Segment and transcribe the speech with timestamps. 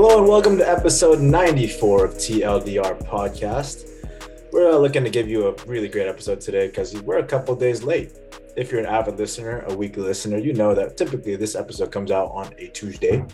[0.00, 3.90] Hello and welcome to episode 94 of TLDR Podcast.
[4.52, 7.56] We're uh, looking to give you a really great episode today because we're a couple
[7.56, 8.12] days late.
[8.56, 12.12] If you're an avid listener, a weekly listener, you know that typically this episode comes
[12.12, 13.24] out on a Tuesday,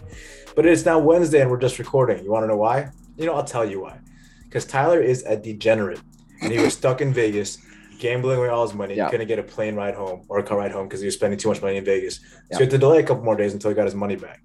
[0.56, 2.24] but it's now Wednesday and we're just recording.
[2.24, 2.90] You want to know why?
[3.18, 3.98] You know, I'll tell you why.
[4.44, 6.00] Because Tyler is a degenerate
[6.40, 7.58] and he was stuck in Vegas
[7.98, 8.94] gambling away all his money.
[8.94, 9.04] Yeah.
[9.04, 11.14] He couldn't get a plane ride home or a car ride home because he was
[11.14, 12.20] spending too much money in Vegas.
[12.50, 12.56] Yeah.
[12.56, 14.40] So he had to delay a couple more days until he got his money back.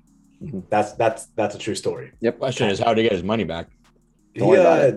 [0.70, 2.12] That's that's that's a true story.
[2.22, 3.68] The question is how did he get his money back.
[4.34, 4.92] He, Don't worry uh,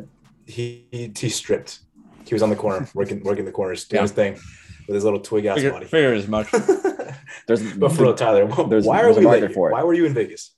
[0.46, 1.80] he, he he stripped.
[2.26, 4.02] He was on the corner working working the corners doing Yeah.
[4.02, 4.32] his thing
[4.86, 5.86] with his little twig ass Figure, body.
[5.86, 6.50] figure as much.
[7.46, 9.72] There's but for real, Tyler, There's- why are there's a we market for it.
[9.72, 10.52] Why were you in Vegas?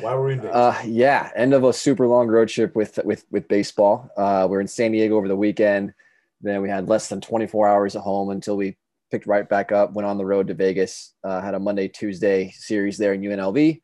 [0.00, 0.54] Why were we in Vegas?
[0.54, 4.10] uh yeah, end of a super long road trip with with with baseball.
[4.16, 5.94] Uh we are in San Diego over the weekend.
[6.42, 8.76] Then we had less than 24 hours at home until we
[9.12, 12.50] picked right back up, went on the road to Vegas, uh, had a Monday, Tuesday
[12.56, 13.80] series there in UNLV,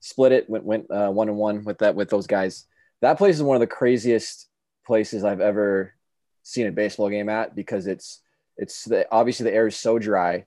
[0.00, 2.66] split it, went went uh, one and one with that with those guys.
[3.00, 4.48] That place is one of the craziest
[4.86, 5.94] places I've ever
[6.42, 8.20] seen a baseball game at because it's
[8.56, 10.44] it's the, obviously the air is so dry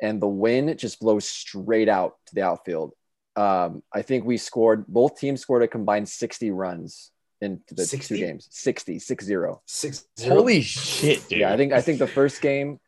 [0.00, 2.92] and the wind just blows straight out to the outfield.
[3.34, 8.14] Um, I think we scored both teams scored a combined 60 runs in the 60?
[8.14, 10.36] two games 60 6 0 Six zero.
[10.36, 11.40] Holy shit, dude.
[11.40, 12.80] yeah i think i think the first game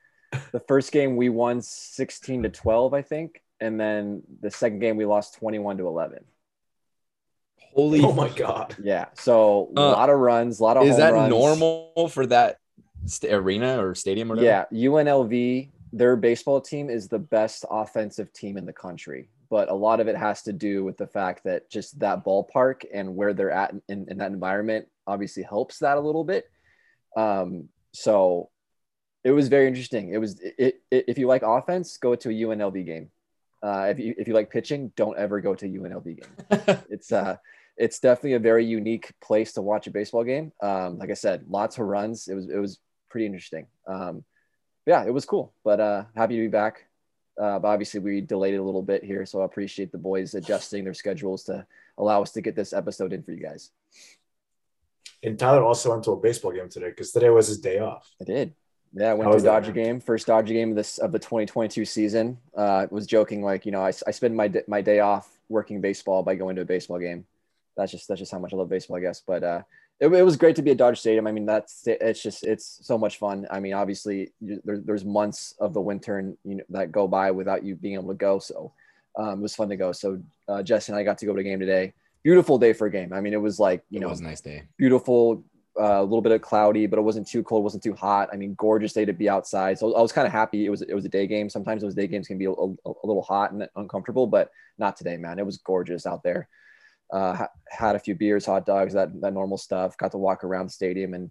[0.53, 4.97] the first game we won 16 to 12 i think and then the second game
[4.97, 6.25] we lost 21 to 11
[7.75, 8.75] Holy Oh my god.
[8.83, 11.31] yeah so a Uh, lot of runs a lot of is that runs.
[11.31, 12.59] normal for that
[13.07, 14.67] st- arena or stadium or whatever?
[14.73, 19.75] yeah unlv their baseball team is the best offensive team in the country but a
[19.75, 23.33] lot of it has to do with the fact that just that ballpark and where
[23.33, 26.51] they're at in, in that environment obviously helps that a little bit
[27.17, 28.51] um, so
[29.25, 32.33] it was very interesting it was it, it, if you like offense go to a
[32.33, 33.11] unlv game
[33.63, 37.37] uh, if, you, if you like pitching don't ever go to unlv game it's uh
[37.77, 41.45] it's definitely a very unique place to watch a baseball game um, like i said
[41.49, 44.25] lots of runs it was it was pretty interesting um,
[44.89, 45.53] yeah, it was cool.
[45.65, 46.87] But uh, happy to be back.
[47.39, 50.35] Uh, but obviously, we delayed it a little bit here, so I appreciate the boys
[50.35, 51.67] adjusting their schedules to
[51.99, 53.71] allow us to get this episode in for you guys.
[55.23, 58.11] And Tyler also went to a baseball game today because today was his day off.
[58.21, 58.55] I did.
[58.95, 60.99] Yeah, I went How to a was that, Dodger game, first Dodger game of this
[60.99, 62.39] of the 2022 season.
[62.57, 66.23] Uh, was joking like you know I, I spend my my day off working baseball
[66.23, 67.27] by going to a baseball game.
[67.77, 69.23] That's just that's just how much I love baseball, I guess.
[69.27, 69.63] But uh,
[70.01, 71.27] it, it was great to be at Dodger Stadium.
[71.27, 73.47] I mean, that's it's just it's so much fun.
[73.51, 77.09] I mean, obviously you, there, there's months of the winter and you know that go
[77.09, 78.39] by without you being able to go.
[78.39, 78.73] So
[79.17, 79.93] um, it was fun to go.
[79.93, 81.93] So uh, Jesse and I got to go to a game today.
[82.23, 83.13] Beautiful day for a game.
[83.13, 84.65] I mean, it was like you it know was a nice day.
[84.77, 85.43] beautiful,
[85.81, 88.29] uh, a little bit of cloudy, but it wasn't too cold, wasn't too hot.
[88.33, 89.79] I mean, gorgeous day to be outside.
[89.79, 90.67] So I was kind of happy.
[90.67, 91.49] It was it was a day game.
[91.49, 94.97] Sometimes those day games can be a, a, a little hot and uncomfortable, but not
[94.97, 95.39] today, man.
[95.39, 96.49] It was gorgeous out there.
[97.13, 99.97] Uh, had a few beers, hot dogs, that that normal stuff.
[99.97, 101.31] Got to walk around the stadium and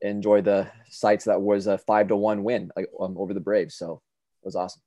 [0.00, 1.24] enjoy the sights.
[1.24, 3.76] That was a five to one win like, um, over the Braves.
[3.76, 4.02] So
[4.42, 4.82] it was awesome.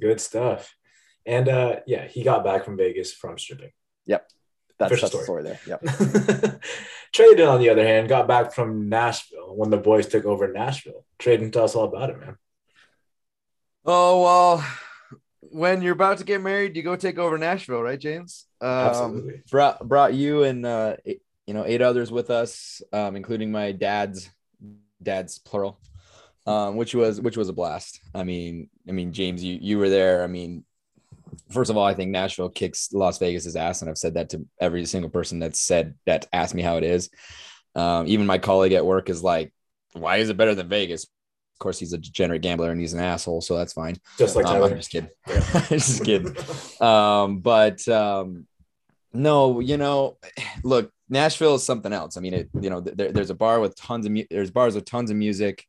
[0.00, 0.74] Good stuff.
[1.26, 3.72] And uh, yeah, he got back from Vegas from stripping.
[4.88, 5.42] That's, Official that's the story.
[5.42, 5.60] story there.
[5.66, 6.60] Yep.
[7.12, 11.04] Traden, on the other hand, got back from Nashville when the boys took over Nashville.
[11.18, 12.36] Traden, tell us all about it, man.
[13.84, 14.66] Oh well,
[15.40, 18.46] when you're about to get married, you go take over Nashville, right, James?
[18.60, 19.42] Um, Absolutely.
[19.50, 23.72] Brought brought you and uh, eight, you know eight others with us, um, including my
[23.72, 24.30] dad's
[25.02, 25.80] dad's plural,
[26.46, 28.00] um, which was which was a blast.
[28.14, 30.22] I mean, I mean, James, you you were there.
[30.22, 30.64] I mean,
[31.50, 34.46] first of all, I think Nashville kicks Las Vegas's ass, and I've said that to
[34.60, 37.10] every single person that's said that asked me how it is.
[37.74, 39.52] Um, even my colleague at work is like,
[39.92, 43.00] "Why is it better than Vegas?" Of course, he's a degenerate gambler and he's an
[43.00, 43.96] asshole, so that's fine.
[44.18, 45.10] Just like Um, I'm just kidding.
[45.68, 46.36] just kidding.
[46.80, 48.46] Um, but um,
[49.12, 50.18] no, you know,
[50.64, 52.16] look, Nashville is something else.
[52.16, 54.74] I mean, it, you know, there, there's a bar with tons of mu- there's bars
[54.74, 55.64] with tons of music,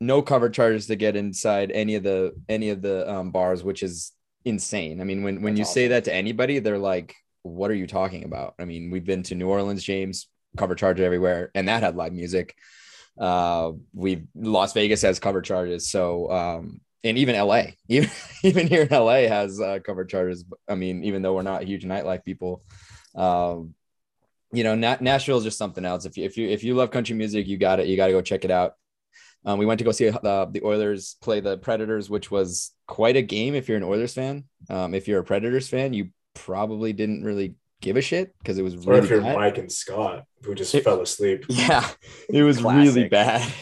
[0.00, 3.82] no cover charges to get inside any of the any of the um, bars, which
[3.82, 4.12] is
[4.44, 5.00] insane.
[5.00, 7.86] I mean, when when That's you say that to anybody, they're like, "What are you
[7.86, 11.82] talking about?" I mean, we've been to New Orleans, James, cover charge everywhere, and that
[11.82, 12.54] had live music.
[13.18, 18.10] Uh, we Las Vegas has cover charges, so um, and even LA, even
[18.42, 20.44] even here in LA has uh, cover charges.
[20.68, 22.62] I mean, even though we're not huge nightlife people,
[23.14, 23.74] um,
[24.52, 26.04] you know, Na- Nashville is just something else.
[26.04, 27.86] If you if you if you love country music, you got it.
[27.86, 28.74] You got to go check it out.
[29.44, 33.16] Um, we went to go see uh, the Oilers play the Predators, which was quite
[33.16, 33.54] a game.
[33.54, 37.54] If you're an Oilers fan, um, if you're a Predators fan, you probably didn't really
[37.80, 39.34] give a shit because it was Or really if you're bad.
[39.36, 41.44] Mike and Scott, who just It- fell asleep.
[41.48, 41.86] Yeah,
[42.28, 43.52] it was really bad.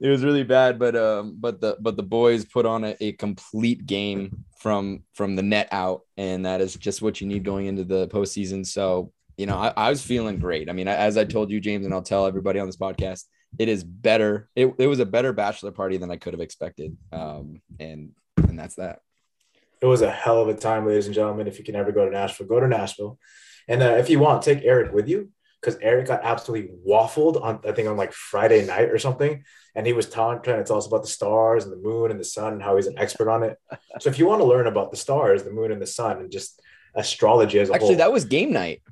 [0.00, 3.12] It was really bad, but um, but the but the boys put on a, a
[3.12, 7.66] complete game from from the net out, and that is just what you need going
[7.66, 8.66] into the postseason.
[8.66, 10.68] So you know, I, I was feeling great.
[10.68, 13.24] I mean, as I told you, James, and I'll tell everybody on this podcast,
[13.58, 14.48] it is better.
[14.56, 16.96] It, it was a better bachelor party than I could have expected.
[17.12, 19.00] Um, and and that's that.
[19.80, 21.48] It was a hell of a time, ladies and gentlemen.
[21.48, 23.18] If you can ever go to Nashville, go to Nashville.
[23.68, 27.60] And uh, if you want, take Eric with you because Eric got absolutely waffled on,
[27.66, 29.44] I think, on like Friday night or something.
[29.74, 32.24] And he was trying to tell us about the stars and the moon and the
[32.24, 33.58] sun and how he's an expert on it.
[34.00, 36.30] So if you want to learn about the stars, the moon and the sun, and
[36.30, 36.60] just
[36.94, 37.96] astrology as a Actually, whole.
[37.96, 38.82] that was game night.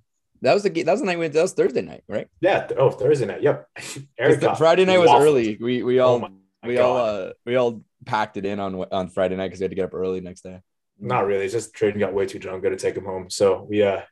[0.43, 2.29] That was the that was the night we that was Thursday night, right?
[2.41, 2.67] Yeah.
[2.77, 3.43] Oh, Thursday night.
[3.43, 3.69] Yep.
[4.19, 5.21] Eric Friday night was waffled.
[5.21, 5.59] early.
[5.61, 6.25] We we all
[6.63, 6.85] Oh we God.
[6.85, 9.77] all uh we all packed it in on on Friday night because we had to
[9.77, 10.61] get up early next day.
[10.99, 11.45] Not really.
[11.45, 12.63] It's just Traden got way too drunk.
[12.63, 13.31] Got to take him home.
[13.31, 14.03] So we uh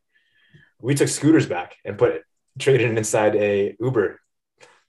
[0.80, 2.22] we took scooters back and put
[2.58, 4.20] Traden inside a Uber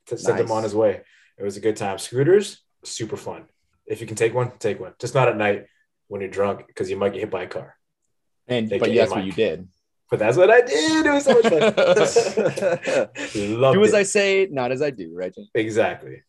[0.08, 1.02] to send him on his way.
[1.38, 1.98] It was a good time.
[2.00, 3.46] Scooters, super fun.
[3.86, 4.94] If you can take one, take one.
[5.00, 5.66] Just not at night
[6.08, 7.76] when you're drunk because you might get hit by a car.
[8.48, 9.68] And They but came that's what you did.
[10.10, 11.06] But that's what I did.
[11.06, 11.62] It was so much fun.
[13.62, 13.98] Loved Do as it.
[13.98, 15.36] I say, not as I do, right?
[15.54, 16.24] Exactly.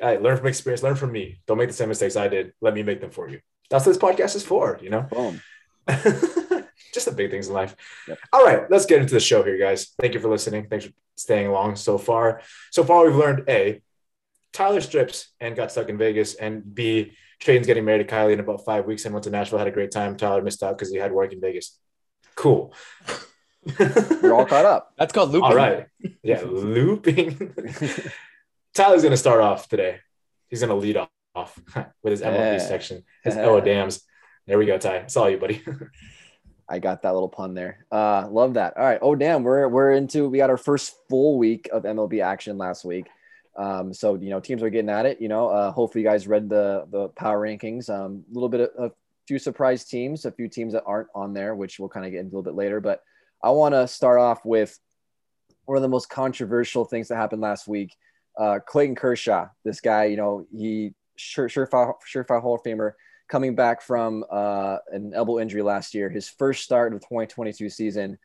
[0.00, 0.82] All right, learn from experience.
[0.82, 1.40] Learn from me.
[1.46, 2.52] Don't make the same mistakes I did.
[2.60, 3.40] Let me make them for you.
[3.70, 5.02] That's what this podcast is for, you know?
[5.02, 5.40] Boom.
[6.92, 7.74] Just the big things in life.
[8.06, 8.18] Yep.
[8.32, 9.92] All right, let's get into the show here, guys.
[10.00, 10.68] Thank you for listening.
[10.68, 12.40] Thanks for staying along so far.
[12.70, 13.82] So far, we've learned A,
[14.52, 18.40] Tyler strips and got stuck in Vegas, and B, Traden's getting married to Kylie in
[18.40, 20.16] about five weeks and went to Nashville, had a great time.
[20.16, 21.78] Tyler missed out because he had work in Vegas.
[22.36, 22.72] Cool.
[23.78, 24.92] We're all caught up.
[24.98, 25.50] That's called looping.
[25.50, 25.86] All right.
[26.22, 27.54] Yeah, looping.
[28.74, 29.98] Tyler's going to start off today.
[30.48, 31.58] He's going to lead off, off
[32.02, 32.58] with his MLB Yeah.
[32.58, 34.02] section, his oh dams.
[34.46, 34.96] There we go, Ty.
[34.96, 35.62] It's all you, buddy.
[36.68, 37.86] I got that little pun there.
[37.92, 38.76] Uh, love that.
[38.76, 38.98] All right.
[39.00, 39.42] Oh, damn.
[39.42, 40.28] We're we're into.
[40.28, 43.06] We got our first full week of MLB action last week.
[43.56, 45.20] Um, so you know, teams are getting at it.
[45.20, 47.88] You know, uh, hopefully you guys read the the power rankings.
[47.88, 48.92] Um, a little bit of a
[49.26, 52.20] few surprise teams, a few teams that aren't on there, which we'll kind of get
[52.20, 52.80] into a little bit later.
[52.80, 53.00] But
[53.42, 54.78] I want to start off with
[55.64, 57.94] one of the most controversial things that happened last week.
[58.38, 62.92] Uh, Clayton Kershaw, this guy, you know, he sure surefire surefire Hall of Famer
[63.28, 66.10] coming back from uh, an elbow injury last year.
[66.10, 68.18] His first start of the 2022 season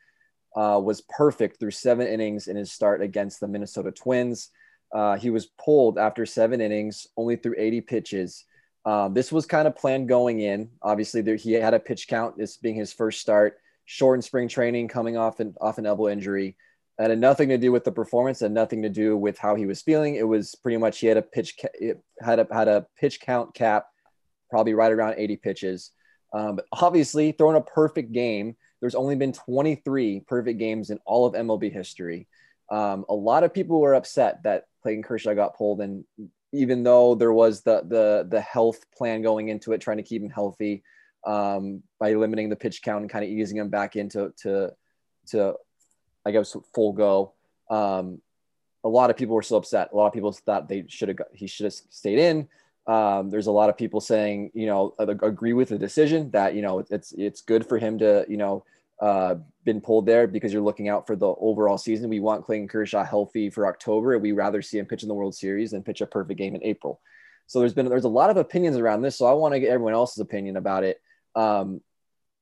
[0.56, 4.50] uh, was perfect through seven innings in his start against the Minnesota Twins.
[4.92, 8.44] Uh, he was pulled after seven innings, only through 80 pitches.
[8.84, 10.70] Um, this was kind of planned going in.
[10.82, 13.58] Obviously, there, he had a pitch count, this being his first start.
[13.84, 16.56] Short in spring training, coming off an off an elbow injury.
[16.98, 19.66] It had nothing to do with the performance, and nothing to do with how he
[19.66, 20.14] was feeling.
[20.14, 23.54] It was pretty much he had a pitch ca- had a had a pitch count
[23.54, 23.86] cap
[24.50, 25.92] probably right around 80 pitches.
[26.32, 31.26] Um, but obviously, throwing a perfect game, there's only been 23 perfect games in all
[31.26, 32.28] of MLB history.
[32.70, 36.04] Um, a lot of people were upset that Clayton Kershaw got pulled, and
[36.52, 40.22] even though there was the the the health plan going into it, trying to keep
[40.22, 40.82] him healthy
[41.26, 44.72] um, by limiting the pitch count and kind of easing him back into to
[45.28, 45.54] to
[46.24, 47.32] I guess full go.
[47.70, 48.20] Um,
[48.82, 49.90] a lot of people were still upset.
[49.92, 52.48] A lot of people thought they should have he should have stayed in.
[52.86, 56.62] Um, there's a lot of people saying, you know, agree with the decision that you
[56.62, 58.64] know it's it's good for him to you know
[59.00, 62.10] uh, been pulled there because you're looking out for the overall season.
[62.10, 64.18] We want Clayton Kershaw healthy for October.
[64.18, 66.64] We rather see him pitch in the World Series than pitch a perfect game in
[66.64, 67.00] April.
[67.46, 69.16] So there's been there's a lot of opinions around this.
[69.16, 71.00] So I want to get everyone else's opinion about it.
[71.34, 71.80] Um,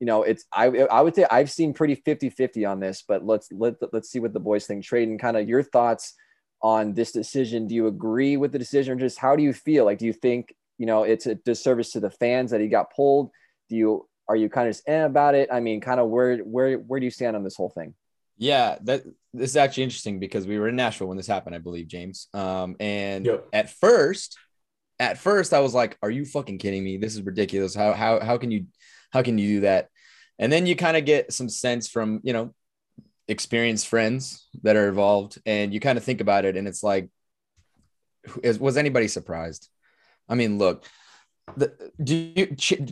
[0.00, 3.48] you know, it's I I would say I've seen pretty 50-50 on this, but let's
[3.50, 4.84] let let's see what the boys think.
[4.84, 6.14] Traden kind of your thoughts
[6.60, 7.66] on this decision.
[7.66, 9.84] Do you agree with the decision, or just how do you feel?
[9.84, 12.94] Like, do you think you know it's a disservice to the fans that he got
[12.94, 13.30] pulled?
[13.68, 15.48] Do you are you kind of just eh about it?
[15.52, 17.94] I mean, kind of where where where do you stand on this whole thing?
[18.36, 19.02] Yeah, that
[19.34, 22.28] this is actually interesting because we were in Nashville when this happened, I believe, James.
[22.32, 23.48] Um, and Yep.
[23.52, 24.38] at first,
[25.00, 26.98] at first, I was like, "Are you fucking kidding me?
[26.98, 27.74] This is ridiculous.
[27.74, 28.66] How how how can you
[29.12, 29.88] how can you do that?"
[30.38, 32.54] And then you kind of get some sense from you know
[33.26, 37.10] experienced friends that are involved, and you kind of think about it, and it's like,
[38.42, 39.68] is, was anybody surprised?
[40.28, 40.84] I mean, look,
[41.56, 42.46] the, do you,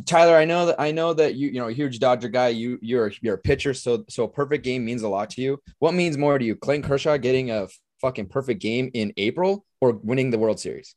[0.04, 0.36] Tyler?
[0.36, 2.48] I know that I know that you you know a huge Dodger guy.
[2.48, 5.60] You you're you're a pitcher, so so a perfect game means a lot to you.
[5.78, 7.68] What means more to you, Clayton Kershaw getting a
[8.00, 10.94] fucking perfect game in April or winning the World Series?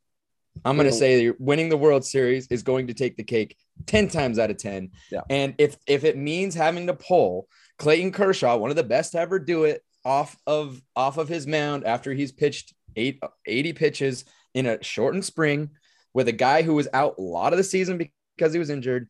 [0.66, 4.08] I'm gonna say that winning the World Series is going to take the cake ten
[4.08, 4.92] times out of ten.
[5.12, 5.22] Yeah.
[5.30, 7.48] And if if it means having to pull
[7.78, 11.48] Clayton Kershaw, one of the best to ever do it, off of off of his
[11.48, 15.70] mound after he's pitched eight, 80 pitches in a shortened spring
[16.14, 19.10] with a guy who was out a lot of the season because he was injured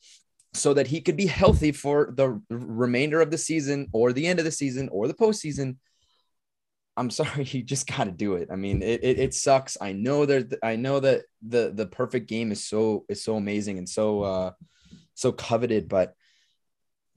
[0.53, 4.39] so that he could be healthy for the remainder of the season or the end
[4.39, 5.77] of the season or the postseason.
[6.97, 8.49] I'm sorry, you just got to do it.
[8.51, 9.77] I mean, it, it, it sucks.
[9.79, 13.77] I know there's, I know that the, the perfect game is so, is so amazing
[13.77, 14.51] and so, uh,
[15.13, 16.13] so coveted, but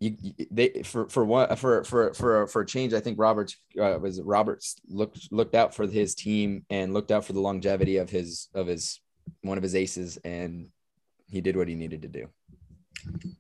[0.03, 2.93] you, you they for for one for for for for a change.
[2.93, 7.25] I think Roberts uh, was Roberts looked looked out for his team and looked out
[7.25, 9.01] for the longevity of his of his
[9.43, 10.69] one of his aces, and
[11.31, 12.29] he did what he needed to do.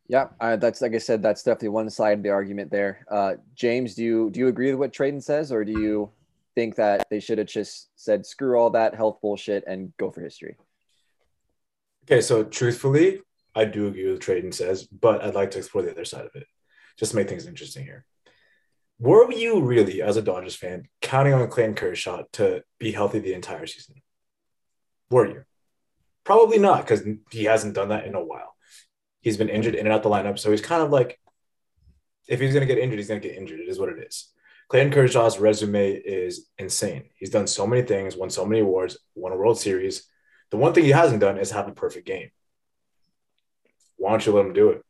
[0.08, 3.06] Yeah, uh, that's like I said, that's definitely one side of the argument there.
[3.10, 6.10] Uh, James, do you do you agree with what Trayden says, or do you
[6.54, 10.20] think that they should have just said screw all that health bullshit and go for
[10.20, 10.56] history?
[12.04, 13.20] Okay, so truthfully,
[13.54, 16.26] I do agree with what Trayden says, but I'd like to explore the other side
[16.26, 16.46] of it,
[16.98, 18.04] just to make things interesting here.
[18.98, 23.34] Were you really, as a Dodgers fan, counting on Clayton Kershaw to be healthy the
[23.34, 24.02] entire season?
[25.10, 25.44] Were you?
[26.24, 28.54] Probably not, because he hasn't done that in a while.
[29.20, 31.18] He's been injured in and out the lineup, so he's kind of like,
[32.28, 33.60] if he's going to get injured, he's going to get injured.
[33.60, 34.28] It is what it is.
[34.68, 37.04] Clayton Kershaw's resume is insane.
[37.16, 40.08] He's done so many things, won so many awards, won a World Series.
[40.50, 42.30] The one thing he hasn't done is have a perfect game
[44.02, 44.84] why don't you let him do it?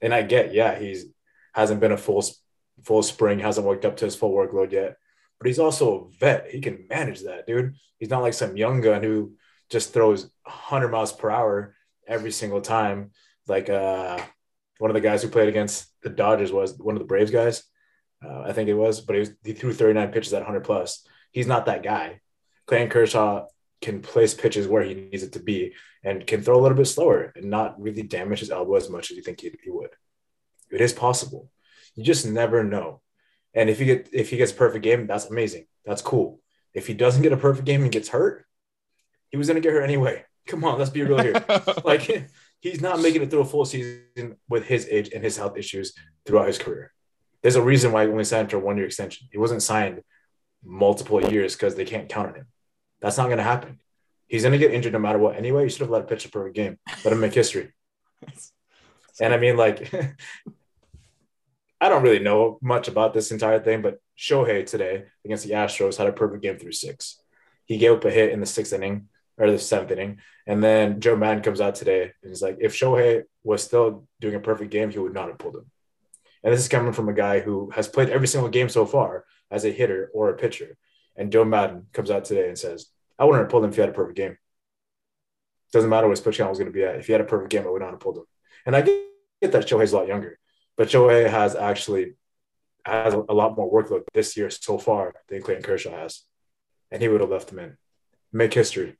[0.00, 1.04] And I get, yeah, he's
[1.52, 2.24] hasn't been a full
[2.82, 4.96] full spring, hasn't worked up to his full workload yet,
[5.38, 6.50] but he's also a vet.
[6.50, 7.74] He can manage that, dude.
[7.98, 9.32] He's not like some young gun who
[9.70, 11.74] just throws 100 miles per hour
[12.06, 13.10] every single time.
[13.46, 14.18] Like uh,
[14.78, 17.64] one of the guys who played against the Dodgers was one of the Braves guys,
[18.24, 21.06] uh, I think it was, but he, was, he threw 39 pitches at 100 plus.
[21.32, 22.20] He's not that guy.
[22.66, 23.46] Clayton Kershaw
[23.80, 26.86] can place pitches where he needs it to be and can throw a little bit
[26.86, 29.90] slower and not really damage his elbow as much as you think he, he would.
[30.70, 31.50] It is possible.
[31.94, 33.00] You just never know.
[33.54, 35.66] And if he get if he gets a perfect game, that's amazing.
[35.84, 36.40] That's cool.
[36.74, 38.46] If he doesn't get a perfect game and gets hurt,
[39.30, 40.24] he was gonna get hurt anyway.
[40.46, 41.44] Come on, let's be real here.
[41.84, 42.30] like
[42.60, 45.92] he's not making it through a full season with his age and his health issues
[46.24, 46.92] throughout his career.
[47.42, 49.28] There's a reason why he only signed for a one year extension.
[49.30, 50.02] He wasn't signed
[50.64, 52.46] multiple years because they can't count on him.
[53.00, 53.78] That's not going to happen.
[54.26, 55.36] He's going to get injured no matter what.
[55.36, 56.78] Anyway, you should have let him pitch a perfect game.
[57.04, 57.72] Let him make history.
[59.20, 59.92] and I mean, like,
[61.80, 65.96] I don't really know much about this entire thing, but Shohei today against the Astros
[65.96, 67.22] had a perfect game through six.
[67.64, 69.08] He gave up a hit in the sixth inning
[69.38, 70.18] or the seventh inning.
[70.46, 74.34] And then Joe Maddon comes out today and he's like, if Shohei was still doing
[74.34, 75.70] a perfect game, he would not have pulled him.
[76.42, 79.24] And this is coming from a guy who has played every single game so far
[79.50, 80.76] as a hitter or a pitcher.
[81.16, 82.86] And Joe Maddon comes out today and says,
[83.18, 84.36] I wouldn't have pulled him if he had a perfect game.
[85.72, 86.96] Doesn't matter what his pitch count was going to be at.
[86.96, 88.24] If he had a perfect game, I would not have pulled him.
[88.64, 90.38] And I get that Shohei's a lot younger,
[90.76, 92.14] but Shohei has actually
[92.84, 96.22] has a lot more workload this year so far than Clayton Kershaw has.
[96.90, 97.76] And he would have left him in.
[98.32, 98.96] Make history.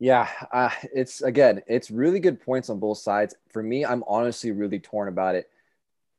[0.00, 3.34] Yeah, uh, it's again, it's really good points on both sides.
[3.50, 5.50] For me, I'm honestly really torn about it.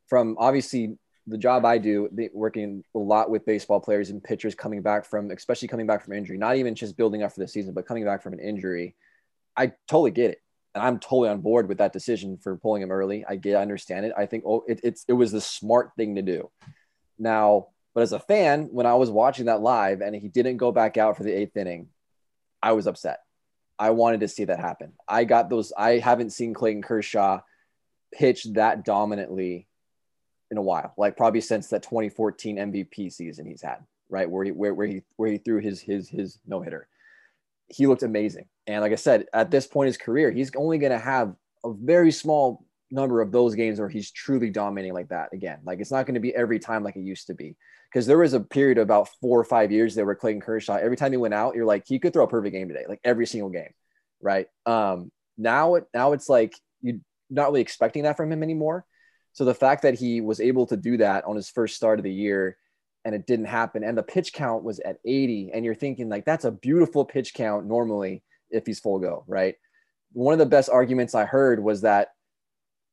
[0.07, 4.81] From obviously the job I do, working a lot with baseball players and pitchers coming
[4.81, 7.74] back from, especially coming back from injury, not even just building up for the season,
[7.74, 8.95] but coming back from an injury,
[9.55, 10.41] I totally get it,
[10.75, 13.24] and I'm totally on board with that decision for pulling him early.
[13.27, 14.13] I get, I understand it.
[14.17, 16.50] I think oh, it, it's it was the smart thing to do.
[17.17, 20.71] Now, but as a fan, when I was watching that live and he didn't go
[20.71, 21.88] back out for the eighth inning,
[22.62, 23.19] I was upset.
[23.79, 24.91] I wanted to see that happen.
[25.07, 25.71] I got those.
[25.75, 27.39] I haven't seen Clayton Kershaw
[28.12, 29.67] pitch that dominantly
[30.51, 33.77] in a while, like probably since that 2014 MVP season he's had,
[34.09, 34.29] right?
[34.29, 36.88] Where he where, where he where he threw his his his no hitter.
[37.67, 38.48] He looked amazing.
[38.67, 41.36] And like I said, at this point in his career, he's only going to have
[41.63, 45.60] a very small number of those games where he's truly dominating like that again.
[45.63, 47.55] Like it's not going to be every time like it used to be.
[47.91, 50.75] Because there was a period of about four or five years there where Clayton Kershaw,
[50.75, 53.00] every time he went out, you're like, he could throw a perfect game today, like
[53.03, 53.74] every single game.
[54.22, 54.48] Right.
[54.65, 58.86] Um, now it now it's like you're not really expecting that from him anymore.
[59.34, 62.03] So the fact that he was able to do that on his first start of
[62.03, 62.58] the year
[63.05, 66.25] and it didn't happen and the pitch count was at 80 and you're thinking like
[66.25, 69.55] that's a beautiful pitch count normally if he's full go, right?
[70.12, 72.10] One of the best arguments I heard was that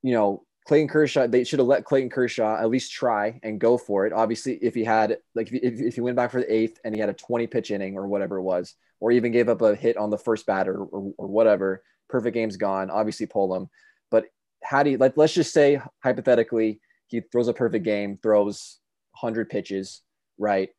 [0.07, 3.79] you know, Clayton Kershaw, they should have let Clayton Kershaw at least try and go
[3.79, 4.13] for it.
[4.13, 7.01] Obviously, if he had, like, if, if he went back for the eighth and he
[7.01, 9.97] had a 20 pitch inning or whatever it was, or even gave up a hit
[9.97, 12.91] on the first batter or, or whatever, perfect game's gone.
[12.91, 13.69] Obviously, pull him.
[14.11, 14.27] But
[14.63, 18.79] how do you like let's just say hypothetically he throws a perfect game throws
[19.21, 20.03] 100 pitches
[20.39, 20.71] right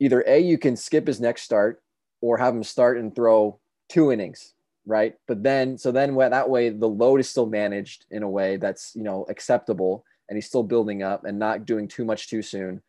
[0.00, 1.82] either a you can skip his next start
[2.20, 4.53] or have him start and throw two innings
[4.86, 8.56] right but then so then that way the load is still managed in a way
[8.56, 12.42] that's you know acceptable and he's still building up and not doing too much too
[12.42, 12.82] soon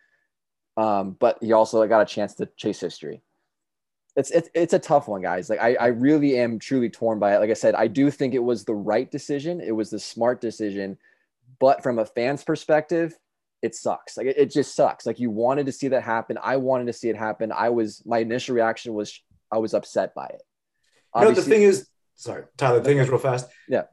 [0.78, 3.22] um, but he also got a chance to chase history
[4.16, 5.50] it's, it's it's a tough one, guys.
[5.50, 7.40] Like I, I really am truly torn by it.
[7.40, 9.60] Like I said, I do think it was the right decision.
[9.60, 10.98] It was the smart decision,
[11.60, 13.18] but from a fan's perspective,
[13.62, 14.16] it sucks.
[14.16, 15.06] Like it, it just sucks.
[15.06, 16.38] Like you wanted to see that happen.
[16.42, 17.52] I wanted to see it happen.
[17.52, 19.20] I was my initial reaction was
[19.52, 20.44] I was upset by it.
[21.16, 22.80] You know, the thing is, sorry, Tyler.
[22.80, 23.48] The thing is, real fast.
[23.68, 23.84] Yeah.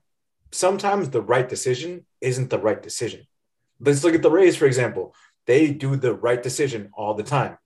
[0.52, 3.26] sometimes the right decision isn't the right decision.
[3.80, 5.14] Let's look at the Rays, for example.
[5.46, 7.58] They do the right decision all the time,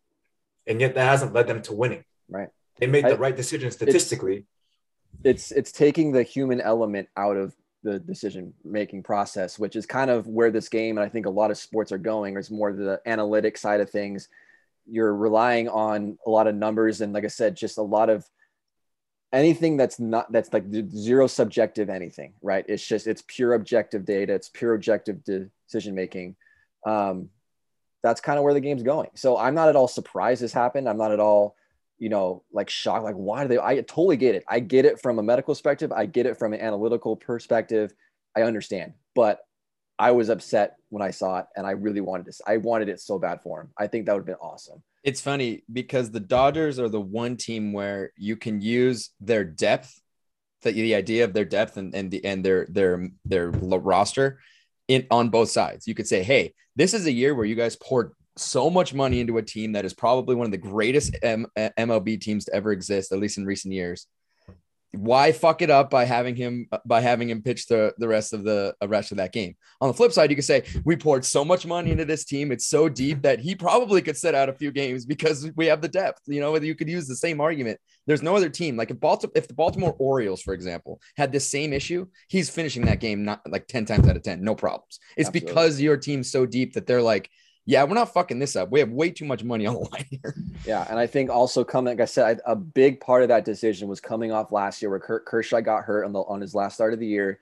[0.66, 2.04] and yet that hasn't led them to winning.
[2.28, 2.48] Right.
[2.78, 4.46] They made the right decision statistically.
[5.24, 10.10] it's it's taking the human element out of the decision making process which is kind
[10.10, 12.72] of where this game and i think a lot of sports are going is more
[12.72, 14.28] the analytic side of things
[14.86, 18.28] you're relying on a lot of numbers and like i said just a lot of
[19.32, 24.32] anything that's not that's like zero subjective anything right it's just it's pure objective data
[24.32, 26.36] it's pure objective decision making
[26.86, 27.28] um,
[28.02, 30.88] that's kind of where the game's going so i'm not at all surprised this happened
[30.88, 31.56] i'm not at all
[31.98, 33.58] you know, like shocked, like why do they?
[33.58, 34.44] I totally get it.
[34.48, 35.92] I get it from a medical perspective.
[35.92, 37.92] I get it from an analytical perspective.
[38.36, 39.40] I understand, but
[39.98, 42.42] I was upset when I saw it, and I really wanted this.
[42.46, 43.70] I wanted it so bad for him.
[43.78, 44.82] I think that would have been awesome.
[45.06, 50.00] It's funny because the Dodgers are the one team where you can use their depth,
[50.62, 54.40] the, the idea of their depth and and the and their their their roster
[54.88, 55.86] in on both sides.
[55.86, 59.20] You could say, hey, this is a year where you guys poured so much money
[59.20, 62.72] into a team that is probably one of the greatest M- MLB teams to ever
[62.72, 64.08] exist, at least in recent years.
[64.92, 68.44] Why fuck it up by having him by having him pitch the, the rest of
[68.44, 69.54] the rest of that game?
[69.80, 72.50] On the flip side, you could say we poured so much money into this team;
[72.50, 75.82] it's so deep that he probably could sit out a few games because we have
[75.82, 76.22] the depth.
[76.26, 77.78] You know, you could use the same argument.
[78.06, 81.48] There's no other team like if Baltimore, if the Baltimore Orioles, for example, had this
[81.48, 84.98] same issue, he's finishing that game not like ten times out of ten, no problems.
[85.16, 85.40] It's Absolutely.
[85.40, 87.28] because your team's so deep that they're like,
[87.66, 88.70] yeah, we're not fucking this up.
[88.70, 90.34] We have way too much money on the line here.
[90.64, 93.88] Yeah, and I think also coming, like I said, a big part of that decision
[93.88, 96.94] was coming off last year where Kershaw got hurt on the on his last start
[96.94, 97.40] of the year.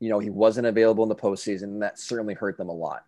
[0.00, 3.04] You know, he wasn't available in the postseason, and that certainly hurt them a lot.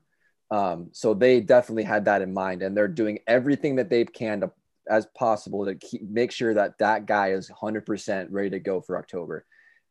[0.51, 4.41] Um, so they definitely had that in mind, and they're doing everything that they can
[4.41, 4.51] to,
[4.89, 8.97] as possible to keep, make sure that that guy is 100% ready to go for
[8.97, 9.45] October.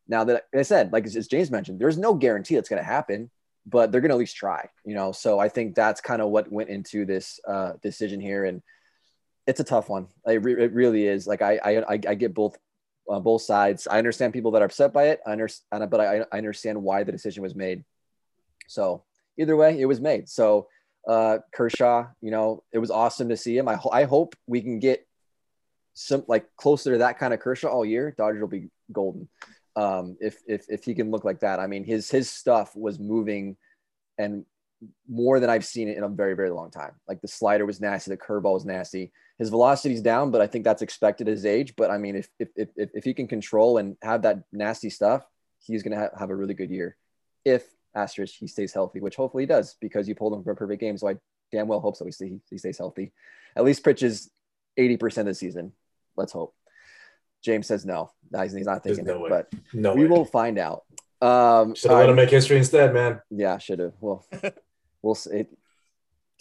[0.08, 2.88] Now that like I said, like as James mentioned, there's no guarantee that's going to
[2.88, 3.30] happen
[3.66, 5.12] but they're going to at least try, you know?
[5.12, 8.44] So I think that's kind of what went into this uh, decision here.
[8.44, 8.62] And
[9.46, 10.06] it's a tough one.
[10.24, 11.26] It, re- it really is.
[11.26, 12.56] Like I, I, I get both,
[13.10, 13.88] uh, both sides.
[13.90, 15.20] I understand people that are upset by it.
[15.26, 17.84] I understand, but I, I understand why the decision was made.
[18.68, 19.02] So
[19.36, 20.28] either way, it was made.
[20.28, 20.68] So
[21.08, 23.68] uh, Kershaw, you know, it was awesome to see him.
[23.68, 25.06] I, ho- I hope we can get
[25.94, 28.14] some like closer to that kind of Kershaw all year.
[28.16, 29.28] Dodgers will be golden
[29.76, 31.60] um, if if if he can look like that.
[31.60, 33.56] I mean, his his stuff was moving,
[34.18, 34.44] and
[35.08, 36.92] more than I've seen it in a very very long time.
[37.06, 39.12] Like the slider was nasty, the curveball was nasty.
[39.38, 41.74] His velocity's down, but I think that's expected his age.
[41.76, 45.24] But I mean, if if if, if he can control and have that nasty stuff,
[45.58, 46.96] he's gonna have, have a really good year.
[47.44, 50.56] If asterisk he stays healthy, which hopefully he does, because you pulled him for a
[50.56, 50.96] perfect game.
[50.96, 51.16] So I
[51.52, 52.04] damn well hope so.
[52.04, 53.12] We see he, he stays healthy,
[53.54, 54.30] at least pitches
[54.78, 55.72] eighty percent of the season.
[56.16, 56.54] Let's hope.
[57.46, 58.10] James says no.
[58.42, 59.42] He's, he's not There's thinking no it, way.
[59.52, 60.08] but No, we way.
[60.08, 60.82] will find out.
[61.22, 63.20] Um, Should all have let him make history instead, man.
[63.30, 63.92] Yeah, should have.
[64.00, 64.26] Well,
[65.02, 65.46] we'll see.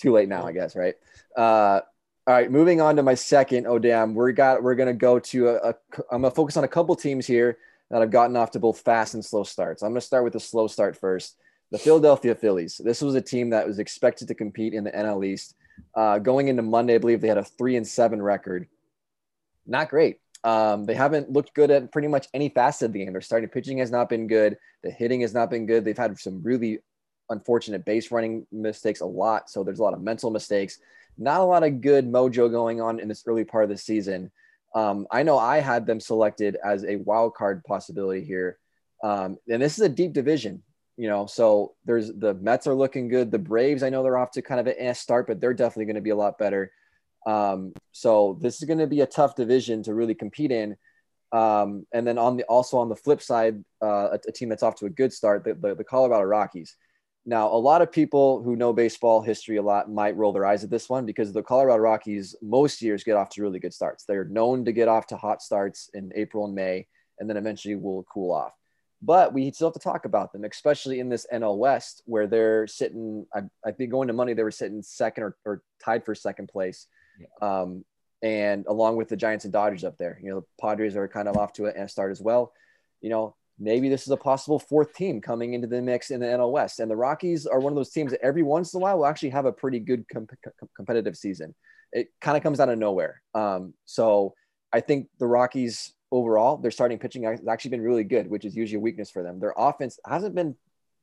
[0.01, 0.95] Too late now, I guess, right?
[1.37, 1.81] Uh,
[2.27, 3.67] all right, moving on to my second.
[3.67, 5.75] Oh damn, we're got we're gonna go to a, a.
[6.11, 7.59] I'm gonna focus on a couple teams here
[7.91, 9.83] that have gotten off to both fast and slow starts.
[9.83, 11.37] I'm gonna start with the slow start first.
[11.71, 12.81] The Philadelphia Phillies.
[12.83, 15.53] This was a team that was expected to compete in the NL East.
[15.93, 18.67] Uh, going into Monday, I believe they had a three and seven record.
[19.67, 20.17] Not great.
[20.45, 23.11] Um, they haven't looked good at pretty much any facet of the game.
[23.11, 24.57] Their starting pitching has not been good.
[24.83, 25.83] The hitting has not been good.
[25.83, 26.79] They've had some really
[27.31, 29.49] unfortunate base running mistakes a lot.
[29.49, 30.77] So there's a lot of mental mistakes.
[31.17, 34.31] Not a lot of good mojo going on in this early part of the season.
[34.75, 38.59] Um, I know I had them selected as a wild card possibility here.
[39.03, 40.61] Um, and this is a deep division,
[40.95, 41.25] you know.
[41.25, 43.31] So there's the Mets are looking good.
[43.31, 45.95] The Braves, I know they're off to kind of an start, but they're definitely going
[45.95, 46.71] to be a lot better.
[47.25, 50.75] Um, so this is going to be a tough division to really compete in.
[51.31, 54.63] Um, and then on the also on the flip side, uh, a, a team that's
[54.63, 56.75] off to a good start, the, the, the Colorado Rockies.
[57.25, 60.63] Now, a lot of people who know baseball history a lot might roll their eyes
[60.63, 64.05] at this one because the Colorado Rockies most years get off to really good starts.
[64.05, 66.87] They're known to get off to hot starts in April and May,
[67.19, 68.53] and then eventually will cool off.
[69.01, 72.67] But we still have to talk about them, especially in this NL West where they're
[72.67, 73.25] sitting.
[73.33, 76.47] I, I think going to money, they were sitting second or, or tied for second
[76.47, 76.87] place.
[77.41, 77.85] Um,
[78.21, 81.27] and along with the Giants and Dodgers up there, you know, the Padres are kind
[81.27, 82.53] of off to a start as well.
[83.01, 86.25] You know, maybe this is a possible fourth team coming into the mix in the
[86.25, 86.79] NL West.
[86.79, 89.05] And the Rockies are one of those teams that every once in a while will
[89.05, 91.53] actually have a pretty good com- com- competitive season.
[91.91, 93.21] It kind of comes out of nowhere.
[93.33, 94.33] Um, so
[94.73, 98.55] I think the Rockies overall, their starting pitching has actually been really good, which is
[98.55, 99.39] usually a weakness for them.
[99.39, 100.55] Their offense hasn't been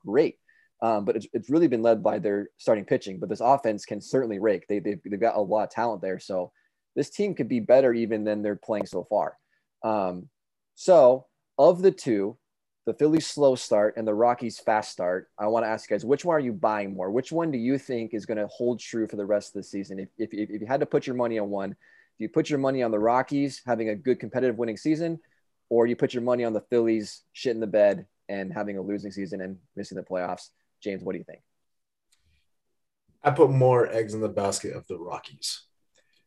[0.05, 0.37] great.
[0.83, 3.21] Um, but it's, it's really been led by their starting pitching.
[3.21, 4.66] But this offense can certainly rake.
[4.68, 6.18] They, they've, they've got a lot of talent there.
[6.18, 6.53] So
[6.97, 9.38] this team could be better even than they're playing so far.
[9.85, 10.29] Um,
[10.75, 12.37] so of the two,
[12.85, 16.05] the Phillies slow start and the Rockies fast start, I want to ask you guys,
[16.05, 17.12] which one are you buying more?
[17.12, 19.68] Which one do you think is going to hold true for the rest of the
[19.68, 20.01] season?
[20.01, 21.77] If, if, if you had to put your money on one, do
[22.18, 25.21] you put your money on the Rockies having a good competitive winning season,
[25.68, 28.83] or you put your money on the Phillies shit in the bed and having a
[28.83, 30.49] losing season and missing the playoffs?
[30.83, 31.40] James, what do you think?
[33.23, 35.62] I put more eggs in the basket of the Rockies.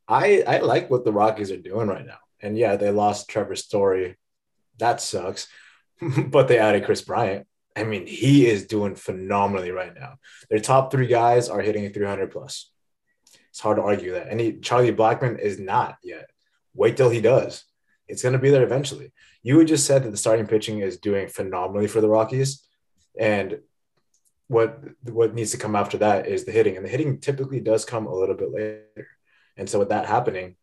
[0.08, 2.20] I I like what the Rockies are doing right now.
[2.42, 4.18] And yeah, they lost Trevor Story.
[4.78, 5.48] That sucks.
[6.28, 7.48] but they added Kris Bryant.
[7.76, 10.16] I mean, he is doing phenomenally right now.
[10.50, 12.72] Their top three guys are hitting 300 plus.
[13.50, 14.28] It's hard to argue that.
[14.28, 16.30] And he, Charlie Blackmon is not yet.
[16.74, 17.66] Wait till he does.
[18.08, 19.12] It's going to be there eventually.
[19.44, 22.66] You just said that the starting pitching is doing phenomenally for the Rockies.
[23.20, 23.60] And
[24.48, 26.78] what what needs to come after that is the hitting.
[26.78, 29.08] And the hitting typically does come a little bit later.
[29.58, 30.56] And so with that happening,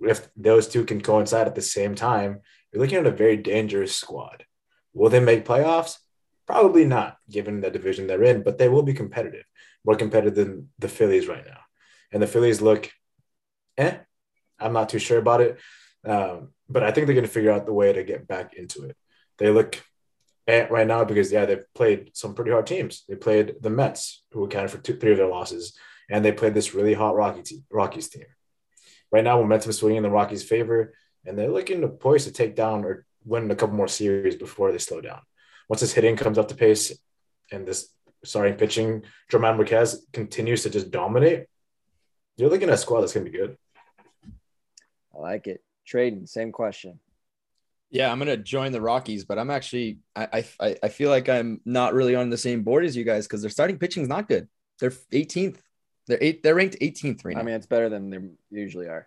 [0.00, 2.40] if those two can coincide at the same time,
[2.72, 4.44] you're looking at a very dangerous squad.
[4.92, 5.98] Will they make playoffs?
[6.46, 9.44] Probably not, given the division they're in, but they will be competitive,
[9.84, 11.60] more competitive than the Phillies right now.
[12.12, 12.90] And the Phillies look,
[13.78, 13.96] eh,
[14.60, 15.58] I'm not too sure about it.
[16.04, 18.84] Um, but I think they're going to figure out the way to get back into
[18.84, 18.96] it.
[19.38, 19.82] They look
[20.46, 23.04] right now because, yeah, they've played some pretty hard teams.
[23.08, 25.76] They played the Mets, who accounted for two, three of their losses,
[26.10, 28.26] and they played this really hot Rocky team, Rockies team.
[29.10, 30.92] Right now, momentum is swinging in the Rockies' favor,
[31.24, 34.70] and they're looking to poise to take down or win a couple more series before
[34.70, 35.20] they slow down.
[35.68, 36.92] Once this hitting comes up to pace
[37.50, 37.88] and this
[38.22, 41.46] starting pitching, German Marquez continues to just dominate,
[42.36, 43.56] you're looking at a squad that's going to be good.
[45.14, 45.62] I like it.
[45.86, 46.98] Traden, same question.
[47.94, 51.60] Yeah, I'm gonna join the Rockies, but I'm actually I I, I feel like I'm
[51.64, 54.26] not really on the same board as you guys because their starting pitching is not
[54.26, 54.48] good.
[54.80, 55.58] They're 18th.
[56.08, 56.42] They're eight.
[56.42, 57.40] They're ranked 18th right now.
[57.40, 58.18] I mean, it's better than they
[58.50, 59.06] usually are.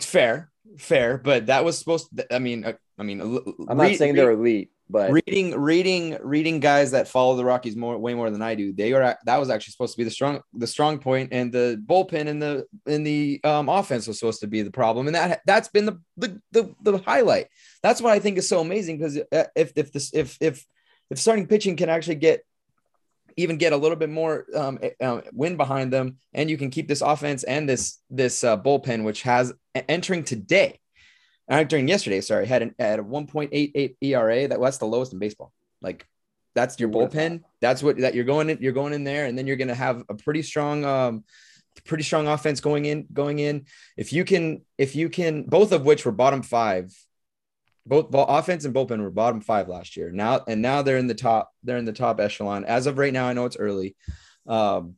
[0.00, 2.08] Fair, fair, but that was supposed.
[2.16, 3.20] To, I mean, uh, I mean,
[3.68, 7.96] I'm not saying they're elite, but reading, reading, reading guys that follow the Rockies more,
[7.96, 8.72] way more than I do.
[8.72, 11.82] They are that was actually supposed to be the strong, the strong point, and the
[11.84, 15.40] bullpen and the in the um, offense was supposed to be the problem, and that
[15.46, 17.46] that's been the the the, the highlight.
[17.82, 20.64] That's what I think is so amazing because uh, if if this if if
[21.10, 22.44] if starting pitching can actually get
[23.36, 26.86] even get a little bit more um, uh, wind behind them, and you can keep
[26.86, 29.52] this offense and this this uh, bullpen, which has
[29.88, 30.78] entering today,
[31.58, 34.48] entering yesterday, sorry, had an at a 1.88 ERA.
[34.48, 35.52] That well, that's the lowest in baseball.
[35.80, 36.06] Like
[36.54, 37.42] that's your bullpen.
[37.60, 38.58] That's what that you're going in.
[38.60, 41.24] You're going in there, and then you're going to have a pretty strong, um,
[41.84, 43.06] pretty strong offense going in.
[43.12, 43.66] Going in.
[43.96, 46.92] If you can, if you can, both of which were bottom five
[47.84, 50.10] both offense and bullpen were bottom five last year.
[50.10, 51.52] Now and now they're in the top.
[51.64, 53.26] They're in the top echelon as of right now.
[53.26, 53.96] I know it's early,
[54.46, 54.96] um,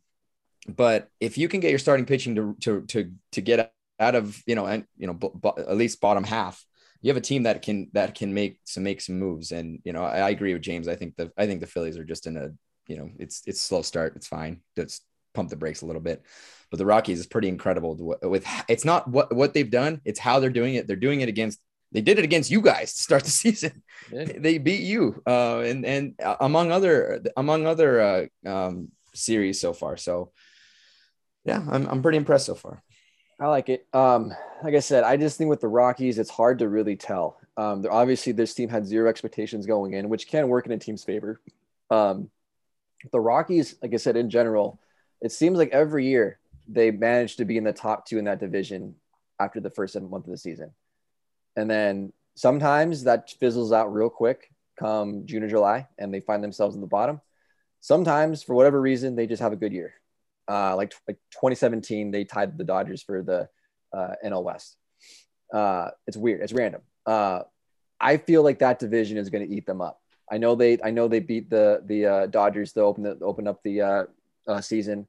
[0.68, 4.40] but if you can get your starting pitching to to to to get out of
[4.46, 6.64] you know and you know b- b- at least bottom half,
[7.00, 9.52] you have a team that can that can make some make some moves.
[9.52, 10.88] And you know I, I agree with James.
[10.88, 12.50] I think the I think the Phillies are just in a
[12.88, 14.16] you know it's it's slow start.
[14.16, 14.60] It's fine.
[14.76, 15.00] Let's
[15.34, 16.22] pump the brakes a little bit.
[16.70, 20.00] But the Rockies is pretty incredible with it's not what what they've done.
[20.04, 20.86] It's how they're doing it.
[20.86, 21.60] They're doing it against
[21.94, 23.82] they did it against you guys to start the season.
[24.12, 24.24] Yeah.
[24.36, 29.96] They beat you, uh, and and among other among other uh, um, series so far.
[29.96, 30.32] So,
[31.44, 32.82] yeah, I'm I'm pretty impressed so far.
[33.44, 33.86] I like it.
[33.92, 37.38] Um, like I said, I just think with the Rockies, it's hard to really tell.
[37.58, 41.04] Um, obviously, this team had zero expectations going in, which can work in a team's
[41.04, 41.42] favor.
[41.90, 42.30] Um,
[43.12, 44.80] the Rockies, like I said, in general,
[45.20, 48.40] it seems like every year they manage to be in the top two in that
[48.40, 48.94] division
[49.38, 50.70] after the first month of the season.
[51.54, 56.42] And then sometimes that fizzles out real quick come June or July and they find
[56.42, 57.20] themselves in the bottom.
[57.82, 59.96] Sometimes, for whatever reason, they just have a good year.
[60.48, 63.48] Uh, like, like 2017, they tied the Dodgers for the
[63.96, 64.76] uh, NL West.
[65.52, 66.40] Uh, it's weird.
[66.40, 66.82] It's random.
[67.06, 67.42] Uh,
[68.00, 70.00] I feel like that division is going to eat them up.
[70.30, 73.46] I know they I know they beat the the uh, Dodgers to open the open
[73.46, 74.04] up the uh,
[74.48, 75.06] uh, season.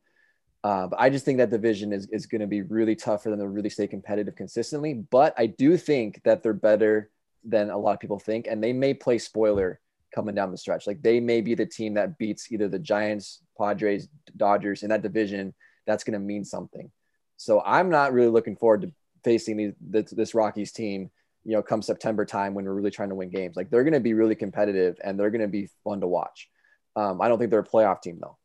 [0.64, 3.30] Uh, but I just think that division is, is going to be really tough for
[3.30, 4.96] them to really stay competitive consistently.
[4.96, 7.12] But I do think that they're better
[7.44, 9.80] than a lot of people think, and they may play spoiler
[10.14, 10.88] coming down the stretch.
[10.88, 15.02] Like they may be the team that beats either the Giants, Padres, Dodgers in that
[15.02, 15.54] division.
[15.86, 16.92] That's going to mean something.
[17.38, 18.92] So I'm not really looking forward to
[19.24, 21.12] facing these, this, this Rockies team.
[21.44, 23.56] You know, come September time when we're really trying to win games.
[23.56, 26.50] Like they're going to be really competitive and they're going to be fun to watch.
[26.96, 28.38] Um, I don't think they're a playoff team though.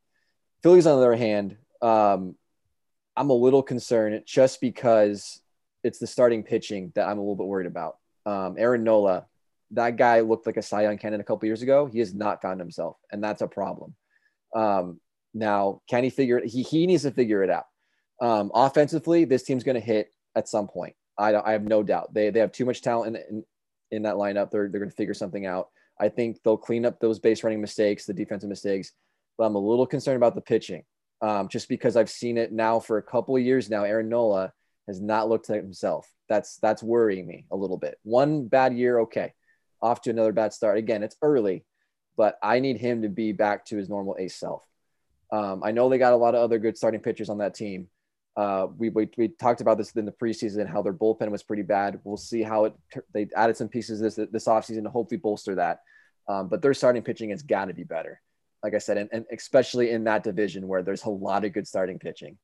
[0.62, 2.34] Phillies, on the other hand, um,
[3.16, 5.40] I'm a little concerned just because
[5.82, 7.96] it's the starting pitching that I'm a little bit worried about.
[8.26, 9.26] Um, Aaron Nola,
[9.72, 11.86] that guy looked like a Cy Young candidate a couple years ago.
[11.86, 13.94] He has not found himself, and that's a problem.
[14.54, 15.00] Um,
[15.32, 16.46] now, can he figure it?
[16.46, 17.64] He, he needs to figure it out.
[18.20, 20.94] Um, offensively, this team's going to hit at some point.
[21.16, 22.12] I, I have no doubt.
[22.12, 23.44] They, they have too much talent in, in,
[23.90, 24.50] in that lineup.
[24.50, 25.68] They're, they're going to figure something out.
[26.00, 28.92] I think they'll clean up those base running mistakes, the defensive mistakes.
[29.36, 30.82] But I'm a little concerned about the pitching,
[31.20, 33.84] um, just because I've seen it now for a couple of years now.
[33.84, 34.52] Aaron Nola
[34.86, 36.10] has not looked like himself.
[36.28, 37.98] That's that's worrying me a little bit.
[38.02, 39.32] One bad year, okay,
[39.82, 40.78] off to another bad start.
[40.78, 41.64] Again, it's early,
[42.16, 44.62] but I need him to be back to his normal ace self.
[45.32, 47.88] Um, I know they got a lot of other good starting pitchers on that team.
[48.36, 51.62] Uh, we, we, we talked about this in the preseason, how their bullpen was pretty
[51.62, 52.00] bad.
[52.04, 52.74] We'll see how it,
[53.12, 55.80] they added some pieces this, this offseason to hopefully bolster that.
[56.28, 58.20] Um, but their starting pitching has got to be better.
[58.62, 61.66] Like I said, and, and, especially in that division where there's a lot of good
[61.66, 62.38] starting pitching.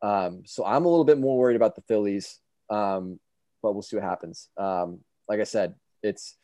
[0.00, 2.38] Um, so I'm a little bit more worried about the Phillies,
[2.70, 3.18] um,
[3.62, 4.48] but we'll see what happens.
[4.56, 6.36] Um, like I said, it's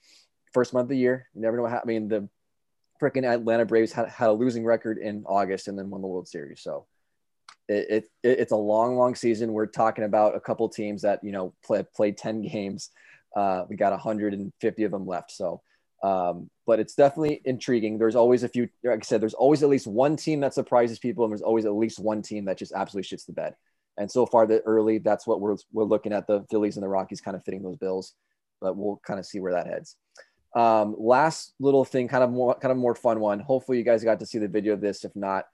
[0.53, 1.29] first month of the year.
[1.35, 1.89] You never know what happens.
[1.89, 2.29] I mean, the
[3.01, 6.29] freaking Atlanta Braves had, had a losing record in August and then won the World
[6.29, 6.61] Series.
[6.61, 6.87] So
[7.69, 9.53] it, it, it's a long, long season.
[9.53, 12.91] We're talking about a couple teams that, you know, play, played 10 games.
[13.37, 15.31] Uh, we got 150 of them left.
[15.31, 15.63] So,
[16.03, 17.99] um, but it's definitely intriguing.
[17.99, 20.99] There's always a few, like I said, there's always at least one team that surprises
[20.99, 23.55] people, and there's always at least one team that just absolutely shits the bed.
[23.97, 26.89] And so far, the early, that's what we're we're looking at the Phillies and the
[26.89, 28.15] Rockies kind of fitting those bills,
[28.61, 29.97] but we'll kind of see where that heads.
[30.55, 33.41] Um, last little thing, kind of more kind of more fun one.
[33.41, 35.05] Hopefully, you guys got to see the video of this.
[35.05, 35.47] If not,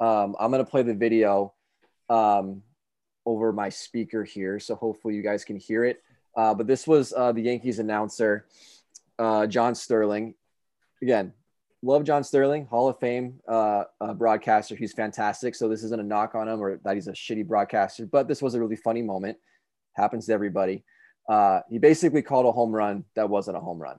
[0.00, 1.54] um, I'm gonna play the video
[2.08, 2.62] um,
[3.26, 6.02] over my speaker here, so hopefully you guys can hear it.
[6.36, 8.46] Uh, but this was uh, the Yankees announcer,
[9.18, 10.34] uh, John Sterling.
[11.02, 11.32] Again,
[11.82, 14.74] love John Sterling, Hall of Fame uh, uh, broadcaster.
[14.74, 15.54] He's fantastic.
[15.54, 18.42] So this isn't a knock on him or that he's a shitty broadcaster, but this
[18.42, 19.38] was a really funny moment.
[19.94, 20.84] Happens to everybody.
[21.28, 23.98] Uh, he basically called a home run that wasn't a home run.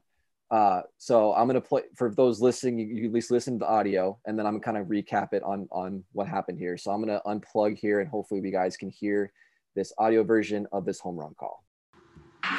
[0.52, 2.80] Uh, so I'm gonna play for those listening.
[2.80, 5.34] You, you, at least listen to the audio, and then I'm gonna kind of recap
[5.34, 6.78] it on on what happened here.
[6.78, 9.32] So I'm gonna unplug here, and hopefully you guys can hear
[9.76, 11.64] this audio version of this home run call.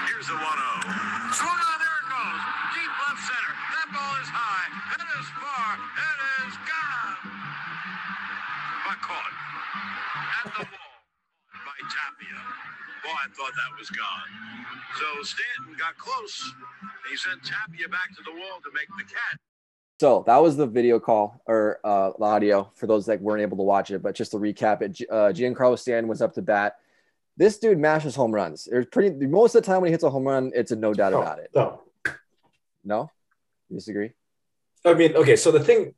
[0.07, 0.47] Here's the 1 0.
[1.35, 2.43] Swung on, there it goes.
[2.79, 3.55] Deep left center.
[3.75, 4.71] That ball is high.
[4.95, 5.71] It is far.
[5.99, 7.19] It is gone.
[8.87, 9.35] But caught
[10.39, 10.95] at the wall
[11.67, 12.41] by Tapia.
[13.03, 14.31] Boy, I thought that was gone.
[14.95, 16.55] So Stanton got close.
[17.09, 19.39] He sent Tapia back to the wall to make the catch.
[20.01, 23.59] So that was the video call or uh, the audio for those that weren't able
[23.59, 24.03] to watch it.
[24.03, 26.77] But just to recap it, uh, Giancarlo Stanton was up to bat.
[27.37, 28.65] This dude mashes home runs.
[28.71, 30.95] There's pretty most of the time when he hits a home run, it's a no
[30.95, 31.51] doubt Oh, about it.
[31.55, 31.83] No.
[32.83, 33.11] No,
[33.69, 34.13] you disagree?
[34.87, 35.95] I mean, okay, so the thing,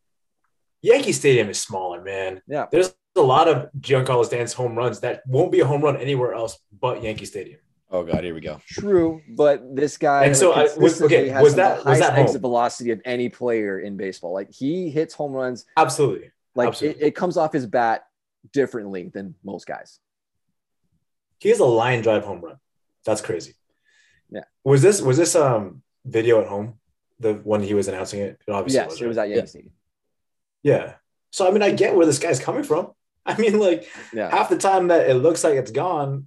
[0.81, 2.43] Yankee Stadium is smaller, man.
[2.49, 2.67] Yeah.
[2.73, 6.35] There's a lot of Giancarlo Stanton's home runs that won't be a home run anywhere
[6.35, 7.61] else but Yankee Stadium.
[7.94, 8.59] Oh God, here we go.
[8.66, 11.85] True, but this guy And so I- was- consistently okay, has was that- the was
[11.85, 12.24] highest that home?
[12.24, 14.33] exit velocity of any player in baseball.
[14.33, 16.31] Like he hits home runs, Absolutely.
[16.55, 17.02] like it, Absolutely.
[17.07, 18.07] it comes off his bat
[18.52, 19.98] differently than most guys.
[21.38, 22.57] He has a line drive home run.
[23.05, 23.55] That's crazy.
[24.31, 24.44] Yeah.
[24.64, 26.78] Was this was this um video at home?
[27.20, 28.40] The one he was announcing it?
[28.46, 29.31] It obviously yes, was, it was right?
[29.31, 29.72] at Yankee Stadium.
[30.62, 30.94] Yeah.
[31.31, 32.92] So I mean, I get where this guy's coming from.
[33.26, 36.26] I mean, like Yeah, half the time that it looks like it's gone,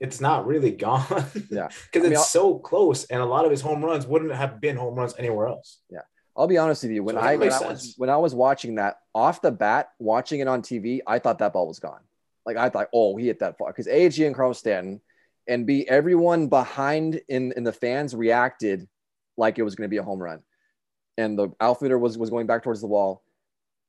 [0.00, 1.04] it's not really gone.
[1.50, 1.68] Yeah.
[1.92, 4.60] Because I mean, it's so close, and a lot of his home runs wouldn't have
[4.60, 5.78] been home runs anywhere else.
[5.90, 6.00] Yeah.
[6.36, 7.02] I'll be honest with you.
[7.02, 10.40] When So I when I, was, when I was watching that off the bat, watching
[10.40, 12.00] it on TV, I thought that ball was gone.
[12.46, 15.00] Like I thought, oh, he hit that far because A, Giancarlo Stanton,
[15.46, 18.88] and B, everyone behind in in the fans reacted
[19.36, 20.40] like it was going to be a home run,
[21.18, 23.22] and the outfielder was was going back towards the wall.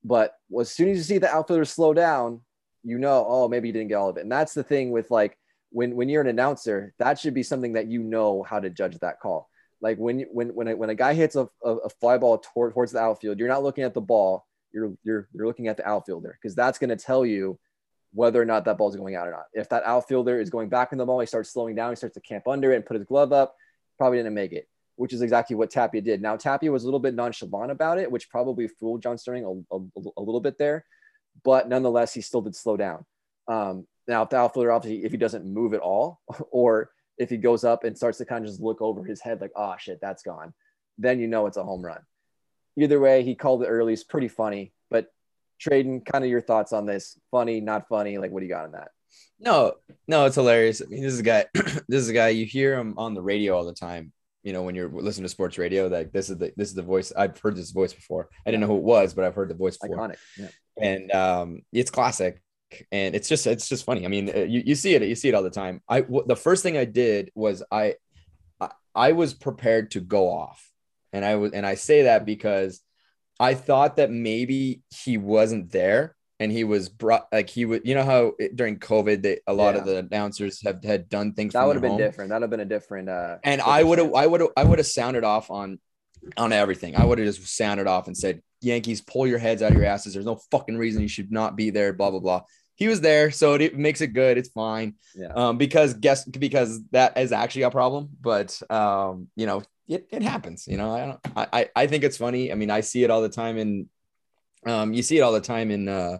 [0.03, 2.41] But as soon as you see the outfielder slow down,
[2.83, 4.21] you know, oh, maybe he didn't get all of it.
[4.21, 5.37] And that's the thing with like
[5.71, 8.97] when when you're an announcer, that should be something that you know how to judge
[8.99, 9.49] that call.
[9.81, 12.91] Like when when when a, when a guy hits a, a, fly ball toward, towards
[12.91, 14.45] the outfield, you're not looking at the ball.
[14.71, 17.59] You're you're you're looking at the outfielder because that's going to tell you
[18.13, 19.45] whether or not that ball is going out or not.
[19.53, 22.13] If that outfielder is going back in the ball, he starts slowing down, he starts
[22.15, 23.55] to camp under it and put his glove up,
[23.97, 26.21] probably didn't make it, which is exactly what Tapia did.
[26.21, 29.75] Now Tapia was a little bit nonchalant about it, which probably fooled John Sterling a,
[29.75, 29.79] a,
[30.17, 30.85] a little bit there,
[31.43, 33.05] but nonetheless, he still did slow down.
[33.47, 37.37] Um, now, if the outfielder obviously, if he doesn't move at all, or if he
[37.37, 39.99] goes up and starts to kind of just look over his head like, oh shit,
[40.01, 40.53] that's gone,
[40.97, 41.99] then you know it's a home run.
[42.77, 43.93] Either way, he called it early.
[43.93, 45.07] It's pretty funny, but
[45.61, 47.19] Traden, kind of your thoughts on this?
[47.29, 48.17] Funny, not funny?
[48.17, 48.89] Like, what do you got on that?
[49.39, 49.73] No,
[50.07, 50.81] no, it's hilarious.
[50.81, 51.45] I mean, this is a guy.
[51.53, 54.13] this is a guy you hear him on the radio all the time.
[54.43, 56.81] You know, when you're listening to sports radio, like this is the this is the
[56.81, 57.11] voice.
[57.15, 58.29] I've heard this voice before.
[58.45, 59.97] I didn't know who it was, but I've heard the voice before.
[59.97, 60.17] Iconic.
[60.37, 60.47] Yeah.
[60.81, 62.41] and um, it's classic
[62.91, 65.29] and it's just it's just funny i mean uh, you, you see it you see
[65.29, 67.95] it all the time i w- the first thing i did was I,
[68.59, 70.69] I i was prepared to go off
[71.13, 72.81] and i was and i say that because
[73.39, 77.93] i thought that maybe he wasn't there and he was brought like he would you
[77.93, 81.53] know how it, during covid they, a lot of the announcers have had done things
[81.53, 82.29] That would have been home different.
[82.29, 83.09] That would have been a different.
[83.09, 84.13] Uh, and I would have.
[84.15, 85.79] I would have I would have sounded off on
[86.37, 86.95] on everything.
[86.95, 89.85] I would have just sounded off and said, Yankees, pull your heads out of your
[89.85, 90.13] asses.
[90.13, 92.41] There's no fucking reason you should not be there, blah, blah, blah.
[92.81, 94.39] He was there, so it, it makes it good.
[94.39, 94.95] It's fine.
[95.13, 95.27] Yeah.
[95.27, 100.23] Um, because guess because that is actually a problem, but um, you know, it, it
[100.23, 100.67] happens.
[100.67, 102.51] You know, I don't I, I I think it's funny.
[102.51, 103.87] I mean, I see it all the time in
[104.65, 106.17] um you see it all the time in uh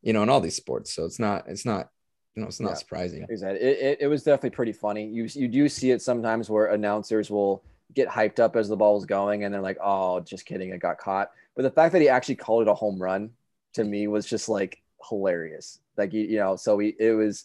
[0.00, 0.94] you know in all these sports.
[0.94, 1.88] So it's not it's not
[2.36, 2.74] you know, it's not Yeah.
[2.84, 3.26] surprising.
[3.28, 3.60] Exactly.
[3.60, 5.04] It, it, it was definitely pretty funny.
[5.04, 8.96] You you do see it sometimes where announcers will get hyped up as the ball
[8.98, 12.02] is going, and they're like, "Oh, just kidding, it got caught." But the fact that
[12.02, 13.30] he actually called it a home run
[13.72, 15.80] to me was just like hilarious.
[15.98, 17.44] Like you, you know, so he, it was.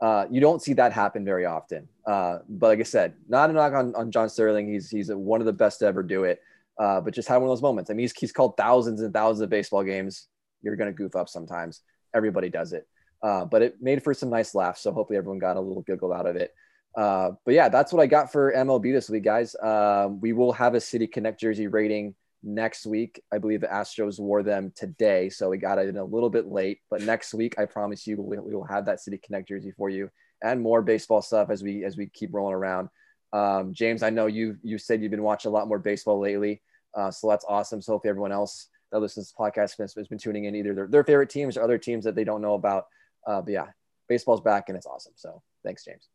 [0.00, 1.86] Uh, you don't see that happen very often.
[2.06, 4.72] Uh, but like I said, not a knock on, on John Sterling.
[4.72, 6.40] He's he's one of the best to ever do it.
[6.78, 7.90] Uh, but just had one of those moments.
[7.90, 10.28] I mean, he's, he's called thousands and thousands of baseball games.
[10.62, 11.82] You're gonna goof up sometimes.
[12.14, 12.88] Everybody does it.
[13.22, 14.80] Uh, but it made for some nice laughs.
[14.80, 16.54] So hopefully everyone got a little giggle out of it.
[16.96, 19.54] Uh, but yeah, that's what I got for MLB this week, guys.
[19.62, 23.22] Um, we will have a City Connect jersey rating next week.
[23.32, 26.46] I believe the Astros wore them today, so we got it in a little bit
[26.46, 26.80] late.
[26.90, 29.88] But next week, I promise you, we, we will have that City Connect jersey for
[29.88, 30.10] you
[30.42, 32.88] and more baseball stuff as we as we keep rolling around.
[33.32, 36.62] Um, James, I know you you said you've been watching a lot more baseball lately,
[36.94, 37.82] uh, so that's awesome.
[37.82, 40.74] So hopefully everyone else that listens to the podcast has, has been tuning in either
[40.74, 42.86] their, their favorite teams or other teams that they don't know about.
[43.26, 43.66] Uh, but yeah,
[44.08, 45.12] baseball's back and it's awesome.
[45.14, 46.08] So thanks, James.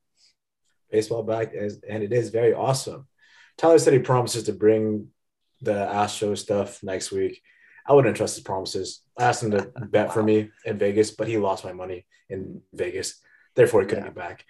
[0.92, 3.08] baseball back is, and it is very awesome.
[3.58, 5.08] Tyler said he promises to bring
[5.62, 7.42] the Astro stuff next week.
[7.88, 9.02] I wouldn't trust his promises.
[9.18, 12.62] I asked him to bet for me in Vegas, but he lost my money in
[12.74, 13.22] Vegas.
[13.56, 14.10] Therefore, he couldn't Yeah.
[14.12, 14.46] get back.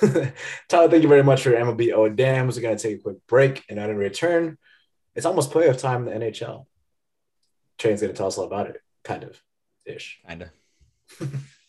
[0.68, 2.56] Tyler, thank you very much for your MLB O Dams.
[2.56, 4.56] We're going to take a quick break, and then in return,
[5.14, 6.66] it's almost playoff time in the NHL.
[7.78, 9.40] Traden's going to tell us all about it, kind of
[9.84, 10.20] ish.
[10.26, 10.50] Kinda.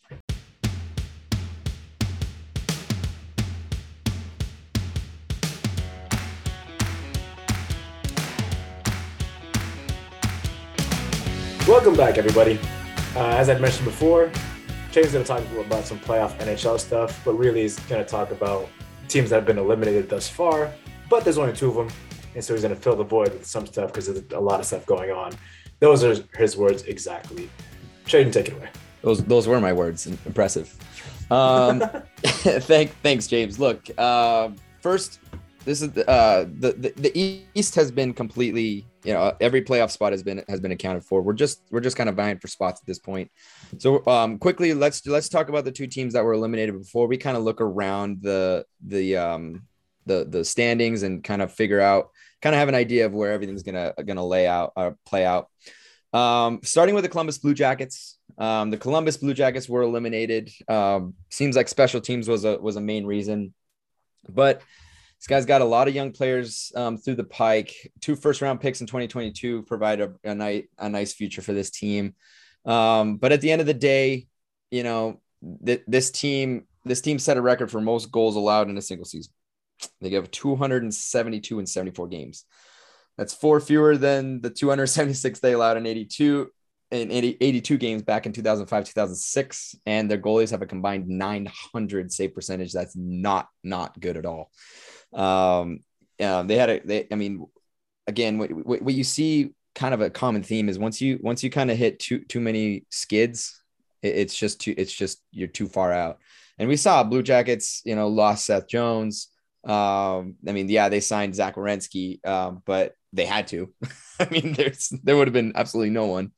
[11.73, 12.59] Welcome back, everybody.
[13.15, 14.31] Uh, as I mentioned before,
[14.91, 18.29] Shane's going to talk about some playoff NHL stuff, but really he's going to talk
[18.29, 18.69] about
[19.07, 20.71] teams that have been eliminated thus far.
[21.09, 21.89] But there's only two of them,
[22.36, 24.59] and so he's going to fill the void with some stuff because there's a lot
[24.59, 25.33] of stuff going on.
[25.79, 27.49] Those are his words exactly.
[28.05, 28.69] Traden, take it away.
[29.01, 30.05] Those those were my words.
[30.05, 30.77] Impressive.
[31.31, 31.79] Um,
[32.23, 33.57] thank thanks, James.
[33.57, 35.21] Look, uh, first,
[35.65, 40.11] this is uh, the, the the East has been completely you know every playoff spot
[40.11, 41.21] has been has been accounted for.
[41.21, 43.31] We're just we're just kind of vying for spots at this point.
[43.77, 47.17] So um, quickly, let's let's talk about the two teams that were eliminated before we
[47.17, 49.63] kind of look around the the um,
[50.05, 52.09] the the standings and kind of figure out
[52.41, 55.49] kind of have an idea of where everything's gonna gonna lay out or play out.
[56.13, 60.51] Um, starting with the Columbus Blue Jackets, um, the Columbus Blue Jackets were eliminated.
[60.67, 63.53] Um, seems like special teams was a was a main reason,
[64.29, 64.61] but
[65.23, 67.73] this guy's got a lot of young players um, through the pike.
[68.01, 71.69] Two first round picks in 2022 provide a, a nice a nice future for this
[71.69, 72.13] team.
[72.65, 74.27] Um, but at the end of the day,
[74.69, 75.21] you know,
[75.65, 79.05] th- this team this team set a record for most goals allowed in a single
[79.05, 79.31] season.
[80.01, 82.43] They gave 272 in 74 games.
[83.17, 86.49] That's four fewer than the 276 they allowed in 82
[86.91, 92.12] in 80, 82 games back in 2005 2006 and their goalies have a combined 900
[92.12, 94.51] save percentage that's not not good at all
[95.13, 95.80] um
[96.19, 97.45] yeah they had a they i mean
[98.08, 101.43] again what, what, what you see kind of a common theme is once you once
[101.43, 103.63] you kind of hit too too many skids
[104.04, 106.19] it, it's just too it's just you're too far out.
[106.60, 109.30] And we saw blue jackets you know lost seth jones.
[109.63, 113.73] Um i mean yeah they signed zach Werenski, um but they had to.
[114.19, 116.32] I mean there's there would have been absolutely no one.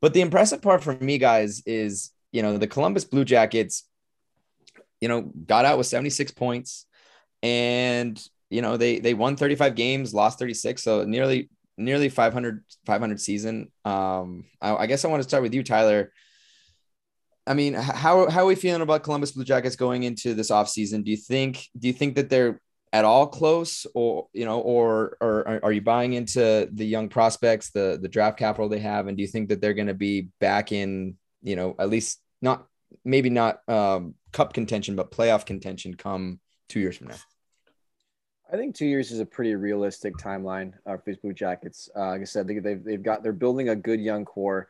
[0.00, 3.84] But the impressive part for me, guys, is you know the Columbus Blue Jackets,
[5.00, 6.86] you know, got out with 76 points,
[7.42, 13.20] and you know they they won 35 games, lost 36, so nearly nearly 500 500
[13.20, 13.70] season.
[13.84, 16.12] Um, I, I guess I want to start with you, Tyler.
[17.46, 21.04] I mean, how how are we feeling about Columbus Blue Jackets going into this offseason?
[21.04, 22.60] Do you think do you think that they're
[22.92, 27.08] at all close or you know or or are- are you buying into the young
[27.08, 29.94] prospects the the draft capital they have and do you think that they're going to
[29.94, 32.66] be back in you know at least not
[33.04, 36.38] maybe not um cup contention but playoff contention come
[36.68, 37.16] two years from now
[38.52, 41.88] I think two years is a pretty realistic timeline uh, for these Blue Jackets.
[41.96, 44.68] Uh, like I said, they, they've, they've got they're building a good young core.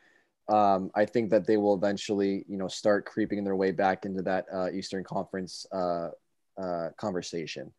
[0.49, 4.23] Um, I think that they will eventually, you know, start creeping their way back into
[4.23, 6.11] that uh, Eastern Conference uh,
[6.61, 7.73] uh, conversation.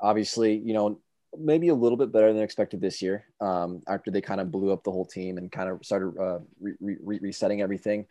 [0.00, 1.00] Obviously, you know,
[1.38, 4.72] maybe a little bit better than expected this year um, after they kind of blew
[4.72, 8.06] up the whole team and kind of started uh, re- re- resetting everything.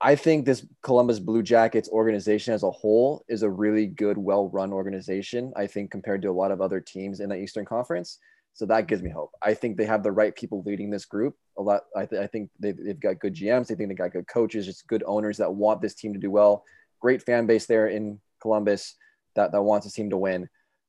[0.00, 4.72] I think this Columbus Blue Jackets organization as a whole is a really good, well-run
[4.72, 5.52] organization.
[5.56, 8.18] I think compared to a lot of other teams in the Eastern Conference.
[8.52, 9.32] So that gives me hope.
[9.42, 11.36] I think they have the right people leading this group.
[11.58, 11.82] A lot.
[11.94, 13.66] I, th- I think they've, they've got good GMs.
[13.66, 16.30] They think they got good coaches, just good owners that want this team to do
[16.30, 16.64] well.
[17.00, 18.94] Great fan base there in Columbus
[19.34, 20.48] that, that wants this team to win.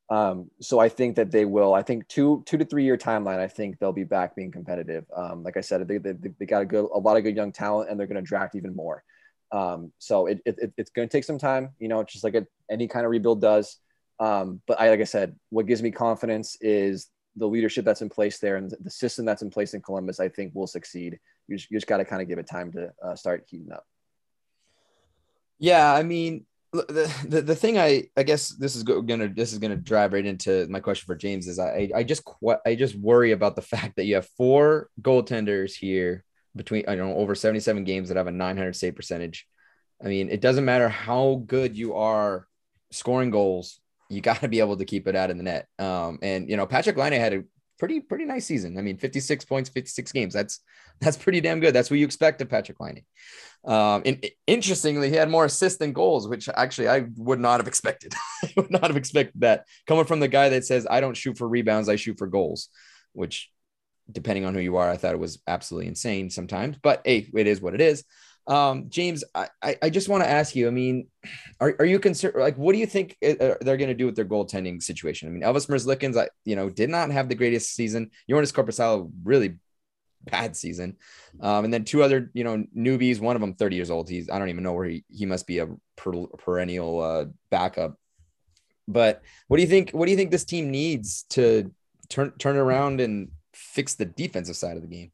[0.09, 1.73] Um, so I think that they will.
[1.73, 3.39] I think two two to three year timeline.
[3.39, 5.05] I think they'll be back being competitive.
[5.15, 7.51] Um, like I said, they, they, they got a good a lot of good young
[7.51, 9.03] talent, and they're going to draft even more.
[9.51, 11.71] Um, so it, it, it's going to take some time.
[11.79, 13.77] You know, just like a, any kind of rebuild does.
[14.19, 18.09] Um, but I like I said, what gives me confidence is the leadership that's in
[18.09, 20.19] place there and the system that's in place in Columbus.
[20.19, 21.19] I think will succeed.
[21.47, 23.71] You just, you just got to kind of give it time to uh, start heating
[23.71, 23.85] up.
[25.59, 29.59] Yeah, I mean, the, the, the thing I I guess this is gonna this is
[29.59, 32.27] gonna drive right into my question for James is I I just
[32.65, 36.23] I just worry about the fact that you have four goaltenders here
[36.55, 39.47] between I don't know over 77 games that have a 900 save percentage.
[40.03, 42.47] I mean, it doesn't matter how good you are
[42.91, 45.67] scoring goals, you got to be able to keep it out in the net.
[45.79, 47.43] Um, and you know, Patrick Laine had a
[47.77, 48.77] pretty pretty nice season.
[48.77, 50.33] I mean, 56 points, 56 games.
[50.33, 50.59] That's
[50.99, 51.73] that's pretty damn good.
[51.73, 53.03] That's what you expect of Patrick Laine.
[53.65, 57.67] Um, and interestingly, he had more assists than goals, which actually I would not have
[57.67, 58.13] expected.
[58.43, 61.37] I would not have expected that coming from the guy that says, I don't shoot
[61.37, 62.69] for rebounds, I shoot for goals,
[63.13, 63.49] which
[64.11, 67.47] depending on who you are, I thought it was absolutely insane sometimes, but hey, it
[67.47, 68.03] is what it is.
[68.47, 71.07] Um, James, I, I just want to ask you, I mean,
[71.59, 72.35] are, are you concerned?
[72.37, 75.27] Like, what do you think uh, uh, they're going to do with their goaltending situation?
[75.27, 78.11] I mean, Elvis Merzlikins, I, you know, did not have the greatest season.
[78.29, 79.57] Joonas Korpisalo, really
[80.23, 80.95] bad season.
[81.41, 84.09] Um, and then two other, you know, newbies, one of them 30 years old.
[84.09, 85.67] He's, I don't even know where he, he must be a
[85.97, 87.97] per, perennial uh, backup.
[88.87, 89.91] But what do you think?
[89.91, 91.73] What do you think this team needs to
[92.07, 95.11] turn, turn around and fix the defensive side of the game?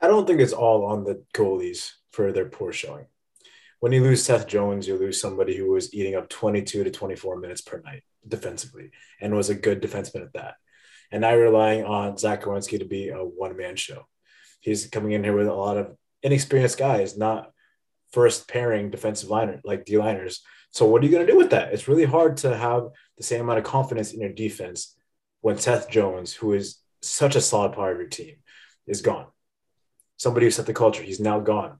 [0.00, 3.06] I don't think it's all on the goalies for their poor showing.
[3.80, 7.38] When you lose Seth Jones, you lose somebody who was eating up 22 to 24
[7.38, 8.90] minutes per night defensively
[9.20, 10.54] and was a good defenseman at that.
[11.10, 14.06] And now you're relying on Zach Werenski to be a one man show.
[14.60, 17.50] He's coming in here with a lot of inexperienced guys, not
[18.12, 20.42] first pairing defensive liner like D liners.
[20.72, 21.72] So what are you going to do with that?
[21.72, 24.94] It's really hard to have the same amount of confidence in your defense
[25.40, 28.36] when Seth Jones, who is such a solid part of your team,
[28.86, 29.26] is gone.
[30.16, 31.79] Somebody who set the culture, he's now gone,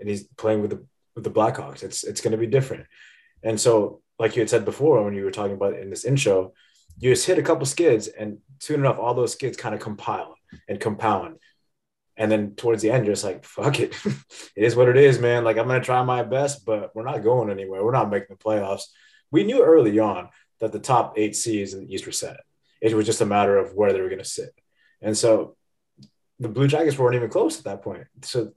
[0.00, 0.84] and he's playing with the
[1.14, 1.82] with the Blackhawks.
[1.82, 2.86] It's it's going to be different.
[3.42, 6.52] And so, like you had said before, when you were talking about in this intro,
[6.98, 10.36] you just hit a couple skids, and soon enough, all those skids kind of compile
[10.68, 11.38] and compound.
[12.16, 13.92] And then towards the end, you're just like, fuck it.
[14.04, 15.42] it is what it is, man.
[15.42, 17.84] Like, I'm going to try my best, but we're not going anywhere.
[17.84, 18.84] We're not making the playoffs.
[19.32, 20.28] We knew early on
[20.60, 22.36] that the top eight seeds in the East were set.
[22.80, 24.54] It was just a matter of where they were going to sit.
[25.02, 25.56] And so
[26.38, 28.06] the Blue Jackets weren't even close at that point.
[28.22, 28.52] So,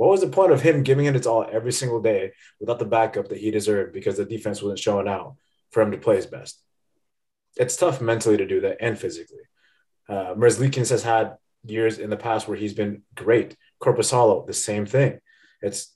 [0.00, 2.84] what was the point of him giving it its all every single day without the
[2.84, 5.36] backup that he deserved because the defense wasn't showing out
[5.70, 6.60] for him to play his best?
[7.56, 9.42] it's tough mentally to do that and physically.
[10.08, 13.56] Uh, Merzlikins has had years in the past where he's been great.
[13.82, 15.20] Korpisalo, the same thing.
[15.62, 15.94] It's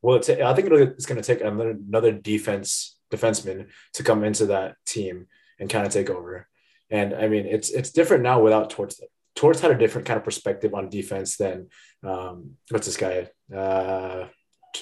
[0.00, 4.46] well, it's, I think it's going to take another, another defense defenseman to come into
[4.46, 5.28] that team
[5.60, 6.48] and kind of take over.
[6.90, 9.00] And I mean, it's it's different now without Torts.
[9.34, 11.68] Torts had a different kind of perspective on defense than
[12.04, 13.28] um, what's this guy?
[13.54, 14.26] Uh,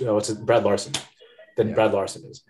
[0.01, 0.45] what's it?
[0.45, 0.93] Brad Larsen
[1.57, 1.75] Than yeah.
[1.75, 2.43] Brad Larsen is.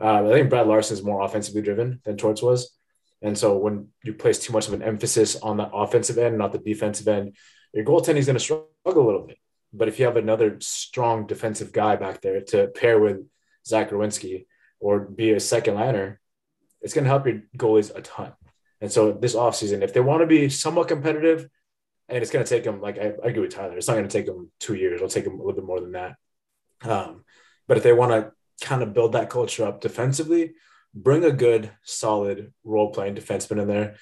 [0.00, 2.74] Uh, I think Brad Larsen is more offensively driven than Torts was.
[3.22, 6.52] And so when you place too much of an emphasis on the offensive end, not
[6.52, 7.36] the defensive end,
[7.72, 9.38] your goaltending is going to struggle a little bit.
[9.72, 13.26] But if you have another strong defensive guy back there to pair with
[13.66, 14.46] Zach Werenski
[14.78, 16.20] or be a second liner,
[16.80, 18.32] it's going to help your goalies a ton.
[18.84, 21.48] And so this offseason, if they want to be somewhat competitive,
[22.06, 24.06] and it's going to take them, like I, I agree with Tyler, it's not going
[24.06, 24.96] to take them two years.
[24.96, 26.16] It'll take them a little bit more than that.
[26.82, 27.24] Um,
[27.66, 30.52] but if they want to kind of build that culture up defensively,
[30.94, 33.96] bring a good, solid role playing defenseman in there,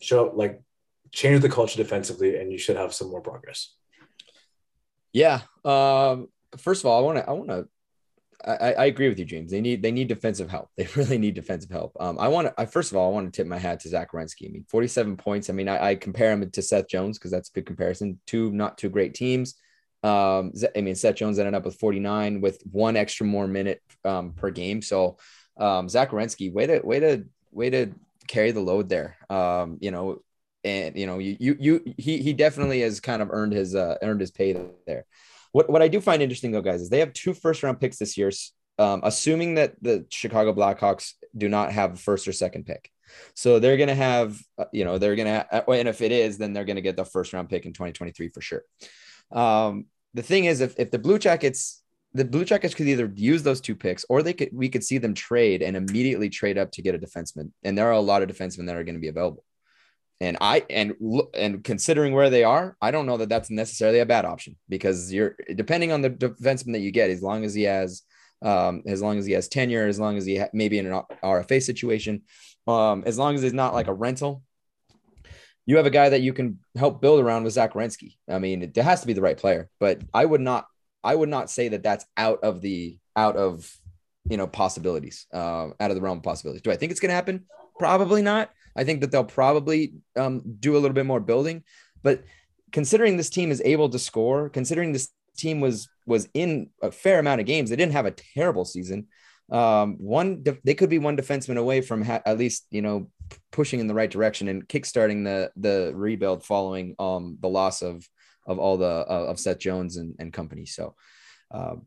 [0.00, 0.62] show like
[1.10, 3.74] change the culture defensively, and you should have some more progress.
[5.12, 5.40] Yeah.
[5.64, 6.28] Um,
[6.58, 7.68] first of all, I want to, I want to,
[8.44, 9.50] I, I agree with you, James.
[9.50, 10.70] They need they need defensive help.
[10.76, 11.96] They really need defensive help.
[11.98, 12.60] Um, I want to.
[12.60, 14.48] I first of all, I want to tip my hat to Zach Werenski.
[14.48, 15.50] I mean, forty seven points.
[15.50, 18.20] I mean, I, I compare him to Seth Jones because that's a good comparison.
[18.26, 19.54] Two not two great teams.
[20.02, 24.32] Um, I mean, Seth Jones ended up with 49 with one extra more minute um,
[24.32, 24.80] per game.
[24.80, 25.18] So,
[25.58, 27.92] um, Zach Werenski, way to way to way to
[28.28, 29.16] carry the load there.
[29.28, 30.22] Um, you know,
[30.62, 33.96] and you know, you you you he he definitely has kind of earned his uh,
[34.02, 35.04] earned his pay there.
[35.58, 37.98] What what I do find interesting though, guys, is they have two first round picks
[37.98, 38.30] this year.
[38.78, 42.92] Um, assuming that the Chicago Blackhawks do not have a first or second pick.
[43.34, 46.38] So they're going to have, uh, you know, they're going to, and if it is,
[46.38, 48.62] then they're going to get the first round pick in 2023 for sure.
[49.32, 51.82] Um, the thing is, if, if the Blue Jackets,
[52.14, 54.98] the Blue Jackets could either use those two picks or they could, we could see
[54.98, 57.50] them trade and immediately trade up to get a defenseman.
[57.64, 59.42] And there are a lot of defensemen that are going to be available.
[60.20, 60.94] And I and
[61.34, 65.12] and considering where they are, I don't know that that's necessarily a bad option because
[65.12, 68.02] you're depending on the defenseman that you get, as long as he has,
[68.42, 71.02] um, as long as he has tenure, as long as he ha- maybe in an
[71.22, 72.22] RFA situation,
[72.66, 74.42] um, as long as he's not like a rental,
[75.66, 78.16] you have a guy that you can help build around with Zach Werenski.
[78.28, 80.66] I mean, it has to be the right player, but I would not,
[81.04, 83.72] I would not say that that's out of the out of
[84.28, 86.62] you know possibilities, uh, out of the realm of possibilities.
[86.62, 87.44] Do I think it's going to happen?
[87.78, 88.50] Probably not.
[88.78, 91.64] I think that they'll probably um, do a little bit more building,
[92.02, 92.22] but
[92.72, 97.18] considering this team is able to score, considering this team was was in a fair
[97.18, 99.08] amount of games, they didn't have a terrible season.
[99.50, 103.10] Um, one they could be one defenseman away from ha- at least you know
[103.50, 108.06] pushing in the right direction and kickstarting the the rebuild following um the loss of
[108.46, 110.66] of all the uh, of Seth Jones and, and company.
[110.66, 110.94] So
[111.50, 111.86] um,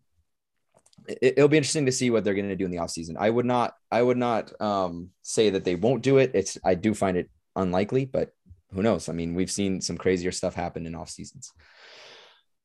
[1.07, 3.15] it, will be interesting to see what they're going to do in the offseason.
[3.17, 6.31] I would not, I would not um, say that they won't do it.
[6.33, 8.31] It's, I do find it unlikely, but
[8.73, 9.09] who knows?
[9.09, 11.51] I mean, we've seen some crazier stuff happen in off seasons.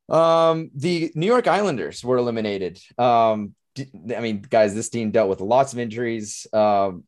[0.09, 2.81] Um, the New York Islanders were eliminated.
[2.97, 6.47] Um, I mean, guys, this team dealt with lots of injuries.
[6.53, 7.05] Um,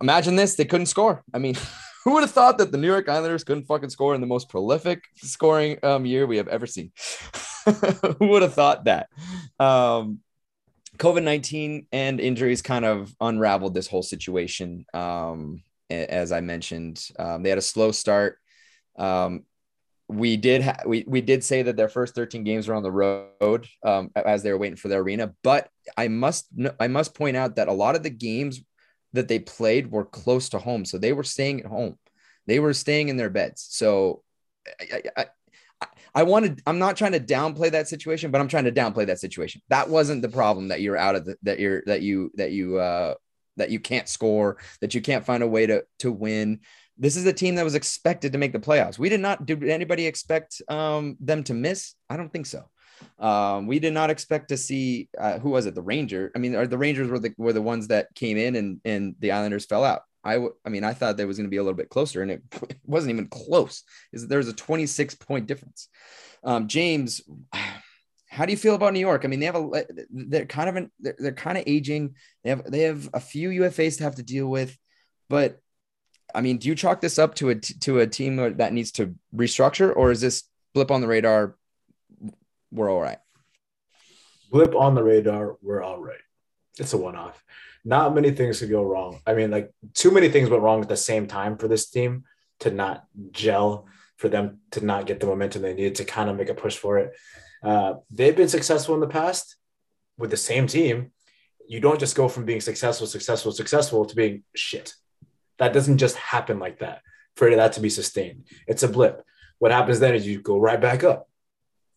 [0.00, 1.22] imagine this: they couldn't score.
[1.34, 1.56] I mean,
[2.04, 4.48] who would have thought that the New York Islanders couldn't fucking score in the most
[4.48, 6.92] prolific scoring um, year we have ever seen?
[8.18, 9.08] who would have thought that?
[9.58, 10.20] Um,
[10.98, 14.86] COVID 19 and injuries kind of unraveled this whole situation.
[14.94, 18.38] Um, as I mentioned, um, they had a slow start.
[18.96, 19.44] Um,
[20.08, 22.92] we did ha- we, we did say that their first 13 games were on the
[22.92, 26.46] road um, as they were waiting for their arena but i must
[26.78, 28.62] i must point out that a lot of the games
[29.14, 31.96] that they played were close to home so they were staying at home
[32.46, 34.22] they were staying in their beds so
[34.80, 35.26] I, I,
[36.14, 39.18] I wanted, I'm not trying to downplay that situation, but I'm trying to downplay that
[39.18, 39.62] situation.
[39.68, 42.78] That wasn't the problem that you're out of the, that you're, that you, that you,
[42.78, 43.14] uh,
[43.56, 46.60] that you can't score, that you can't find a way to, to win.
[46.96, 48.98] This is a team that was expected to make the playoffs.
[48.98, 51.94] We did not, did anybody expect um, them to miss?
[52.08, 52.68] I don't think so.
[53.18, 55.74] Um, we did not expect to see uh, who was it?
[55.74, 56.30] The Ranger.
[56.34, 59.14] I mean, are the Rangers were the were the ones that came in and and
[59.18, 60.02] the Islanders fell out.
[60.24, 62.22] I, w- I mean, I thought there was going to be a little bit closer,
[62.22, 63.82] and it, it wasn't even close.
[64.12, 65.88] Is there's a 26 point difference?
[66.42, 67.20] Um, James,
[68.28, 69.24] how do you feel about New York?
[69.24, 72.16] I mean, they have a they're kind of an, they're, they're kind of aging.
[72.42, 74.76] They have they have a few UFAs to have to deal with,
[75.28, 75.60] but
[76.34, 79.14] I mean, do you chalk this up to a to a team that needs to
[79.34, 81.56] restructure, or is this blip on the radar?
[82.72, 83.18] We're all right.
[84.50, 85.56] Blip on the radar.
[85.62, 86.18] We're all right.
[86.78, 87.40] It's a one off
[87.84, 89.20] not many things could go wrong.
[89.26, 92.24] I mean, like too many things went wrong at the same time for this team
[92.60, 96.36] to not gel, for them to not get the momentum they needed to kind of
[96.36, 97.12] make a push for it.
[97.62, 99.56] Uh, they've been successful in the past
[100.16, 101.12] with the same team.
[101.68, 104.94] You don't just go from being successful, successful, successful to being shit.
[105.58, 107.02] That doesn't just happen like that
[107.36, 108.46] for that to be sustained.
[108.66, 109.24] It's a blip.
[109.58, 111.28] What happens then is you go right back up.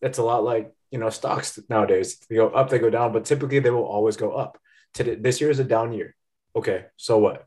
[0.00, 2.18] It's a lot like, you know, stocks nowadays.
[2.28, 4.58] They go up, they go down, but typically they will always go up
[4.94, 6.14] today this year is a down year.
[6.54, 7.46] Okay, so what?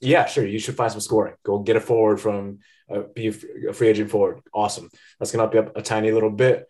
[0.00, 0.44] Yeah, sure.
[0.44, 1.34] You should find some scoring.
[1.42, 2.58] Go get a forward from
[2.92, 4.40] uh, be a free agent forward.
[4.52, 4.90] Awesome.
[5.18, 6.66] That's gonna up you up a tiny little bit.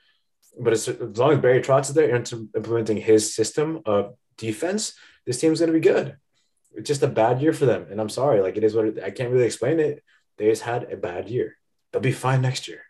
[0.59, 4.95] But as, as long as Barry Trotz is there implementing his system of defense,
[5.27, 6.17] this team's gonna be good.
[6.75, 8.41] It's just a bad year for them, and I'm sorry.
[8.41, 10.03] Like it is what it, I can't really explain it.
[10.39, 11.57] They just had a bad year.
[11.93, 12.83] They'll be fine next year.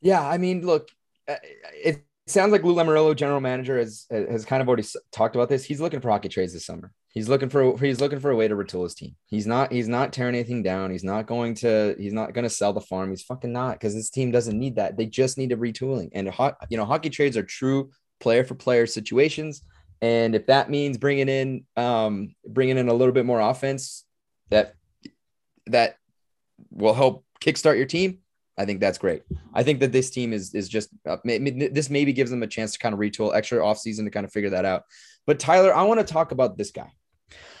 [0.00, 0.90] Yeah, I mean, look,
[1.26, 1.36] uh,
[1.72, 5.64] it sounds like Lou Lamoriello, general manager, has has kind of already talked about this.
[5.64, 6.92] He's looking for hockey trades this summer.
[7.08, 9.14] He's looking for he's looking for a way to retool his team.
[9.26, 10.90] He's not he's not tearing anything down.
[10.90, 13.10] He's not going to he's not going to sell the farm.
[13.10, 14.96] He's fucking not because this team doesn't need that.
[14.96, 16.08] They just need a retooling.
[16.12, 19.62] And ho- you know, hockey trades are true player for player situations.
[20.02, 24.04] And if that means bringing in um bringing in a little bit more offense,
[24.50, 24.74] that
[25.66, 25.96] that
[26.70, 28.18] will help kickstart your team
[28.56, 29.22] I think that's great.
[29.52, 32.72] I think that this team is is just uh, this maybe gives them a chance
[32.72, 34.84] to kind of retool extra offseason to kind of figure that out.
[35.26, 36.92] But Tyler, I want to talk about this guy.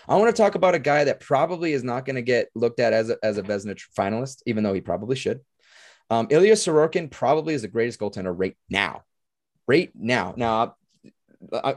[0.06, 2.78] I want to talk about a guy that probably is not going to get looked
[2.78, 5.40] at as a, as a Vezina finalist, even though he probably should.
[6.10, 9.02] Um, Ilya Sorokin probably is the greatest goaltender right now.
[9.66, 10.34] Right now.
[10.36, 10.76] Now,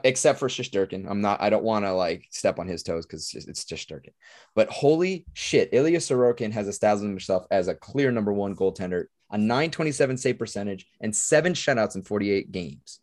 [0.04, 1.10] except for Shesterkin.
[1.10, 4.14] I'm not, I don't want to like step on his toes because it's Shesterkin.
[4.56, 9.38] But holy shit, Ilya Sorokin has established himself as a clear number one goaltender, a
[9.38, 13.00] 927 save percentage, and seven shutouts in 48 games.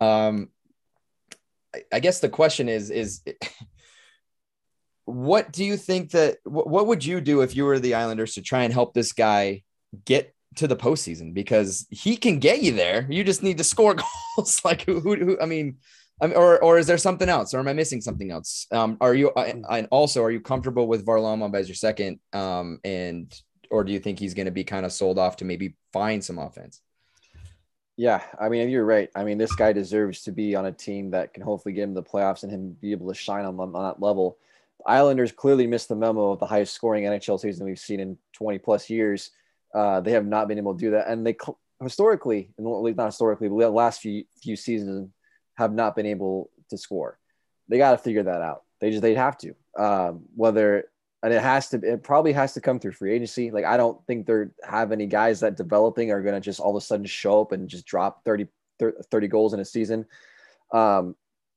[0.00, 0.50] Um,
[1.92, 3.22] I, guess the question is, is
[5.04, 8.42] what do you think that, what would you do if you were the Islanders to
[8.42, 9.62] try and help this guy
[10.04, 13.06] get to the postseason because he can get you there.
[13.08, 13.96] You just need to score
[14.36, 14.60] goals.
[14.64, 15.78] like who, who, who, I mean,
[16.20, 18.66] I mean, or or is there something else, or am I missing something else?
[18.72, 22.20] Um, are you uh, and also are you comfortable with Varlamov as your second?
[22.32, 23.32] Um, and
[23.70, 26.24] or do you think he's going to be kind of sold off to maybe find
[26.24, 26.80] some offense?
[27.98, 29.08] Yeah, I mean, you're right.
[29.14, 31.94] I mean, this guy deserves to be on a team that can hopefully get him
[31.94, 34.36] the playoffs and him be able to shine on, on that level.
[34.84, 38.58] Islanders clearly missed the memo of the highest scoring NHL season we've seen in 20
[38.58, 39.30] plus years.
[39.74, 41.36] Uh, they have not been able to do that, and they
[41.82, 45.10] historically, and not historically, but the last few few seasons
[45.56, 47.18] have not been able to score.
[47.68, 48.62] They got to figure that out.
[48.80, 49.54] They just they'd have to.
[49.78, 50.86] Um, whether
[51.22, 54.04] and it has to it probably has to come through free agency like i don't
[54.06, 57.04] think they have any guys that developing are going to just all of a sudden
[57.04, 58.46] show up and just drop 30
[58.78, 60.06] 30 goals in a season
[60.72, 61.16] um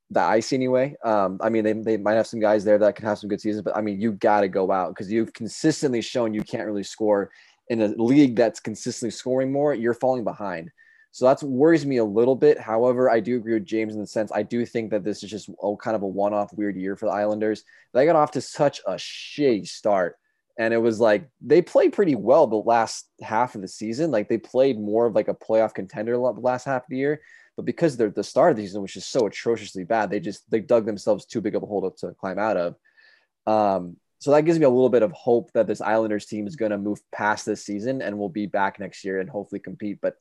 [0.10, 2.96] that i see anyway um i mean they, they might have some guys there that
[2.96, 5.34] can have some good seasons but i mean you got to go out because you've
[5.34, 7.30] consistently shown you can't really score
[7.70, 10.72] in a league that's consistently scoring more you're falling behind
[11.12, 12.60] so that's worries me a little bit.
[12.60, 15.30] However, I do agree with James in the sense I do think that this is
[15.30, 17.64] just a, kind of a one-off weird year for the Islanders.
[17.94, 20.18] They got off to such a shitty start.
[20.60, 24.12] And it was like they played pretty well the last half of the season.
[24.12, 27.22] Like they played more of like a playoff contender the last half of the year.
[27.56, 30.50] But because they're the start of the season, which is so atrociously bad, they just
[30.52, 32.76] they dug themselves too big of a hole to climb out of.
[33.48, 36.58] Um, so that gives me a little bit of hope that this Islanders team is
[36.58, 40.00] going to move past this season and will be back next year and hopefully compete.
[40.02, 40.16] But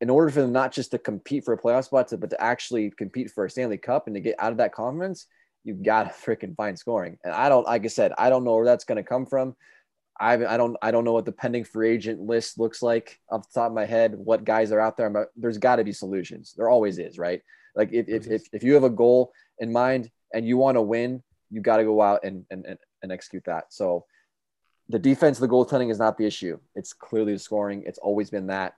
[0.00, 2.42] in order for them not just to compete for a playoff spot, to, but to
[2.42, 5.26] actually compete for a Stanley Cup and to get out of that conference,
[5.62, 7.18] you've got to freaking find scoring.
[7.22, 9.54] And I don't, like I said, I don't know where that's going to come from.
[10.18, 13.48] I, I don't I don't know what the pending free agent list looks like off
[13.48, 14.14] the top of my head.
[14.14, 15.28] What guys are out there?
[15.34, 16.52] There's got to be solutions.
[16.54, 17.40] There always is, right?
[17.74, 20.82] Like if, if, if, if you have a goal in mind and you want to
[20.82, 22.78] win, you got to go out and, and and
[23.08, 23.72] execute that.
[23.72, 24.04] So
[24.88, 26.58] the defense, the goaltending is not the issue.
[26.74, 27.84] It's clearly the scoring.
[27.86, 28.74] It's always been that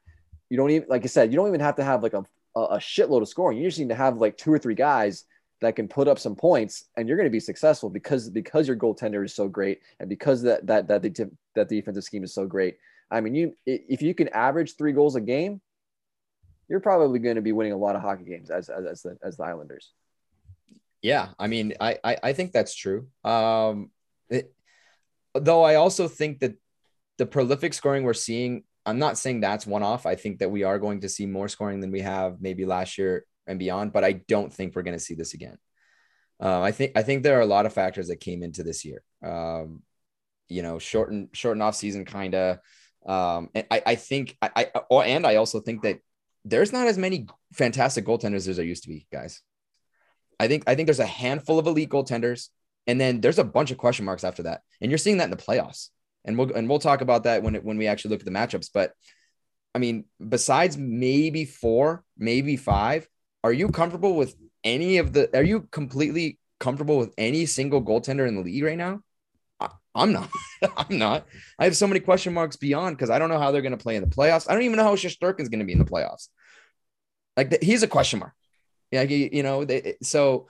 [0.50, 2.22] you don't even like I said, you don't even have to have like a,
[2.54, 3.56] a shitload of scoring.
[3.56, 5.24] You just need to have like two or three guys
[5.62, 8.76] that can put up some points and you're going to be successful because because your
[8.76, 12.46] goaltender is so great and because that that that the that defensive scheme is so
[12.46, 12.76] great.
[13.10, 15.60] I mean, you if you can average three goals a game,
[16.68, 19.16] you're probably going to be winning a lot of hockey games as as, as the
[19.22, 19.92] as the Islanders.
[21.00, 23.06] Yeah, I mean, I I, I think that's true.
[23.24, 23.90] Um,
[24.28, 24.54] it,
[25.34, 26.54] though I also think that
[27.18, 30.06] the prolific scoring we're seeing I'm not saying that's one off.
[30.06, 32.98] I think that we are going to see more scoring than we have maybe last
[32.98, 35.56] year and beyond, but I don't think we're going to see this again.
[36.42, 38.84] Uh, I think I think there are a lot of factors that came into this
[38.84, 39.02] year.
[39.22, 39.82] Um,
[40.48, 42.58] you know, shorten shorten off season kind of.
[43.06, 46.00] Um, and I, I think I, I or, and I also think that
[46.44, 49.40] there's not as many fantastic goaltenders as there used to be, guys.
[50.40, 52.48] I think I think there's a handful of elite goaltenders,
[52.86, 55.30] and then there's a bunch of question marks after that, and you're seeing that in
[55.30, 55.88] the playoffs
[56.24, 58.32] and we'll and we'll talk about that when it, when we actually look at the
[58.32, 58.70] matchups.
[58.72, 58.92] But
[59.74, 63.08] I mean, besides maybe four, maybe five,
[63.42, 65.36] are you comfortable with any of the?
[65.36, 69.00] Are you completely comfortable with any single goaltender in the league right now?
[69.58, 70.30] I, I'm not.
[70.76, 71.26] I'm not.
[71.58, 73.82] I have so many question marks beyond because I don't know how they're going to
[73.82, 74.48] play in the playoffs.
[74.48, 76.28] I don't even know how Shesterkin is going to be in the playoffs.
[77.36, 78.34] Like the, he's a question mark.
[78.90, 79.64] Yeah, you, you know.
[79.64, 80.48] They, so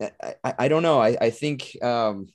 [0.00, 1.00] I, I, don't know.
[1.00, 2.28] I, I think um,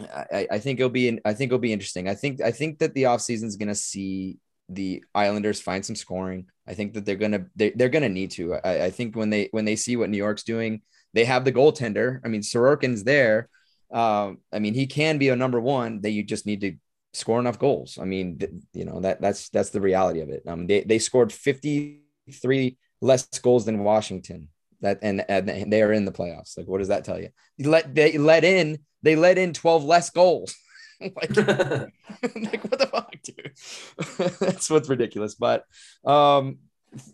[0.00, 2.08] I, I think it'll be I think it'll be interesting.
[2.08, 6.46] I think I think that the offseason is gonna see the Islanders find some scoring.
[6.66, 8.54] I think that they're gonna they, they're gonna need to.
[8.54, 10.82] I, I think when they when they see what New York's doing,
[11.14, 12.20] they have the goaltender.
[12.24, 13.48] I mean, Sorokin's there.
[13.92, 16.00] Um, I mean, he can be a number one.
[16.02, 16.74] That you just need to
[17.12, 17.98] score enough goals.
[18.00, 20.42] I mean, th- you know that that's that's the reality of it.
[20.46, 24.48] Um, they they scored fifty three less goals than Washington.
[24.86, 26.56] That and, and they are in the playoffs.
[26.56, 27.30] Like, what does that tell you?
[27.56, 30.54] you let they let in they let in 12 less goals.
[31.00, 34.38] like, like, what the fuck, dude?
[34.40, 35.34] that's what's ridiculous.
[35.34, 35.64] But
[36.04, 36.58] um,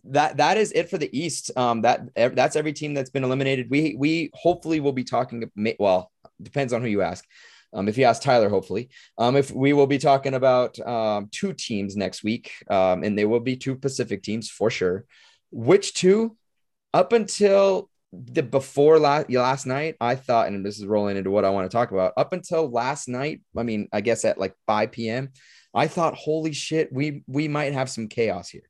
[0.05, 1.51] that that is it for the East.
[1.57, 3.71] Um, that that's every team that's been eliminated.
[3.71, 5.51] We we hopefully will be talking.
[5.79, 7.25] Well, depends on who you ask.
[7.75, 11.55] Um, if you ask Tyler, hopefully, um, if we will be talking about um, two
[11.55, 15.07] teams next week, um, and they will be two Pacific teams for sure.
[15.51, 16.37] Which two?
[16.95, 21.45] Up until the before last last night, I thought, and this is rolling into what
[21.45, 22.13] I want to talk about.
[22.17, 25.31] Up until last night, I mean, I guess at like 5 p.m.,
[25.75, 28.69] I thought, holy shit, we we might have some chaos here.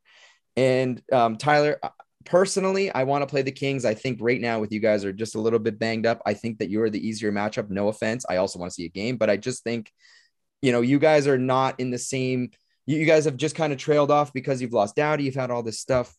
[0.57, 1.89] And um, Tyler, uh,
[2.25, 3.85] personally, I want to play the Kings.
[3.85, 6.23] I think right now with you guys are just a little bit banged up.
[6.25, 7.71] I think that you're the easier matchup.
[7.71, 8.25] No offense.
[8.29, 9.91] I also want to see a game, but I just think,
[10.61, 12.51] you know, you guys are not in the same.
[12.87, 15.25] You guys have just kind of trailed off because you've lost Doughty.
[15.25, 16.15] You've had all this stuff.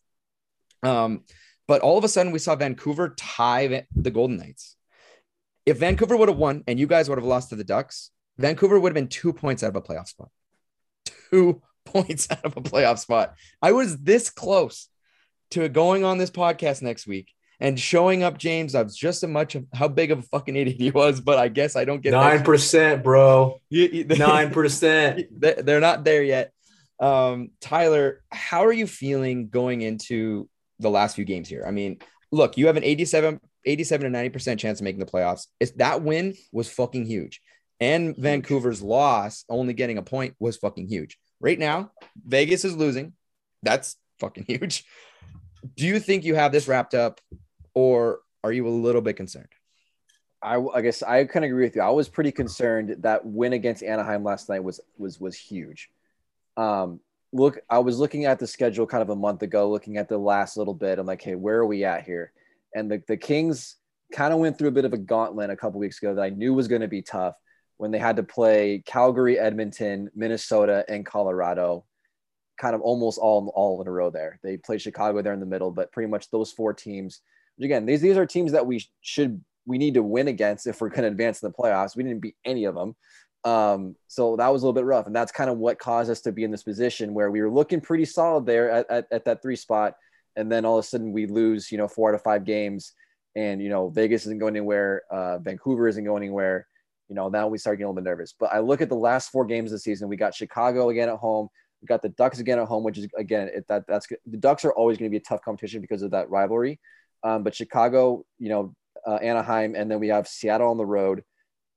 [0.82, 1.24] Um,
[1.66, 4.76] but all of a sudden, we saw Vancouver tie the Golden Knights.
[5.66, 8.78] If Vancouver would have won and you guys would have lost to the Ducks, Vancouver
[8.78, 10.28] would have been two points out of a playoff spot.
[11.30, 13.34] Two points out of a playoff spot.
[13.62, 14.88] I was this close
[15.52, 18.74] to going on this podcast next week and showing up, James.
[18.74, 21.38] I was just as much of how big of a fucking idiot he was, but
[21.38, 23.60] I guess I don't get Nine percent, bro.
[23.70, 25.22] Nine percent.
[25.40, 26.52] they- they're not there yet.
[27.00, 30.48] Um, Tyler, how are you feeling going into
[30.84, 31.64] the last few games here?
[31.66, 31.98] I mean,
[32.30, 35.48] look, you have an 87, 87 to 90% chance of making the playoffs.
[35.58, 37.40] It's, that win was fucking huge.
[37.80, 41.18] And Vancouver's loss, only getting a point, was fucking huge.
[41.40, 41.90] Right now,
[42.24, 43.14] Vegas is losing.
[43.62, 44.84] That's fucking huge.
[45.76, 47.20] Do you think you have this wrapped up,
[47.74, 49.48] or are you a little bit concerned?
[50.42, 51.82] I, I guess I kind of agree with you.
[51.82, 55.88] I was pretty concerned that win against Anaheim last night was was was huge.
[56.58, 57.00] Um,
[57.34, 60.16] look, I was looking at the schedule kind of a month ago, looking at the
[60.16, 60.98] last little bit.
[60.98, 62.32] I'm like, hey, where are we at here?
[62.74, 63.76] And the the Kings
[64.12, 66.30] kind of went through a bit of a gauntlet a couple weeks ago that I
[66.30, 67.34] knew was going to be tough
[67.76, 71.84] when they had to play Calgary, Edmonton, Minnesota, and Colorado,
[72.56, 74.10] kind of almost all all in a row.
[74.10, 77.20] There, they played Chicago there in the middle, but pretty much those four teams.
[77.60, 80.88] Again, these these are teams that we should we need to win against if we're
[80.88, 81.96] going to advance in the playoffs.
[81.96, 82.94] We didn't beat any of them.
[83.44, 85.06] Um, so that was a little bit rough.
[85.06, 87.50] And that's kind of what caused us to be in this position where we were
[87.50, 89.94] looking pretty solid there at, at, at that three spot.
[90.36, 92.94] And then all of a sudden we lose, you know, four out of five games
[93.36, 95.02] and, you know, Vegas isn't going anywhere.
[95.10, 96.66] Uh, Vancouver isn't going anywhere.
[97.08, 98.94] You know, now we start getting a little bit nervous, but I look at the
[98.94, 100.08] last four games of the season.
[100.08, 101.48] We got Chicago again at home.
[101.82, 104.64] We got the Ducks again at home, which is again, it, that that's the Ducks
[104.64, 106.80] are always going to be a tough competition because of that rivalry.
[107.22, 108.74] Um, but Chicago, you know,
[109.06, 111.24] uh, Anaheim, and then we have Seattle on the road.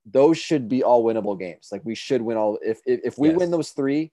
[0.09, 1.69] Those should be all winnable games.
[1.71, 2.57] Like we should win all.
[2.63, 3.37] If if, if we Yes.
[3.37, 4.11] win those three,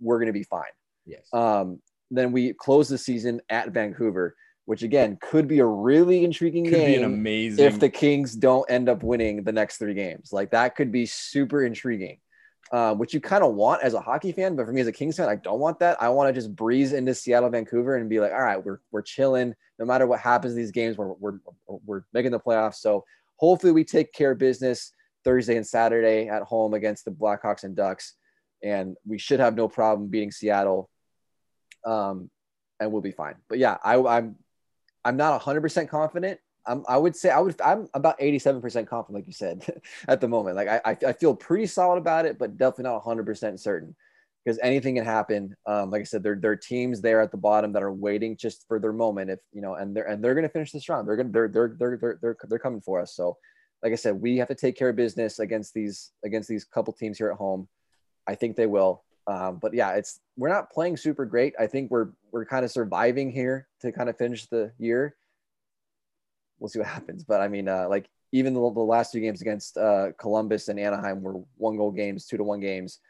[0.00, 0.64] we're gonna be fine.
[1.06, 1.32] Yes.
[1.32, 1.80] Um,
[2.10, 4.34] then we close the season at Vancouver,
[4.64, 7.64] which again could be a really intriguing Could be game an amazing.
[7.64, 10.32] if the Kings don't end up winning the next three games.
[10.32, 12.18] Like that could be super intriguing,
[12.72, 14.56] um, which you kind of want as a hockey fan.
[14.56, 16.02] But for me as a Kings fan, I don't want that.
[16.02, 19.02] I want to just breeze into Seattle, Vancouver, and be like, all right, we're we're
[19.02, 19.54] chilling.
[19.78, 21.38] No matter what happens in these games, we're we're
[21.86, 22.76] we're making the playoffs.
[22.76, 23.04] So
[23.36, 24.92] hopefully we take care of business
[25.28, 28.14] Thursday and Saturday at home against the Blackhawks and Ducks,
[28.62, 30.88] and we should have no problem beating Seattle.
[31.84, 32.30] Um,
[32.80, 33.34] and we'll be fine.
[33.46, 34.36] But yeah, I, I'm
[35.04, 36.40] I'm not 100% confident.
[36.66, 39.66] I'm, I would say I would I'm about 87% confident, like you said,
[40.08, 40.56] at the moment.
[40.56, 43.94] Like I, I feel pretty solid about it, but definitely not 100% certain
[44.44, 45.54] because anything can happen.
[45.66, 48.34] Um, like I said, there, there are teams there at the bottom that are waiting
[48.34, 49.28] just for their moment.
[49.28, 51.06] If you know, and they're and they're gonna finish this round.
[51.06, 53.14] They're gonna they're they're they're they're they're, they're coming for us.
[53.14, 53.36] So,
[53.82, 56.92] like I said, we have to take care of business against these against these couple
[56.92, 57.68] teams here at home.
[58.26, 59.04] I think they will.
[59.26, 61.54] Um, but yeah, it's we're not playing super great.
[61.58, 65.16] I think we're we're kind of surviving here to kind of finish the year.
[66.58, 67.24] We'll see what happens.
[67.24, 70.80] But I mean, uh, like even the, the last two games against uh, Columbus and
[70.80, 73.00] Anaheim were one goal games, two to one games.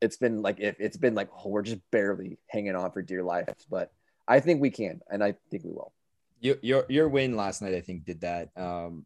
[0.00, 3.22] It's been like if it's been like oh, we're just barely hanging on for dear
[3.22, 3.48] life.
[3.70, 3.92] But
[4.28, 5.92] I think we can, and I think we will.
[6.40, 8.50] your your your win last night, I think, did that.
[8.56, 9.04] Um,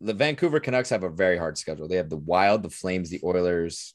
[0.00, 1.88] the Vancouver Canucks have a very hard schedule.
[1.88, 3.94] They have the Wild, the Flames, the Oilers.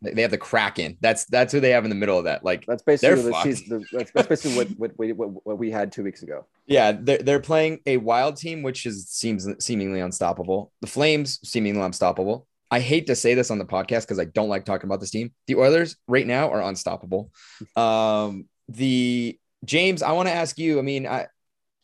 [0.00, 0.96] They have the Kraken.
[1.00, 2.44] That's that's who they have in the middle of that.
[2.44, 5.72] Like, That's basically the season, the, that's, that's basically what, what, we- what what we
[5.72, 6.46] had two weeks ago.
[6.66, 10.70] yeah, they're they're playing a Wild team, which is seems seemingly unstoppable.
[10.82, 12.46] The Flames seemingly unstoppable.
[12.70, 15.10] I hate to say this on the podcast because I don't like talking about this
[15.10, 15.32] team.
[15.48, 17.32] The Oilers right now are unstoppable.
[17.76, 20.78] Um, the James, I want to ask you.
[20.78, 21.26] I mean, I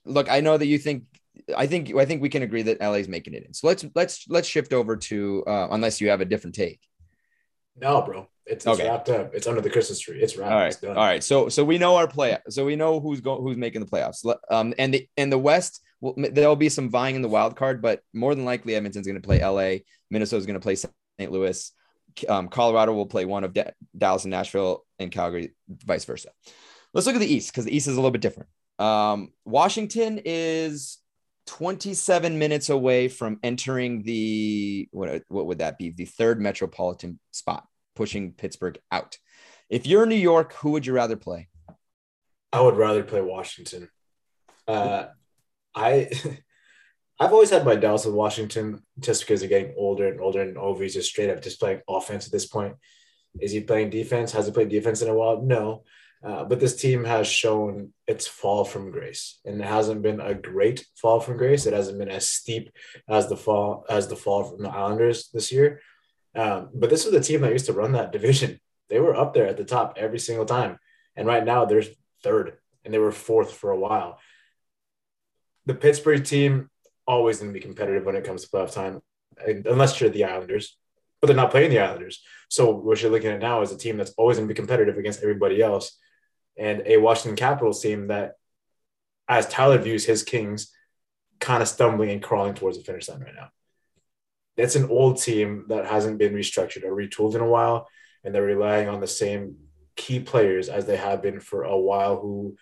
[0.05, 0.31] look.
[0.31, 1.03] I know that you think.
[1.57, 1.95] I think.
[1.95, 3.55] I think we can agree that LA is making it in.
[3.55, 6.81] So let's let's let's shift over to uh, unless you have a different take.
[7.77, 8.29] No, bro.
[8.47, 8.89] It's, it's Okay.
[8.89, 9.35] wrapped up.
[9.35, 10.21] It's under the Christmas tree.
[10.21, 10.53] It's wrapped.
[10.53, 10.97] All right, It's done.
[10.97, 11.25] all right.
[11.25, 12.37] So so we know our play.
[12.51, 14.25] So we know who's going who's making the playoffs.
[14.51, 17.81] Um, and the and the West, well, there'll be some vying in the wild card,
[17.83, 19.79] but more than likely Edmonton's going to play LA.
[20.11, 20.93] Minnesota's going to play St.
[21.33, 21.73] Louis.
[22.29, 26.29] Um, Colorado will play one of Da- Dallas and Nashville, and Calgary, vice versa.
[26.93, 28.49] Let's look at the East because the East is a little bit different.
[28.79, 30.99] Um, Washington is
[31.47, 35.91] 27 minutes away from entering the what what would that be?
[35.91, 39.19] The third metropolitan spot, pushing Pittsburgh out.
[39.69, 41.49] If you're in New York, who would you rather play?
[42.53, 43.89] I would rather play Washington.
[44.67, 45.07] Uh,
[45.75, 46.11] I
[47.21, 50.57] I've always had my doubts with Washington just because they're getting older and older, and
[50.57, 52.75] Ovi's just straight up just playing offense at this point.
[53.41, 54.33] Is he playing defense?
[54.33, 55.43] Has he played defense in a while?
[55.43, 55.83] No.
[56.25, 60.35] Uh, but this team has shown its fall from grace, and it hasn't been a
[60.35, 61.67] great fall from grace.
[61.67, 62.73] It hasn't been as steep
[63.09, 65.83] as the fall as the fall from the Islanders this year.
[66.35, 68.59] Um, but this was the team that used to run that division.
[68.89, 70.79] They were up there at the top every single time,
[71.15, 71.83] and right now they're
[72.23, 74.19] third, and they were fourth for a while.
[75.67, 76.71] The Pittsburgh team
[77.07, 79.03] always going to be competitive when it comes to playoff time,
[79.47, 80.77] unless you're the Islanders,
[81.21, 82.23] but they're not playing the Islanders.
[82.49, 84.97] So what you're looking at now is a team that's always going to be competitive
[84.97, 85.99] against everybody else,
[86.57, 88.35] and a Washington Capitals team that,
[89.29, 90.73] as Tyler views his Kings,
[91.41, 93.49] kind of stumbling and crawling towards the finish line right now.
[94.57, 97.89] It's an old team that hasn't been restructured or retooled in a while,
[98.23, 99.57] and they're relying on the same
[99.97, 102.57] key players as they have been for a while who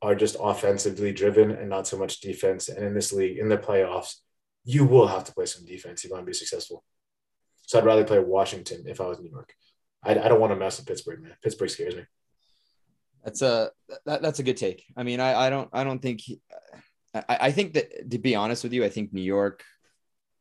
[0.00, 2.68] are just offensively driven and not so much defense.
[2.68, 4.16] And in this league, in the playoffs,
[4.64, 6.82] you will have to play some defense if you want to be successful.
[7.62, 9.54] So I'd rather play Washington if I was New York.
[10.02, 11.36] I, I don't want to mess with Pittsburgh, man.
[11.42, 12.02] Pittsburgh scares me.
[13.24, 13.70] That's a
[14.06, 14.84] that, that's a good take.
[14.96, 16.22] I mean, I, I don't I don't think
[17.14, 19.62] I, I think that to be honest with you, I think New York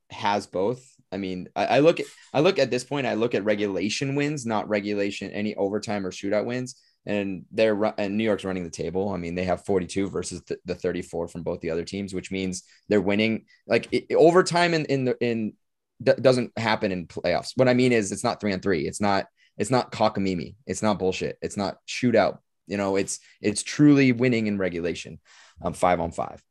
[0.10, 0.84] has both.
[1.12, 4.16] I mean, I, I look at I look at this point, I look at regulation
[4.16, 6.82] wins, not regulation any overtime or shootout wins.
[7.06, 9.10] And they're and New York's running the table.
[9.10, 12.32] I mean, they have 42 versus the, the 34 from both the other teams, which
[12.32, 13.46] means they're winning.
[13.66, 15.54] Like it, overtime in in the in
[16.02, 17.54] d- doesn't happen in playoffs.
[17.56, 18.88] What I mean is, it's not three on three.
[18.88, 19.26] It's not
[19.58, 20.56] it's not cockamamie.
[20.68, 21.38] It's not bullshit.
[21.42, 22.38] It's not shootout.
[22.72, 25.19] You know, it's it's truly winning in regulation,
[25.61, 26.41] um, five on five.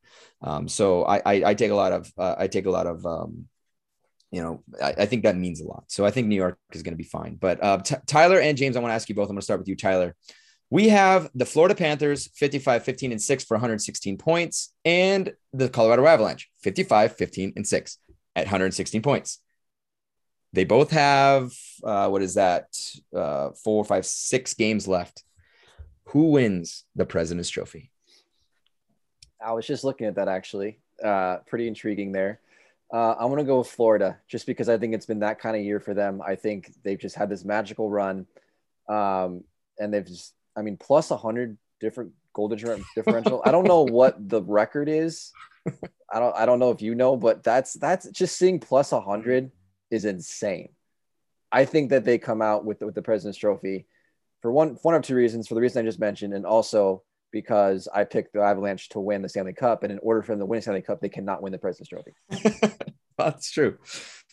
[0.43, 3.07] Um, so I, I, I take a lot of uh, I take a lot of
[3.07, 3.47] um,
[4.31, 5.85] you know I, I think that means a lot.
[5.89, 7.37] So I think New York is going to be fine.
[7.37, 9.31] But uh, T- Tyler and James, I want to ask you both.
[9.31, 10.15] I'm going to start with you, Tyler.
[10.69, 16.07] We have the Florida Panthers 55, 15, and 6 for 116 points, and the Colorado
[16.07, 17.99] Avalanche 55, 15, and 6
[18.37, 19.41] at 116 points.
[20.53, 21.51] They both have
[21.83, 22.67] uh, what is that?
[23.15, 25.25] Uh, four, five, six games left.
[26.11, 27.93] Who wins the President's Trophy?
[29.41, 30.81] I was just looking at that actually.
[31.03, 32.41] Uh, pretty intriguing there.
[32.93, 35.63] Uh, I'm gonna go with Florida just because I think it's been that kind of
[35.63, 36.21] year for them.
[36.27, 38.27] I think they've just had this magical run,
[38.89, 39.45] um,
[39.79, 43.43] and they've just, I mean, plus 100 different goal differential.
[43.45, 45.31] I don't know what the record is.
[46.13, 49.53] I don't, I don't know if you know, but that's that's just seeing plus 100
[49.93, 50.71] is insane.
[51.53, 53.87] I think that they come out with the, with the President's Trophy
[54.43, 55.49] for one one of two reasons.
[55.49, 59.23] For the reason I just mentioned, and also because I picked the Avalanche to win
[59.23, 61.43] the Stanley Cup, and in order for them to win the Stanley Cup, they cannot
[61.43, 62.75] win the President's Trophy.
[63.19, 63.79] That's true.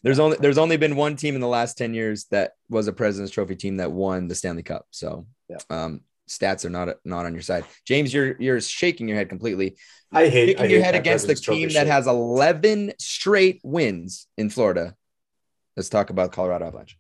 [0.04, 2.94] There's only there's only been one team in the last 10 years that was a
[2.94, 4.86] President's Trophy team that won the Stanley Cup.
[4.92, 5.58] So Yeah.
[5.70, 7.66] um, stats are not not on your side.
[7.86, 9.78] James, you're you're shaking your head completely.
[10.12, 11.88] I hate Shaking I your head against the team that shit.
[11.88, 14.96] has 11 straight wins in Florida.
[15.76, 16.98] Let's talk about Colorado Avalanche.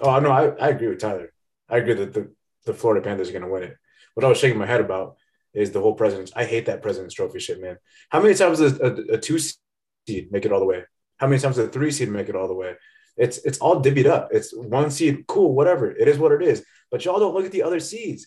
[0.00, 1.33] Oh no, I, I agree with Tyler.
[1.68, 2.30] I agree that the,
[2.66, 3.76] the Florida Panthers are going to win it.
[4.14, 5.16] What I was shaking my head about
[5.52, 6.32] is the whole president's.
[6.34, 7.78] I hate that president's trophy shit, man.
[8.10, 10.84] How many times does a, a, two seed make it all the way?
[11.16, 12.74] How many times does a three seed make it all the way?
[13.16, 14.30] It's it's all divvied up.
[14.32, 15.90] It's one seed, cool, whatever.
[15.90, 16.64] It is what it is.
[16.90, 18.26] But y'all don't look at the other seeds.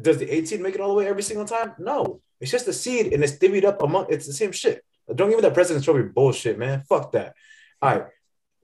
[0.00, 1.74] Does the eight seed make it all the way every single time?
[1.78, 2.20] No.
[2.40, 4.06] It's just a seed and it's divvied up among.
[4.10, 4.84] It's the same shit.
[5.12, 6.82] Don't give me that president's trophy bullshit, man.
[6.88, 7.34] Fuck that.
[7.82, 8.06] All right.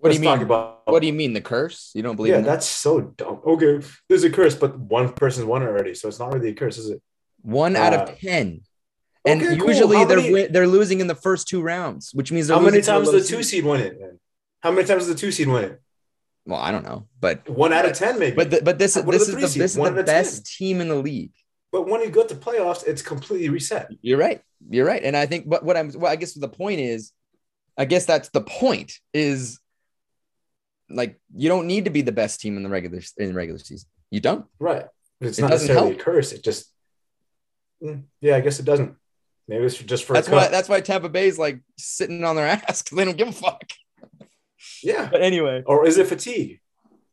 [0.05, 0.39] What do let's you mean?
[0.39, 1.91] talk about What do you mean the curse?
[1.95, 2.51] You don't believe yeah, in that?
[2.51, 3.41] that's so dumb.
[3.47, 6.77] Okay, there's a curse, but one person's won already, so it's not really a curse,
[6.77, 7.01] is it?
[7.41, 8.61] One out Uh, of 10.
[9.25, 12.51] And okay, usually How they're many- they're losing in the first two rounds, which means
[12.51, 13.99] How many losing to a times the two seed win it?
[13.99, 14.21] Man?
[14.61, 15.81] How many times the two seed win it?
[16.45, 18.37] Well, I don't know, but One out of ten, maybe.
[18.37, 19.95] but the, but this is What this the is the this is the out of
[19.97, 20.05] 10.
[20.05, 21.33] best team in the league.
[21.73, 23.89] but when you go to playoffs, it's completely reset.
[24.03, 24.43] You're right.
[24.69, 25.03] You're right.
[25.03, 27.11] And I think, but what I'm, well, I guess the point is,
[27.79, 29.59] I guess that's the point is
[30.91, 33.89] like, you don't need to be the best team in the regular, in regular season.
[34.11, 34.47] You don't.
[34.59, 34.87] Right.
[35.21, 36.01] It's It not doesn't necessarily help.
[36.01, 36.33] a curse.
[36.33, 36.71] It just,
[37.83, 38.95] Mm, yeah, I guess it doesn't.
[39.47, 42.47] Maybe it's just for That's a why, that's why Tampa Bay's like sitting on their
[42.69, 43.63] ass because they don't give a fuck.
[44.83, 45.09] yeah.
[45.11, 45.63] But anyway.
[45.67, 46.61] Or is it fatigue?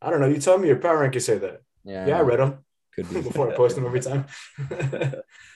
[0.02, 0.28] I don't know.
[0.28, 1.14] You tell me your power rank.
[1.16, 1.62] You say that.
[1.84, 2.08] Yeah.
[2.08, 2.60] Yeah, I read them
[2.96, 3.22] Could be.
[3.30, 4.26] before I post them every time.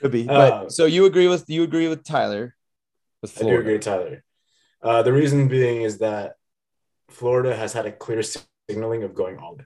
[0.02, 0.28] Could be.
[0.28, 2.56] Uh, so you agree with, you agree with Tyler
[3.22, 4.24] with I do agree, Tyler.
[4.82, 6.36] Uh, the reason being is that
[7.10, 8.22] Florida has had a clear
[8.70, 9.66] signaling of going all in.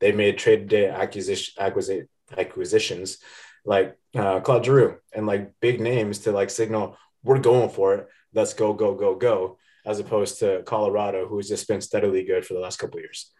[0.00, 3.18] They made trade day acquisition, acquisi- acquisitions
[3.64, 8.08] like uh, Claude Giroux and like big names to like signal we're going for it.
[8.32, 9.58] Let's go, go, go, go.
[9.84, 13.30] As opposed to Colorado, who's just been steadily good for the last couple years.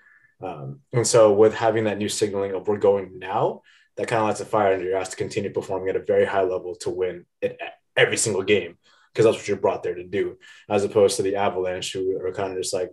[0.42, 3.62] Um, and so, with having that new signaling of we're going now,
[3.96, 6.24] that kind of lights a fire under your ass to continue performing at a very
[6.24, 7.60] high level to win it
[7.96, 8.78] every single game
[9.12, 10.36] because that's what you're brought there to do,
[10.68, 12.90] as opposed to the Avalanche, who are kind of just like,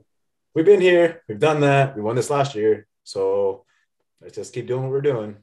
[0.56, 3.66] we've been here, we've done that, we won this last year, so
[4.22, 5.38] let's just keep doing what we're doing.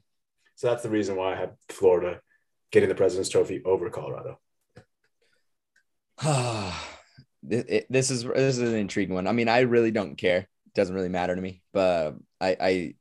[0.55, 2.19] So that's the reason why I have Florida
[2.71, 4.39] getting the President's Trophy over Colorado.
[7.45, 9.27] This is this is an intriguing one.
[9.27, 10.37] I mean, I really don't care.
[10.37, 11.61] It doesn't really matter to me.
[11.73, 12.95] But I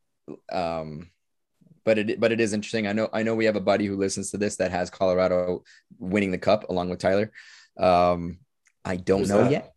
[0.50, 1.12] I um
[1.84, 2.88] but it but it is interesting.
[2.88, 5.62] I know I know we have a buddy who listens to this that has Colorado
[5.96, 7.30] winning the cup along with Tyler.
[7.78, 8.38] Um
[8.84, 9.52] I don't Who's know that?
[9.52, 9.74] yet.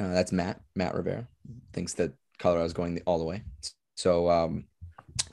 [0.00, 0.60] Uh, that's Matt.
[0.74, 1.28] Matt Rivera
[1.72, 3.42] thinks that Colorado is going all the way.
[3.94, 4.64] So um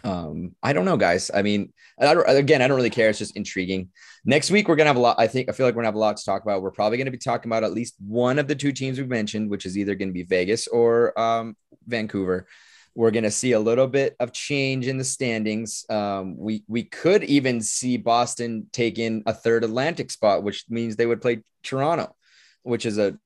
[0.03, 1.31] um, I don't know, guys.
[1.33, 3.09] I mean, I again, I don't really care.
[3.09, 3.89] It's just intriguing.
[4.23, 5.17] Next week, we're gonna have a lot.
[5.19, 6.61] I think I feel like we're gonna have a lot to talk about.
[6.61, 9.49] We're probably gonna be talking about at least one of the two teams we've mentioned,
[9.49, 11.55] which is either gonna be Vegas or um,
[11.87, 12.47] Vancouver.
[12.95, 15.85] We're gonna see a little bit of change in the standings.
[15.89, 20.95] Um, we we could even see Boston take in a third Atlantic spot, which means
[20.95, 22.15] they would play Toronto,
[22.63, 23.17] which is a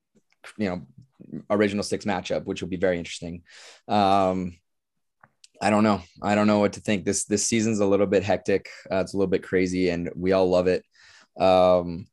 [0.56, 0.86] you know
[1.48, 3.42] original six matchup, which will be very interesting.
[3.88, 4.56] Um,
[5.62, 6.02] I don't know.
[6.22, 7.04] I don't know what to think.
[7.04, 8.68] This this season's a little bit hectic.
[8.90, 10.84] Uh, it's a little bit crazy, and we all love it.
[11.38, 12.06] Um,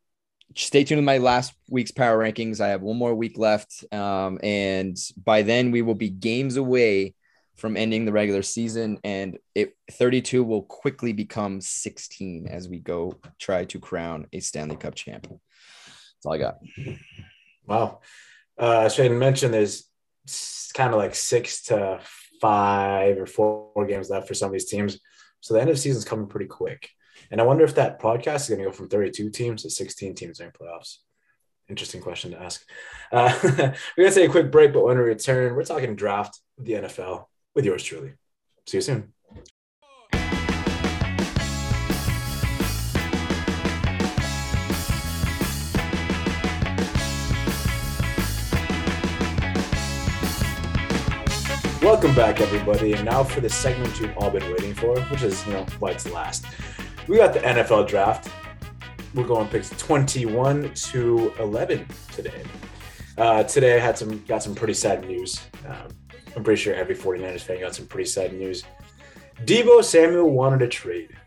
[0.55, 2.59] stay tuned with my last week's power rankings.
[2.59, 7.13] I have one more week left, um, and by then we will be games away
[7.55, 13.13] from ending the regular season, and it 32 will quickly become 16 as we go
[13.39, 15.39] try to crown a Stanley Cup champion.
[15.85, 16.57] That's all I got.
[17.65, 17.99] Wow.
[18.57, 19.89] Uh, Shane mentioned there's
[20.73, 21.99] kind of like six to
[22.41, 24.99] five or four games left for some of these teams.
[25.41, 26.89] So the end of the season is coming pretty quick.
[27.31, 30.15] And I wonder if that podcast is going to go from 32 teams to 16
[30.15, 30.97] teams in playoffs.
[31.69, 32.65] Interesting question to ask.
[33.11, 36.39] Uh, we're going to take a quick break, but when we return, we're talking draft
[36.57, 38.13] the NFL with yours truly.
[38.65, 39.13] See you soon.
[51.97, 52.93] Welcome back, everybody.
[52.93, 55.89] And now for the segment you've all been waiting for, which is, you know, why
[55.89, 56.45] it's last.
[57.07, 58.31] We got the NFL draft.
[59.15, 62.43] We're going picks 21 to 11 today.
[63.17, 65.41] Uh, today I had some got some pretty sad news.
[65.67, 65.87] Um,
[66.35, 68.63] I'm pretty sure every 49ers fan got some pretty sad news.
[69.45, 71.17] Deebo Samuel wanted a trade.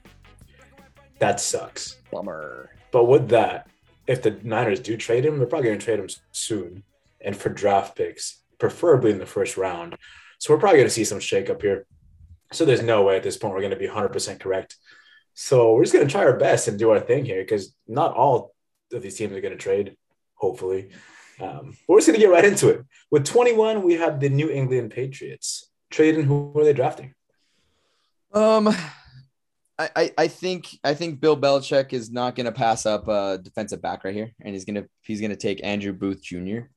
[1.18, 1.96] That sucks.
[2.12, 2.70] Bummer.
[2.92, 3.66] But with that,
[4.06, 6.84] if the Niners do trade him, they're probably going to trade him soon
[7.20, 9.96] and for draft picks, preferably in the first round.
[10.40, 11.86] So we're probably going to see some shakeup here.
[12.52, 14.76] So there's no way at this point we're going to be 100% correct.
[15.34, 18.14] So we're just going to try our best and do our thing here because not
[18.14, 18.54] all
[18.92, 19.96] of these teams are going to trade,
[20.34, 20.90] hopefully.
[21.40, 22.84] Um, but we're just going to get right into it.
[23.10, 26.24] With 21, we have the New England Patriots Traden.
[26.24, 27.14] Who are they drafting?
[28.32, 28.74] Um,
[29.78, 33.82] I, I, think I think Bill Belichick is not going to pass up a defensive
[33.82, 36.68] back right here, and he's gonna he's gonna take Andrew Booth Jr.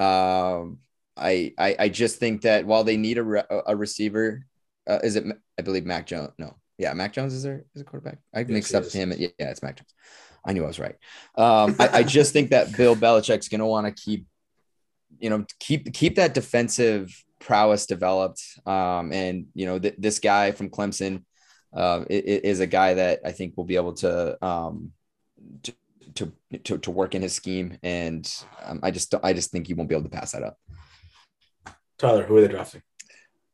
[0.00, 0.78] Um,
[1.20, 4.46] I, I I just think that while they need a, re- a receiver,
[4.88, 5.24] uh, is it
[5.58, 6.30] I believe Mac Jones?
[6.38, 8.18] No, yeah, Mac Jones is there is a quarterback.
[8.34, 9.12] I mixed up him.
[9.16, 9.94] Yeah, yeah, it's Mac Jones.
[10.44, 10.96] I knew I was right.
[11.36, 14.26] Um, I, I just think that Bill Belichick's going to want to keep,
[15.18, 18.42] you know, keep keep that defensive prowess developed.
[18.64, 21.24] Um, and you know, th- this guy from Clemson
[21.74, 24.92] uh, is a guy that I think will be able to um,
[25.64, 25.74] to,
[26.14, 26.32] to
[26.64, 27.76] to to work in his scheme.
[27.82, 28.30] And
[28.64, 30.58] um, I just I just think he won't be able to pass that up.
[32.00, 32.82] Tyler, who are they drafting?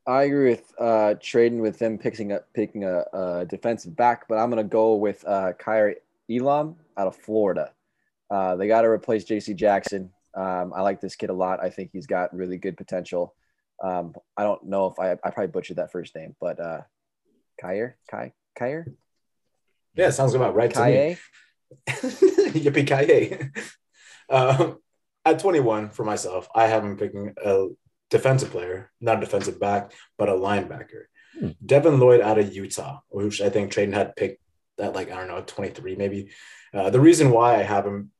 [0.06, 4.38] I agree with uh, trading with them picking up picking a, a defensive back, but
[4.38, 5.96] I'm going to go with uh, Kaiir
[6.30, 7.72] Elam out of Florida.
[8.30, 9.54] Uh, they got to replace J.C.
[9.54, 10.10] Jackson.
[10.34, 11.60] Um, I like this kid a lot.
[11.60, 13.34] I think he's got really good potential.
[13.82, 16.82] Um, I don't know if I I probably butchered that first name, but uh,
[17.60, 18.86] Kaiir Kai Kaiir.
[19.96, 21.18] Yeah, sounds about right Kaye?
[21.88, 22.60] to me.
[22.60, 23.50] Yippee ki
[24.30, 24.78] um,
[25.24, 27.66] At 21, for myself, I have him picking a
[28.10, 31.04] defensive player, not a defensive back, but a linebacker.
[31.38, 31.50] Hmm.
[31.64, 34.40] Devin Lloyd out of Utah, which I think Traden had picked
[34.78, 36.30] at like, I don't know, 23 maybe.
[36.72, 38.10] Uh, the reason why I have him,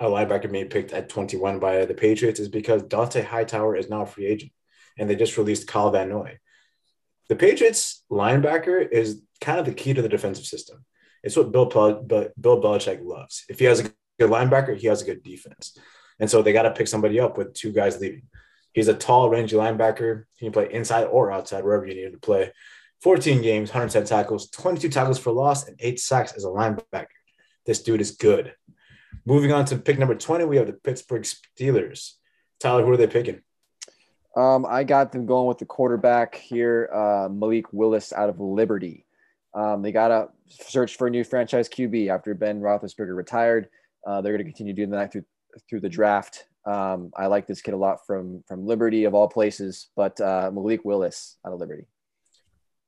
[0.00, 4.02] a linebacker being picked at 21 by the Patriots, is because Dont'a Hightower is now
[4.02, 4.52] a free agent
[4.96, 6.38] and they just released Kyle Van Noy.
[7.28, 10.84] The Patriots linebacker is kind of the key to the defensive system.
[11.22, 13.44] It's what Bill, Bill Belichick loves.
[13.48, 15.76] If he has a good linebacker, he has a good defense.
[16.20, 18.22] And so they got to pick somebody up with two guys leaving.
[18.72, 20.24] He's a tall, rangy linebacker.
[20.36, 22.52] He can play inside or outside, wherever you need him to play.
[23.02, 27.06] 14 games, 110 tackles, 22 tackles for loss, and eight sacks as a linebacker.
[27.64, 28.54] This dude is good.
[29.24, 32.14] Moving on to pick number 20, we have the Pittsburgh Steelers.
[32.60, 33.40] Tyler, who are they picking?
[34.36, 39.06] Um, I got them going with the quarterback here, uh, Malik Willis out of Liberty.
[39.54, 43.68] Um, they got to search for a new franchise QB after Ben Roethlisberger retired.
[44.06, 45.24] Uh, they're going to continue doing that through
[45.68, 46.46] through the draft.
[46.68, 50.50] Um, I like this kid a lot from from Liberty of all places, but uh,
[50.52, 51.86] Malik Willis out of Liberty.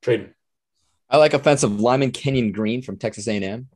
[0.03, 0.33] Traden.
[1.09, 3.67] I like offensive lineman Kenyon Green from Texas A&M.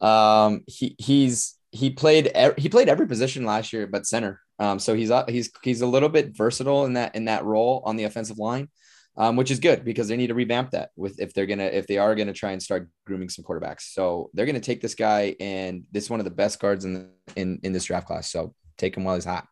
[0.00, 4.40] Um, he he's he played he played every position last year, but center.
[4.58, 7.96] Um, so he's he's he's a little bit versatile in that in that role on
[7.96, 8.70] the offensive line,
[9.18, 11.86] um, which is good because they need to revamp that with if they're gonna if
[11.86, 13.92] they are gonna try and start grooming some quarterbacks.
[13.92, 16.94] So they're gonna take this guy, and this is one of the best guards in
[16.94, 18.32] the, in in this draft class.
[18.32, 19.46] So take him while he's hot.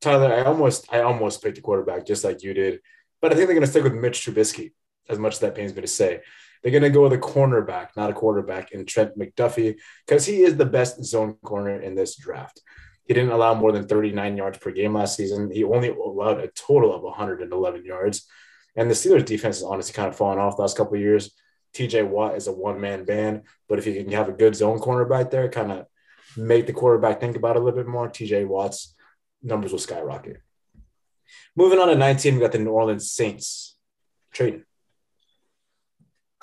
[0.00, 2.80] Tyler, I almost I almost picked the quarterback just like you did,
[3.20, 4.72] but I think they're gonna stick with Mitch Trubisky.
[5.08, 6.20] as much as that pains me to say.
[6.62, 9.76] They're going to go with a cornerback, not a quarterback, in Trent McDuffie
[10.06, 12.60] because he is the best zone corner in this draft.
[13.06, 15.50] He didn't allow more than 39 yards per game last season.
[15.50, 18.26] He only allowed a total of 111 yards.
[18.76, 21.34] And the Steelers' defense has honestly kind of fallen off the last couple of years.
[21.74, 24.78] TJ Watt is a one man band, but if you can have a good zone
[24.78, 25.86] cornerback there, kind of
[26.36, 28.94] make the quarterback think about it a little bit more, TJ Watt's
[29.42, 30.40] numbers will skyrocket.
[31.56, 33.76] Moving on to 19, we got the New Orleans Saints
[34.34, 34.64] Traden.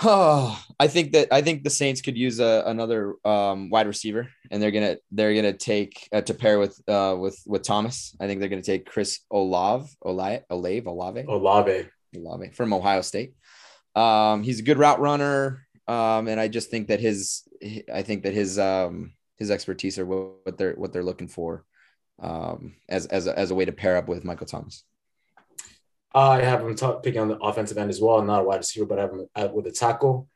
[0.03, 4.29] Oh, I think that I think the Saints could use a, another um, wide receiver,
[4.51, 8.15] and they're gonna they're gonna take uh, to pair with uh, with with Thomas.
[8.19, 11.89] I think they're gonna take Chris Olave Olave Olave Olave Olave.
[12.15, 13.33] Olave from Ohio State.
[13.95, 17.47] Um, he's a good route runner, um, and I just think that his
[17.91, 21.63] I think that his um, his expertise or what, what they're what they're looking for
[22.21, 24.83] um, as as a, as a way to pair up with Michael Thomas.
[26.13, 28.85] I have him t- picking on the offensive end as well, not a wide receiver,
[28.85, 30.27] but I have him at, with a tackle.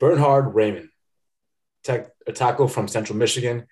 [0.00, 0.88] Bernhard Raimann,
[1.82, 3.66] tech, a tackle from Central Michigan.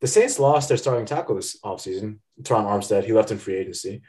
[0.00, 3.04] The Saints lost their starting tackle this offseason, Terron Armstead.
[3.04, 4.02] He left in free agency.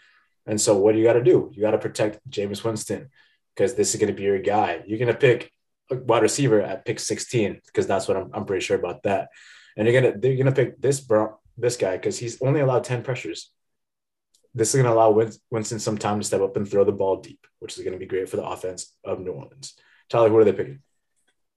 [0.45, 1.49] And so, what do you got to do?
[1.53, 3.09] You got to protect Jameis Winston
[3.55, 4.83] because this is going to be your guy.
[4.85, 5.51] You're going to pick
[5.89, 9.29] a wide receiver at pick 16 because that's what I'm, I'm pretty sure about that.
[9.75, 13.03] And you're gonna they're gonna pick this bro, this guy because he's only allowed 10
[13.03, 13.51] pressures.
[14.53, 15.11] This is to allow
[15.51, 18.05] Winston some time to step up and throw the ball deep, which is to be
[18.05, 19.75] great for the offense of New Orleans.
[20.09, 20.79] Tyler, what are they picking?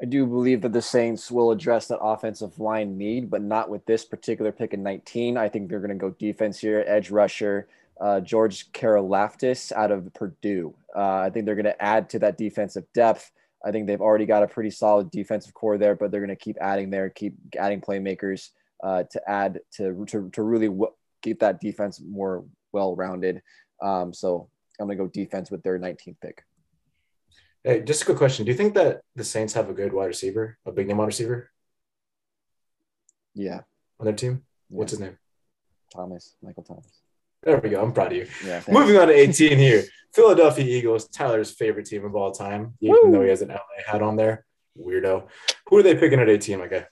[0.02, 3.84] I do believe that the Saints will address that offensive line need, but not with
[3.86, 5.36] this particular pick in 19.
[5.36, 7.66] I think they're going to go defense here, edge rusher,
[8.00, 10.74] uh, George Karlaftis out of Purdue.
[10.94, 13.32] Uh, I think they're going to add to that defensive depth.
[13.64, 16.36] I think they've already got a pretty solid defensive core there, but they're going to
[16.36, 18.50] keep adding there, keep adding playmakers
[18.84, 20.92] uh, to add to, to, to really w-
[21.22, 23.42] keep that defense more well rounded.
[23.82, 24.48] Um, so
[24.78, 26.44] I'm going to go defense with their 19th pick.
[27.64, 28.44] Hey, just a quick question.
[28.44, 31.06] Do you think that the Saints have a good wide receiver, a big name wide
[31.06, 31.50] receiver?
[33.34, 33.62] Yeah.
[33.98, 34.44] On their team?
[34.68, 34.98] What's Yeah.
[34.98, 35.18] his name?
[35.92, 37.00] Thomas, Michael Thomas.
[37.48, 37.82] There we go.
[37.82, 38.26] I'm proud of you.
[38.44, 38.60] Yeah.
[38.60, 38.68] thanks.
[38.68, 39.82] Moving on to 18 here.
[40.12, 43.10] Philadelphia Eagles, Tyler's favorite team of all time, even Woo!
[43.10, 44.44] though he has an LA hat on there.
[44.78, 45.26] Weirdo.
[45.66, 46.86] Who are they picking at 18, my guy?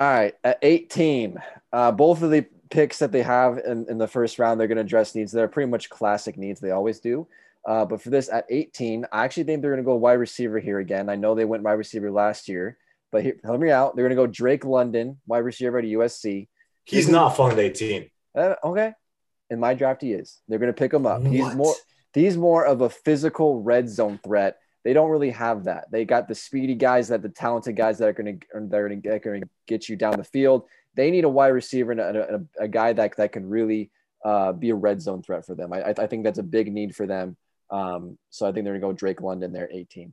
[0.00, 1.40] All right, at 18,
[1.72, 4.74] uh, both of the picks that they have in, in the first round, they're going
[4.74, 5.30] to address needs.
[5.30, 6.58] They're pretty much classic needs.
[6.58, 7.28] They always do.
[7.64, 10.58] Uh, but for this at 18, I actually think they're going to go wide receiver
[10.58, 11.10] here again.
[11.10, 12.76] I know they went wide receiver last year,
[13.12, 13.94] but here, help me out.
[13.94, 16.48] They're going to go Drake London, wide receiver at USC.
[16.86, 18.10] He's not falling to 18.
[18.34, 18.94] Uh, okay.
[19.52, 20.40] In my draft, he is.
[20.48, 21.22] They're going to pick him up.
[21.26, 21.74] He's more.
[22.14, 24.58] He's more of a physical red zone threat.
[24.82, 25.90] They don't really have that.
[25.90, 29.42] They got the speedy guys, that the talented guys that are going to they're going
[29.42, 30.64] to get you down the field.
[30.94, 33.90] They need a wide receiver and a, a, a guy that that can really
[34.24, 35.72] uh, be a red zone threat for them.
[35.72, 37.36] I, I think that's a big need for them.
[37.70, 40.12] Um, so I think they're going to go Drake London there, 18.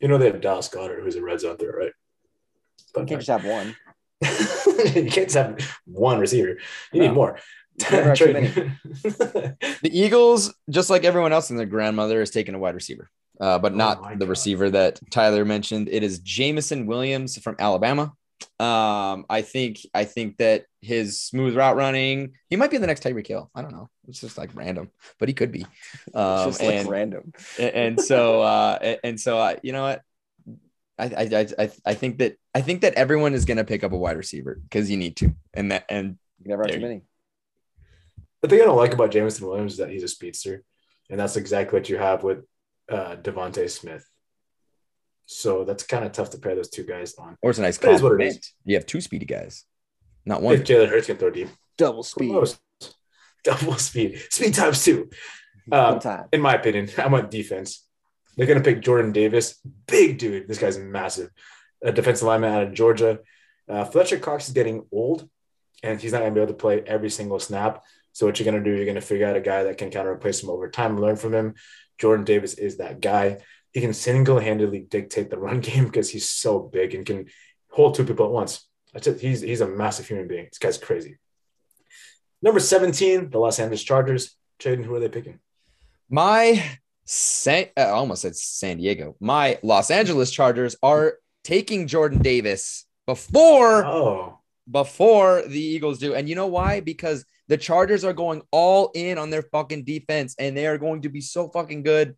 [0.00, 1.92] You know they have Dallas Goedert, who's a red zone there, right?
[2.96, 3.74] You can't just have one.
[4.94, 6.58] you can't just have one receiver.
[6.92, 7.06] You No.
[7.08, 7.38] need more.
[7.78, 12.74] too Trade- The Eagles, just like everyone else and their grandmother, is taking a wide
[12.74, 13.10] receiver,
[13.40, 14.30] uh, but Oh not my the God.
[14.30, 15.88] receiver that Tyler mentioned.
[15.90, 18.12] It is Jameson Williams from Alabama.
[18.58, 23.02] Um, I think I think that his smooth route running, he might be the next
[23.02, 23.50] Tyreek Hill.
[23.54, 23.88] I don't know.
[24.08, 25.66] It's just like random, but he could be.
[26.06, 27.32] It's Um, just like and, random.
[27.58, 30.02] and and so uh, and- and so uh, you know what.
[30.98, 33.84] I, I, I- I, I think that I think that everyone is going to pick
[33.84, 36.80] up a wide receiver because you need to, and that and You never have too
[36.80, 37.02] many.
[38.42, 40.62] The thing I don't like about Jameson Williams is that he's a speedster,
[41.10, 42.44] and that's exactly what you have with
[42.90, 44.08] uh, DeVonta Smith.
[45.26, 47.36] So that's kind of tough to pair those two guys on.
[47.42, 48.46] or it's a nice It is what it compliment.
[48.64, 49.64] You have two speedy guys,
[50.24, 50.54] not one.
[50.54, 52.30] If Jalen Hurts can throw deep, Double speed.
[52.32, 52.58] knows?
[53.42, 55.10] double speed, speed times two.
[55.72, 56.26] Um, time.
[56.32, 57.85] in my opinion, I'm on defense.
[58.36, 60.46] They're going to pick Jordan Davis, big dude.
[60.46, 61.30] This guy's massive.
[61.82, 63.20] A defensive lineman out of Georgia.
[63.68, 65.28] Uh, Fletcher Cox is getting old,
[65.82, 67.82] and he's not going to be able to play every single snap.
[68.12, 69.90] So what you're going to do, you're going to figure out a guy that can
[69.90, 71.54] kind of replace him over time, and learn from him.
[71.98, 73.38] Jordan Davis is that guy.
[73.72, 77.26] He can single-handedly dictate the run game because he's so big and can
[77.70, 78.68] hold two people at once.
[79.20, 80.46] He's he's a massive human being.
[80.46, 81.18] This guy's crazy.
[82.40, 84.36] Number 17, the Los Angeles Chargers.
[84.58, 85.38] Jaden, who are they picking?
[86.08, 89.16] My San, uh, I almost said San Diego.
[89.20, 91.14] My Los Angeles Chargers are
[91.44, 96.14] taking Jordan Davis before Oh, before the Eagles do.
[96.14, 96.80] And you know why?
[96.80, 101.02] Because the Chargers are going all in on their fucking defense and they are going
[101.02, 102.16] to be so fucking good.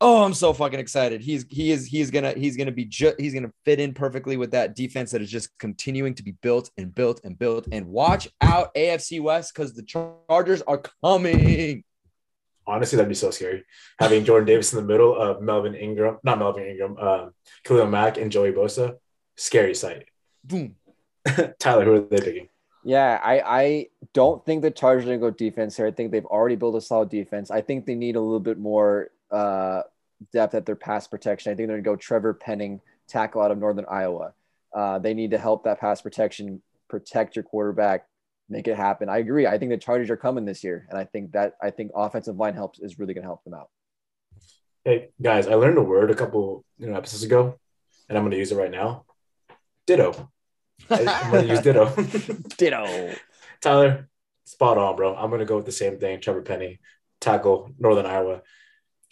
[0.00, 1.22] Oh, I'm so fucking excited.
[1.22, 4.50] He's he is he's gonna he's gonna be ju- he's gonna fit in perfectly with
[4.50, 7.68] that defense that is just continuing to be built and built and built.
[7.72, 11.84] And watch out AFC West because the Chargers are coming.
[12.66, 13.64] Honestly, that'd be so scary.
[13.98, 17.34] Having Jordan Davis in the middle of Melvin Ingram, not Melvin Ingram, um,
[17.64, 18.96] Khalil Mack and Joey Bosa.
[19.36, 20.06] Scary sight.
[20.42, 20.76] Boom.
[21.58, 22.48] Tyler, who are they picking?
[22.84, 25.86] Yeah, I, I don't think the Chargers are going to go defense here.
[25.86, 27.50] I think they've already built a solid defense.
[27.50, 29.82] I think they need a little bit more uh,
[30.32, 31.50] depth at their pass protection.
[31.50, 34.34] I think they're going to go Trevor Penning, tackle out of Northern Iowa.
[34.74, 38.06] Uh, they need to help that pass protection, protect your quarterback,
[38.48, 39.08] make it happen.
[39.08, 39.46] I agree.
[39.46, 42.36] I think the Chargers are coming this year, and I think that I think offensive
[42.36, 43.70] line helps is really going to help them out.
[44.84, 47.58] Hey guys, I learned a word a couple you know episodes ago,
[48.08, 49.04] and I'm going to use it right now.
[49.86, 50.30] Ditto.
[50.90, 51.94] I'm going to use ditto.
[52.58, 53.14] Ditto.
[53.60, 54.08] Tyler,
[54.44, 55.14] spot on, bro.
[55.14, 56.20] I'm gonna go with the same thing.
[56.20, 56.80] Trevor Penny,
[57.20, 58.42] tackle Northern Iowa.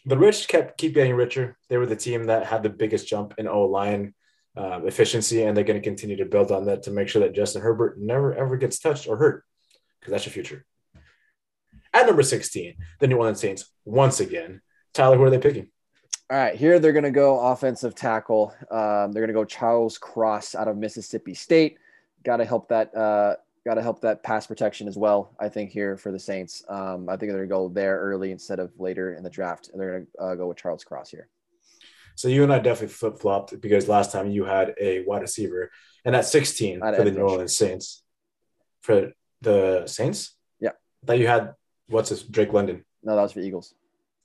[0.05, 1.57] The rich kept keep getting richer.
[1.69, 4.15] They were the team that had the biggest jump in O line
[4.57, 7.35] uh, efficiency, and they're going to continue to build on that to make sure that
[7.35, 9.45] Justin Herbert never ever gets touched or hurt,
[10.01, 10.65] because that's your future.
[11.95, 14.63] At number 16, the New Orleans Saints once again.
[14.95, 15.71] Tyler, who are they picking?
[16.31, 18.55] All right, here they're going to go offensive tackle.
[18.71, 21.79] Um, they're going to go Charles Cross out of Mississippi State.
[22.25, 22.95] Got to help that.
[22.95, 25.37] Uh, Got to help that pass protection as well.
[25.39, 26.65] I think here for the Saints.
[26.69, 29.69] Um, I think they're going to go there early instead of later in the draft,
[29.69, 31.29] and they're going to uh, go with Charles Cross here.
[32.17, 35.71] So you and I definitely flip flopped because last time you had a wide receiver,
[36.05, 37.21] and at 16 I for the New.
[37.21, 38.03] Orleans Saints.
[38.81, 40.35] For the Saints?
[40.61, 40.73] Yeah.
[41.05, 41.55] That you had
[41.89, 42.85] what's this Drake London.
[43.03, 43.75] No, that was for Eagles.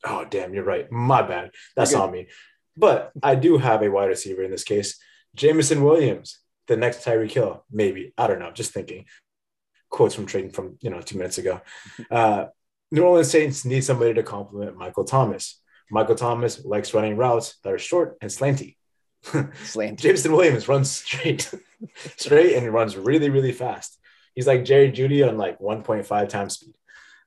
[0.03, 0.91] Oh damn, you're right.
[0.91, 1.51] My bad.
[1.75, 2.27] That's on me.
[2.75, 4.99] But I do have a wide receiver in this case.
[5.35, 8.13] Jameson Williams, the next Tyreek Hill, maybe.
[8.17, 8.51] I don't know.
[8.51, 9.05] Just thinking.
[9.89, 11.61] Quotes from Traden from you know two minutes ago.
[12.11, 12.45] Uh,
[12.91, 15.59] New Orleans Saints need somebody to complement Michael Thomas.
[15.89, 18.75] Michael Thomas likes running routes that are short and slanty.
[19.63, 19.99] Slant.
[20.03, 21.53] Jameson Williams runs straight,
[22.17, 23.99] straight, and he runs really, really fast.
[24.35, 26.73] He's like Jerry Jeudy on like 1.5 times speed.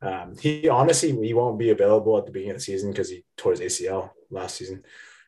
[0.02, 3.24] Um, he honestly he won't be available at the beginning of the season because he
[3.36, 4.82] tore his ACL last season.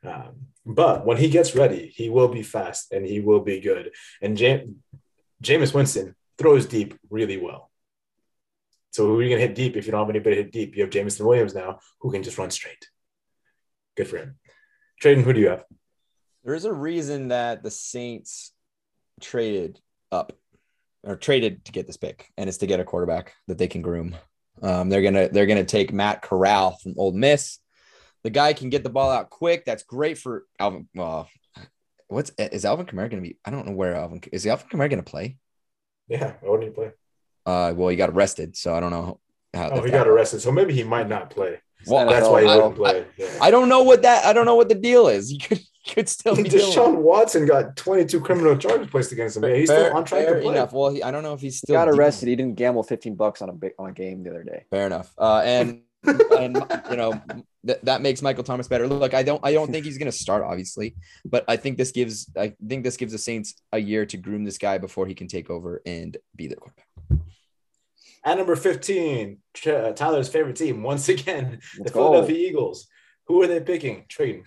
[0.04, 3.90] Um, but when he gets ready, he will be fast and he will be good.
[4.22, 4.82] And Jam-
[5.42, 7.70] Jameis Winston throws deep really well.
[8.92, 10.76] So who are you gonna hit deep if you don't have anybody to hit deep?
[10.76, 12.88] You have Jameson Williams now who can just run straight.
[14.02, 14.34] Good for him.
[15.02, 15.64] Traden, who do you have?
[16.44, 18.52] There's a reason that the Saints
[19.20, 19.80] traded
[20.10, 20.32] up
[21.04, 23.82] or traded to get this pick, and it's to get a quarterback that they can
[23.82, 24.16] groom.
[24.60, 27.58] Um, they're gonna they're gonna take Matt Corral from Ole Miss.
[28.24, 29.64] The guy can get the ball out quick.
[29.64, 30.88] That's great for Alvin.
[30.94, 31.28] Well,
[32.08, 33.38] what's is Alvin Kamara gonna be?
[33.44, 34.46] I don't know where Alvin is.
[34.46, 35.36] Alvin Kamara gonna play?
[36.08, 36.90] Yeah, why wouldn't he play?
[37.46, 39.20] Uh, well, he got arrested, so I don't know
[39.54, 39.70] how.
[39.70, 41.60] Oh, he that- got arrested, so maybe he might not play.
[41.86, 43.04] Well, That's why he I- wouldn't play.
[43.16, 43.28] Yeah.
[43.40, 44.24] I don't know what that.
[44.24, 45.30] I don't know what the deal is.
[45.30, 46.72] He could he could still be dealing.
[46.72, 49.42] Deshaun Watson got 22 criminal charges placed against him.
[49.42, 50.54] Yeah, he's Fair- still on track to play.
[50.54, 50.72] enough.
[50.72, 52.28] Well, he, I don't know if he's He still got dealing- arrested.
[52.28, 54.64] He didn't gamble 15 bucks on a big on a game the other day.
[54.70, 55.12] Fair enough.
[55.18, 55.82] Uh, and
[56.38, 56.56] and
[56.90, 57.20] you know
[57.66, 58.86] th- that makes Michael Thomas better.
[58.86, 60.94] Look, I don't I don't think he's going to start obviously,
[61.24, 64.44] but I think this gives I think this gives the Saints a year to groom
[64.44, 66.86] this guy before he can take over and be their quarterback.
[68.24, 72.04] At number 15, uh, Tyler's favorite team, once again, the Let's go.
[72.12, 72.86] Philadelphia Eagles.
[73.26, 74.04] Who are they picking?
[74.08, 74.44] Traden.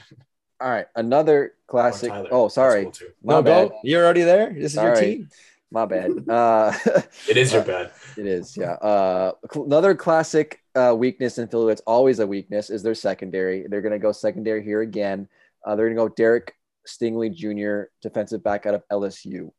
[0.61, 2.11] All right, another classic.
[2.31, 3.69] Oh, sorry, That's cool my no, bad.
[3.69, 3.79] go.
[3.83, 4.53] You're already there.
[4.53, 5.05] This is your Sorry.
[5.17, 5.29] team.
[5.71, 6.11] My bad.
[6.29, 6.71] Uh,
[7.29, 7.91] It is your bad.
[8.17, 8.73] It is, yeah.
[8.73, 11.73] Uh, another classic uh, weakness in Philly.
[11.73, 12.69] It's always a weakness.
[12.69, 13.65] Is their secondary?
[13.67, 15.27] They're going to go secondary here again.
[15.65, 16.53] Uh, they're going to go Derek
[16.87, 19.51] Stingley Jr., defensive back out of LSU.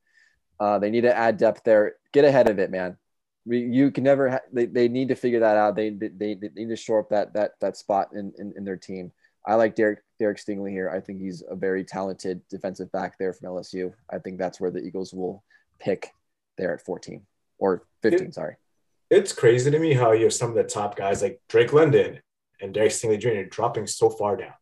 [0.58, 1.96] Uh, they need to add depth there.
[2.12, 2.96] Get ahead of it, man.
[3.46, 4.30] You can never.
[4.30, 5.76] Ha- they, they need to figure that out.
[5.76, 8.76] They, they, they need to shore up that that that spot in, in, in their
[8.76, 9.12] team.
[9.46, 10.90] I like Derek Derek Stingley here.
[10.90, 13.92] I think he's a very talented defensive back there from LSU.
[14.10, 15.44] I think that's where the Eagles will
[15.78, 16.10] pick
[16.58, 17.22] there at 14
[17.58, 18.32] or 15.
[18.32, 18.56] sorry.
[19.10, 22.20] It's crazy to me how you have some of the top guys like Drake London
[22.60, 23.48] and Derek Stingley Jr.
[23.48, 24.54] dropping so far down.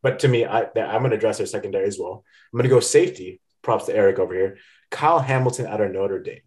[0.00, 2.24] But to me, I, I'm going to address their secondary as well.
[2.52, 3.40] I'm going to go safety.
[3.62, 4.58] Props to Eric over here.
[4.90, 6.40] Kyle Hamilton out of Notre Dame.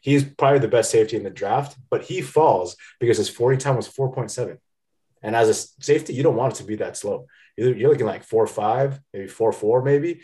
[0.00, 3.76] He's probably the best safety in the draft, but he falls because his 40 time
[3.76, 4.58] was 4.7.
[5.22, 7.26] And as a safety, you don't want it to be that slow.
[7.56, 10.22] You're, looking like 4.5, maybe 4.4, maybe.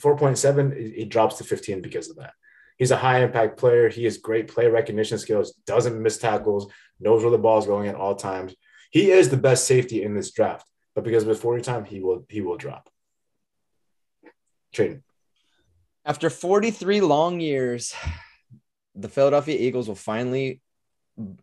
[0.00, 2.32] 4.7, he- he drops to 15 because of that.
[2.76, 3.88] He's a high impact player.
[3.88, 7.86] He has great play recognition skills, doesn't miss tackles, knows where the ball is going
[7.86, 8.54] at all times.
[8.90, 12.00] He is the best safety in this draft, but because of his 40 time, he
[12.00, 12.90] will he will drop.
[14.72, 15.02] Traden.
[16.04, 17.94] After 43 long years,
[18.94, 20.60] the Philadelphia Eagles will finally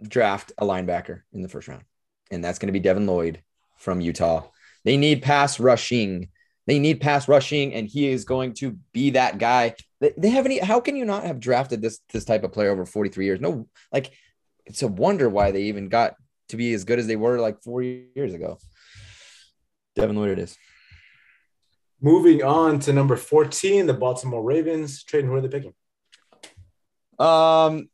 [0.01, 1.83] draft a linebacker in the first round.
[2.29, 3.41] And that's going to be Devin Lloyd
[3.77, 4.47] from Utah.
[4.85, 6.29] They need pass rushing.
[6.67, 9.75] They need pass rushing, and he is going to be that guy.
[9.99, 10.53] They, they haven't.
[10.53, 13.41] e- How can you not have drafted this this type of player over 43 years?
[13.41, 14.11] No, like
[14.65, 16.15] it's a wonder why they even got
[16.49, 18.59] to be as good as they were like four years ago.
[19.95, 20.57] Devin Lloyd, it is.
[21.99, 25.03] Moving on to number 14, the Baltimore Ravens.
[25.03, 25.73] Traden who are they picking?
[27.19, 27.89] Um,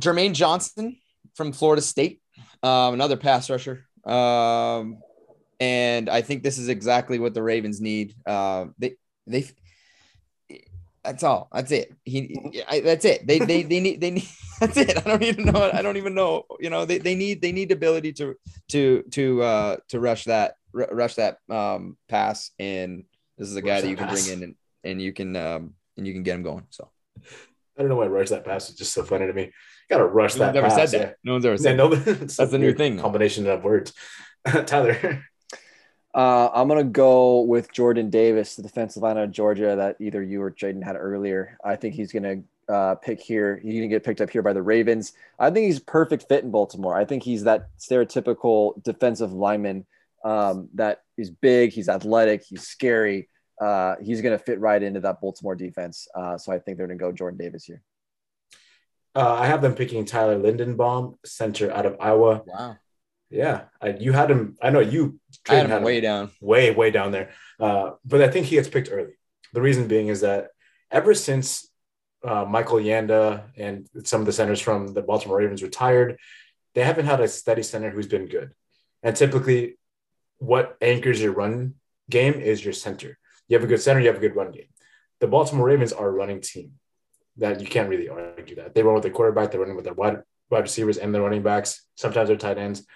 [0.00, 0.96] Jermaine Johnson
[1.34, 2.20] from Florida State,
[2.62, 3.86] um, another pass rusher.
[4.04, 4.98] Um,
[5.58, 8.14] and I think this is exactly what the Ravens need.
[8.26, 8.96] Uh, they
[9.26, 9.46] they
[11.04, 11.48] that's all.
[11.52, 11.94] That's it.
[12.04, 13.26] He I, that's it.
[13.26, 14.28] They they they need they need
[14.60, 14.96] that's it.
[14.96, 15.70] I don't even know.
[15.72, 16.44] I don't even know.
[16.58, 18.34] You know, they, they need they need ability to
[18.68, 23.04] to to uh to rush that rush that um pass and
[23.36, 24.54] this is a guy that you can bring in and,
[24.84, 26.66] and you can um and you can get him going.
[26.70, 26.90] So
[27.80, 29.52] I don't know why rush that pass is just so funny to me.
[29.88, 30.90] Gotta rush no that one's ever pass.
[30.90, 31.16] said that.
[31.24, 32.18] No one's ever Yeah, said no, that.
[32.36, 32.98] That's a new thing.
[32.98, 33.94] Combination of words.
[34.66, 35.24] Tyler.
[36.14, 40.22] Uh, I'm gonna go with Jordan Davis, the defensive line out of Georgia that either
[40.22, 41.56] you or Jaden had earlier.
[41.64, 43.58] I think he's gonna uh, pick here.
[43.62, 45.14] He's gonna get picked up here by the Ravens.
[45.38, 46.94] I think he's a perfect fit in Baltimore.
[46.94, 49.86] I think he's that stereotypical defensive lineman
[50.22, 53.30] um, that is big, he's athletic, he's scary.
[53.60, 56.08] Uh, he's gonna fit right into that Baltimore defense.
[56.14, 57.82] Uh, so I think they're gonna go Jordan Davis here.
[59.14, 62.42] Uh, I have them picking Tyler Linderbaum, center out of Iowa.
[62.46, 62.76] Wow.
[63.28, 64.56] Yeah, I, you had him.
[64.60, 66.30] I know you I had Traden him way down.
[66.40, 67.30] way, way down there.
[67.58, 69.12] Uh, but I think he gets picked early.
[69.52, 70.48] The reason being is that
[70.90, 71.68] ever since
[72.24, 76.18] uh, Michael Yanda and some of the centers from the Baltimore Ravens retired,
[76.74, 78.52] they haven't had a steady center who's been good.
[79.02, 79.78] And typically,
[80.38, 81.74] what anchors your run
[82.08, 83.18] game is your center.
[83.50, 84.68] You have a good center, you have a good run game.
[85.18, 86.74] The Baltimore Ravens are a running team.
[87.36, 89.94] That you can't really argue that they run with their quarterback, they're running with their
[89.94, 91.82] wide wide receivers and their running backs.
[91.96, 92.86] Sometimes they're tight ends.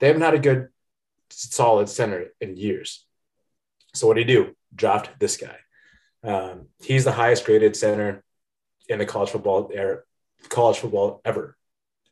[0.00, 0.68] They haven't had a good
[1.30, 3.06] solid center in years.
[3.94, 4.56] So what do you do?
[4.74, 5.56] Draft this guy.
[6.24, 8.22] Um, he's the highest graded center
[8.88, 10.00] in the college football era,
[10.48, 11.56] college football ever,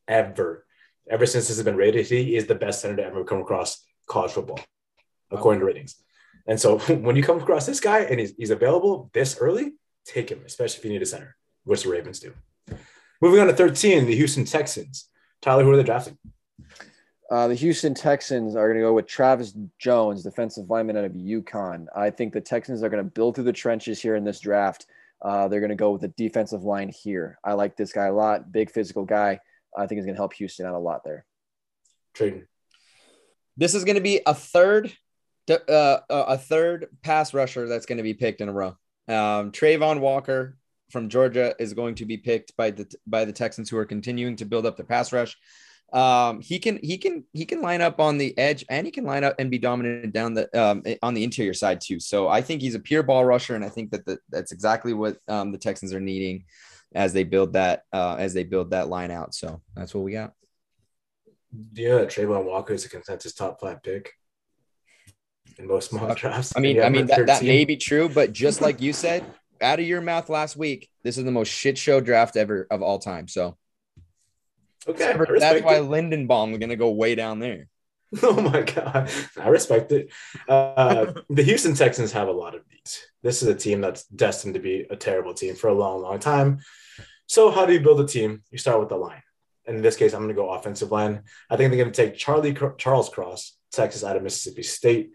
[0.09, 0.67] ever,
[1.09, 2.07] ever since this has been rated.
[2.07, 4.61] He is the best center to ever come across college football,
[5.31, 5.97] according to ratings.
[6.47, 10.31] And so when you come across this guy and he's, he's available this early, take
[10.31, 12.35] him, especially if you need a center, which the Ravens do.
[13.21, 15.09] Moving on to 13, the Houston Texans.
[15.43, 16.17] Tyler, who are they drafting?
[17.31, 21.13] Uh, the Houston Texans are going to go with Travis Jones, defensive lineman out of
[21.13, 21.87] UConn.
[21.95, 24.87] I think the Texans are going to build through the trenches here in this draft.
[25.23, 27.39] Uh, they're going to go with the defensive line here.
[27.45, 28.51] I like this guy a lot.
[28.51, 29.39] Big physical guy.
[29.77, 31.25] I think he's going to help Houston out a lot there.
[32.17, 32.47] Traden.
[33.57, 34.93] This is going to be a third,
[35.49, 38.77] uh, a third pass rusher that's going to be picked in a row.
[39.09, 40.57] Um, Travon Walker
[40.91, 44.37] from Georgia is going to be picked by the by the Texans, who are continuing
[44.37, 45.37] to build up the pass rush.
[45.93, 49.05] Um, he can he can he can line up on the edge and he can
[49.05, 51.99] line up and be dominant down the um, on the interior side too.
[51.99, 54.93] So I think he's a pure ball rusher, and I think that the, that's exactly
[54.93, 56.45] what um, the Texans are needing
[56.95, 59.35] as they build that uh, as they build that line out.
[59.35, 60.33] So that's what we got.
[61.73, 64.13] Yeah, Travon Walker is a consensus top five pick
[65.61, 66.53] in most mock drafts.
[66.57, 69.25] I mean, I mean that, that may be true, but just like you said,
[69.61, 72.83] out of your mouth last week, this is the most shit show draft ever of
[72.83, 73.29] all time.
[73.29, 73.57] So
[74.89, 75.83] Okay, I that's why it.
[75.83, 77.69] Linderbaum is gonna go way down there.
[78.25, 79.09] Oh my god,
[79.39, 80.11] I respect it.
[80.49, 83.07] Uh, the Houston Texans have a lot of needs.
[83.23, 86.19] This is a team that's destined to be a terrible team for a long, long
[86.19, 86.59] time.
[87.27, 88.43] So, how do you build a team?
[88.51, 89.23] You start with the line.
[89.65, 91.23] And in this case, I'm going to go offensive line.
[91.49, 95.13] I think they're going to take Charlie Charles Cross, Texas, out of Mississippi State.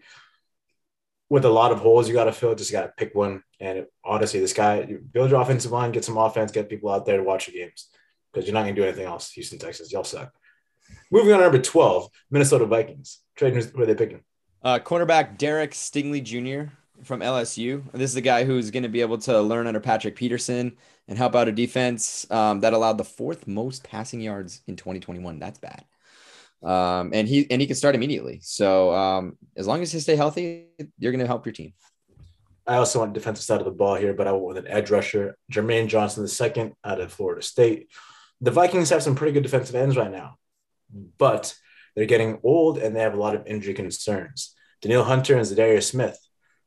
[1.28, 3.42] With a lot of holes you got to fill, just got to pick one.
[3.58, 7.04] And honestly, this guy, you build your offensive line, get some offense, get people out
[7.04, 7.88] there to watch your games
[8.32, 9.32] because you're not going to do anything else.
[9.32, 10.32] Houston Texans, y'all suck.
[11.10, 13.20] Moving on to number 12, Minnesota Vikings.
[13.38, 14.20] Traden, who are they picking?
[14.62, 16.72] Uh, cornerback Derek Stingley Jr.
[17.02, 17.82] from LSU.
[17.92, 20.76] This is a guy who's going to be able to learn under Patrick Peterson
[21.08, 25.38] and help out a defense um, that allowed the fourth most passing yards in 2021.
[25.38, 25.84] That's bad.
[26.62, 28.40] Um, and he and he can start immediately.
[28.42, 30.68] So um, as long as he stay healthy,
[30.98, 31.72] you're going to help your team.
[32.66, 34.90] I also want defensive side of the ball here, but I went with an edge
[34.90, 37.88] rusher, Jermaine Johnson the second out of Florida State.
[38.40, 40.36] The Vikings have some pretty good defensive ends right now,
[41.16, 41.54] but
[41.94, 44.54] they're getting old and they have a lot of injury concerns.
[44.82, 46.18] Danielle Hunter and Za'Darius Smith.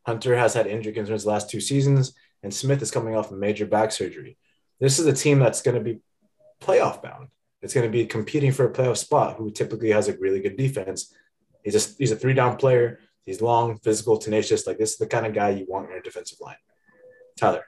[0.06, 3.36] Hunter has had injury concerns the last two seasons, and Smith is coming off a
[3.36, 4.38] major back surgery.
[4.80, 6.00] This is a team that's going to be
[6.62, 7.28] playoff bound.
[7.62, 9.38] It's going to be competing for a playoff spot.
[9.38, 11.14] Who typically has a really good defense.
[11.64, 13.00] He's a he's a three down player.
[13.26, 14.66] He's long, physical, tenacious.
[14.66, 16.56] Like this is the kind of guy you want in your defensive line.
[17.38, 17.66] Tyler.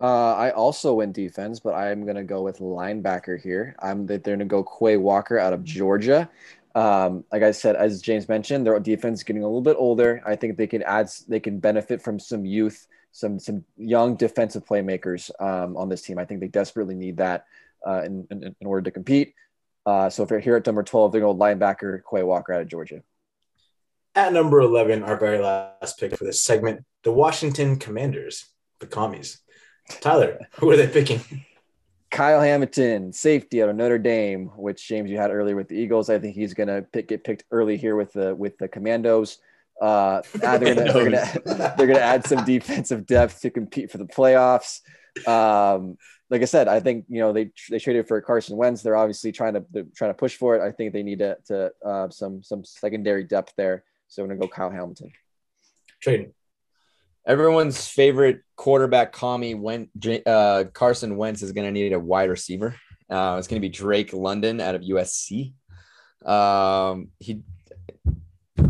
[0.00, 3.74] Uh, I also went defense, but I'm going to go with linebacker here.
[3.80, 6.30] I'm they're going to go Quay Walker out of Georgia.
[6.74, 10.22] Um, like I said, as James mentioned, their defense is getting a little bit older.
[10.24, 14.64] I think they can add, they can benefit from some youth, some some young defensive
[14.64, 16.18] playmakers um, on this team.
[16.18, 17.46] I think they desperately need that
[17.86, 19.34] uh, in, in in order to compete.
[19.86, 22.60] Uh, so if you're here at number 12, they're going to linebacker Quay Walker out
[22.60, 23.00] of Georgia.
[24.14, 28.46] At number 11, our very last pick for this segment, the Washington Commanders,
[28.80, 29.40] the commies.
[30.00, 31.20] Tyler, who are they picking?
[32.10, 36.10] Kyle Hamilton, safety out of Notre Dame, which James you had earlier with the Eagles.
[36.10, 39.38] I think he's going to pick, get picked early here with the with the Commandos.
[39.80, 41.42] Uh, they're going to
[41.78, 44.80] they're gonna, add some defensive depth to compete for the playoffs.
[45.26, 45.96] Um,
[46.30, 48.82] like I said, I think you know they they traded for Carson Wentz.
[48.82, 50.62] They're obviously trying to they're trying to push for it.
[50.62, 53.84] I think they need to, to uh, some some secondary depth there.
[54.08, 55.12] So I'm going to go Kyle Hamilton.
[56.04, 56.32] Traden.
[57.26, 59.90] Everyone's favorite quarterback, commie Went,
[60.26, 62.74] uh, Carson Wentz is going to need a wide receiver.
[63.10, 65.52] Uh, it's going to be Drake London out of USC.
[66.24, 67.42] Um, he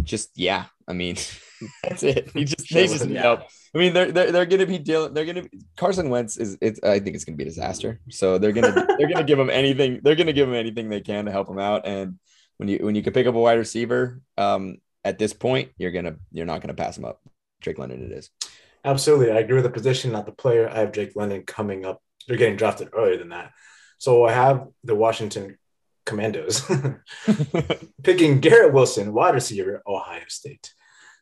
[0.02, 1.16] just, yeah, I mean,
[1.84, 2.30] that's it.
[2.32, 3.42] He just, they just need help.
[3.74, 5.14] I mean, they're they're, they're going to be dealing.
[5.14, 6.56] They're going to Carson Wentz is.
[6.60, 6.80] It's.
[6.82, 8.00] I think it's going to be a disaster.
[8.10, 10.00] So they're gonna they're gonna give him anything.
[10.02, 11.86] They're going to give him anything they can to help him out.
[11.86, 12.18] And
[12.56, 15.92] when you when you can pick up a wide receiver, um, at this point, you're
[15.92, 17.20] gonna you're not gonna pass him up.
[17.60, 18.30] Drake London, it is.
[18.84, 20.68] Absolutely, I agree with the position, not the player.
[20.68, 22.02] I have Drake London coming up.
[22.26, 23.52] They're getting drafted earlier than that.
[23.98, 25.58] So I have the Washington
[26.06, 26.62] Commandos
[28.02, 30.72] picking Garrett Wilson, wide receiver, Ohio State.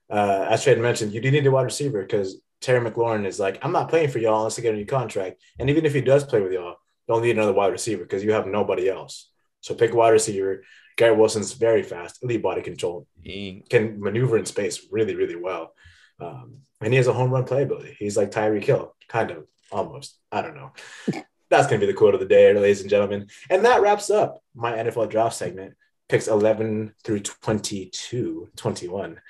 [0.09, 3.59] Uh, as Trey mentioned, you do need a wide receiver because Terry McLaurin is like,
[3.63, 5.43] I'm not playing for y'all unless I get a new contract.
[5.59, 6.77] And even if he does play with y'all,
[7.09, 9.31] you'll need another wide receiver because you have nobody else.
[9.61, 10.63] So pick a wide receiver.
[10.97, 15.75] Garrett Wilson's very fast, elite body control, he can maneuver in space really, really well.
[16.21, 17.95] Um, and he has a home run playability.
[17.99, 20.19] He's like Tyreek Kill, kind of, almost.
[20.33, 20.73] I don't know.
[21.51, 23.29] That's going to be the quote of the day, ladies and gentlemen.
[23.51, 25.75] And that wraps up my NFL draft segment,
[26.09, 29.21] picks 11 through 22, 21.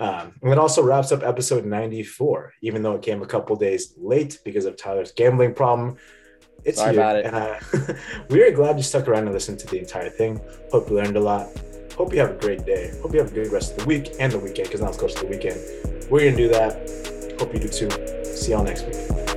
[0.00, 3.94] Um, and it also wraps up episode 94, even though it came a couple days
[3.96, 5.96] late because of Tyler's gambling problem.
[6.64, 7.16] It's Sorry here.
[7.16, 7.26] it.
[7.26, 7.94] And, uh,
[8.30, 10.40] we are glad you stuck around and listened to the entire thing.
[10.70, 11.48] Hope you learned a lot.
[11.96, 12.92] Hope you have a great day.
[13.02, 14.96] Hope you have a good rest of the week and the weekend because now it's
[14.96, 15.60] close to the weekend.
[16.10, 17.36] We're going to do that.
[17.38, 17.90] Hope you do too.
[18.24, 19.31] See y'all next week.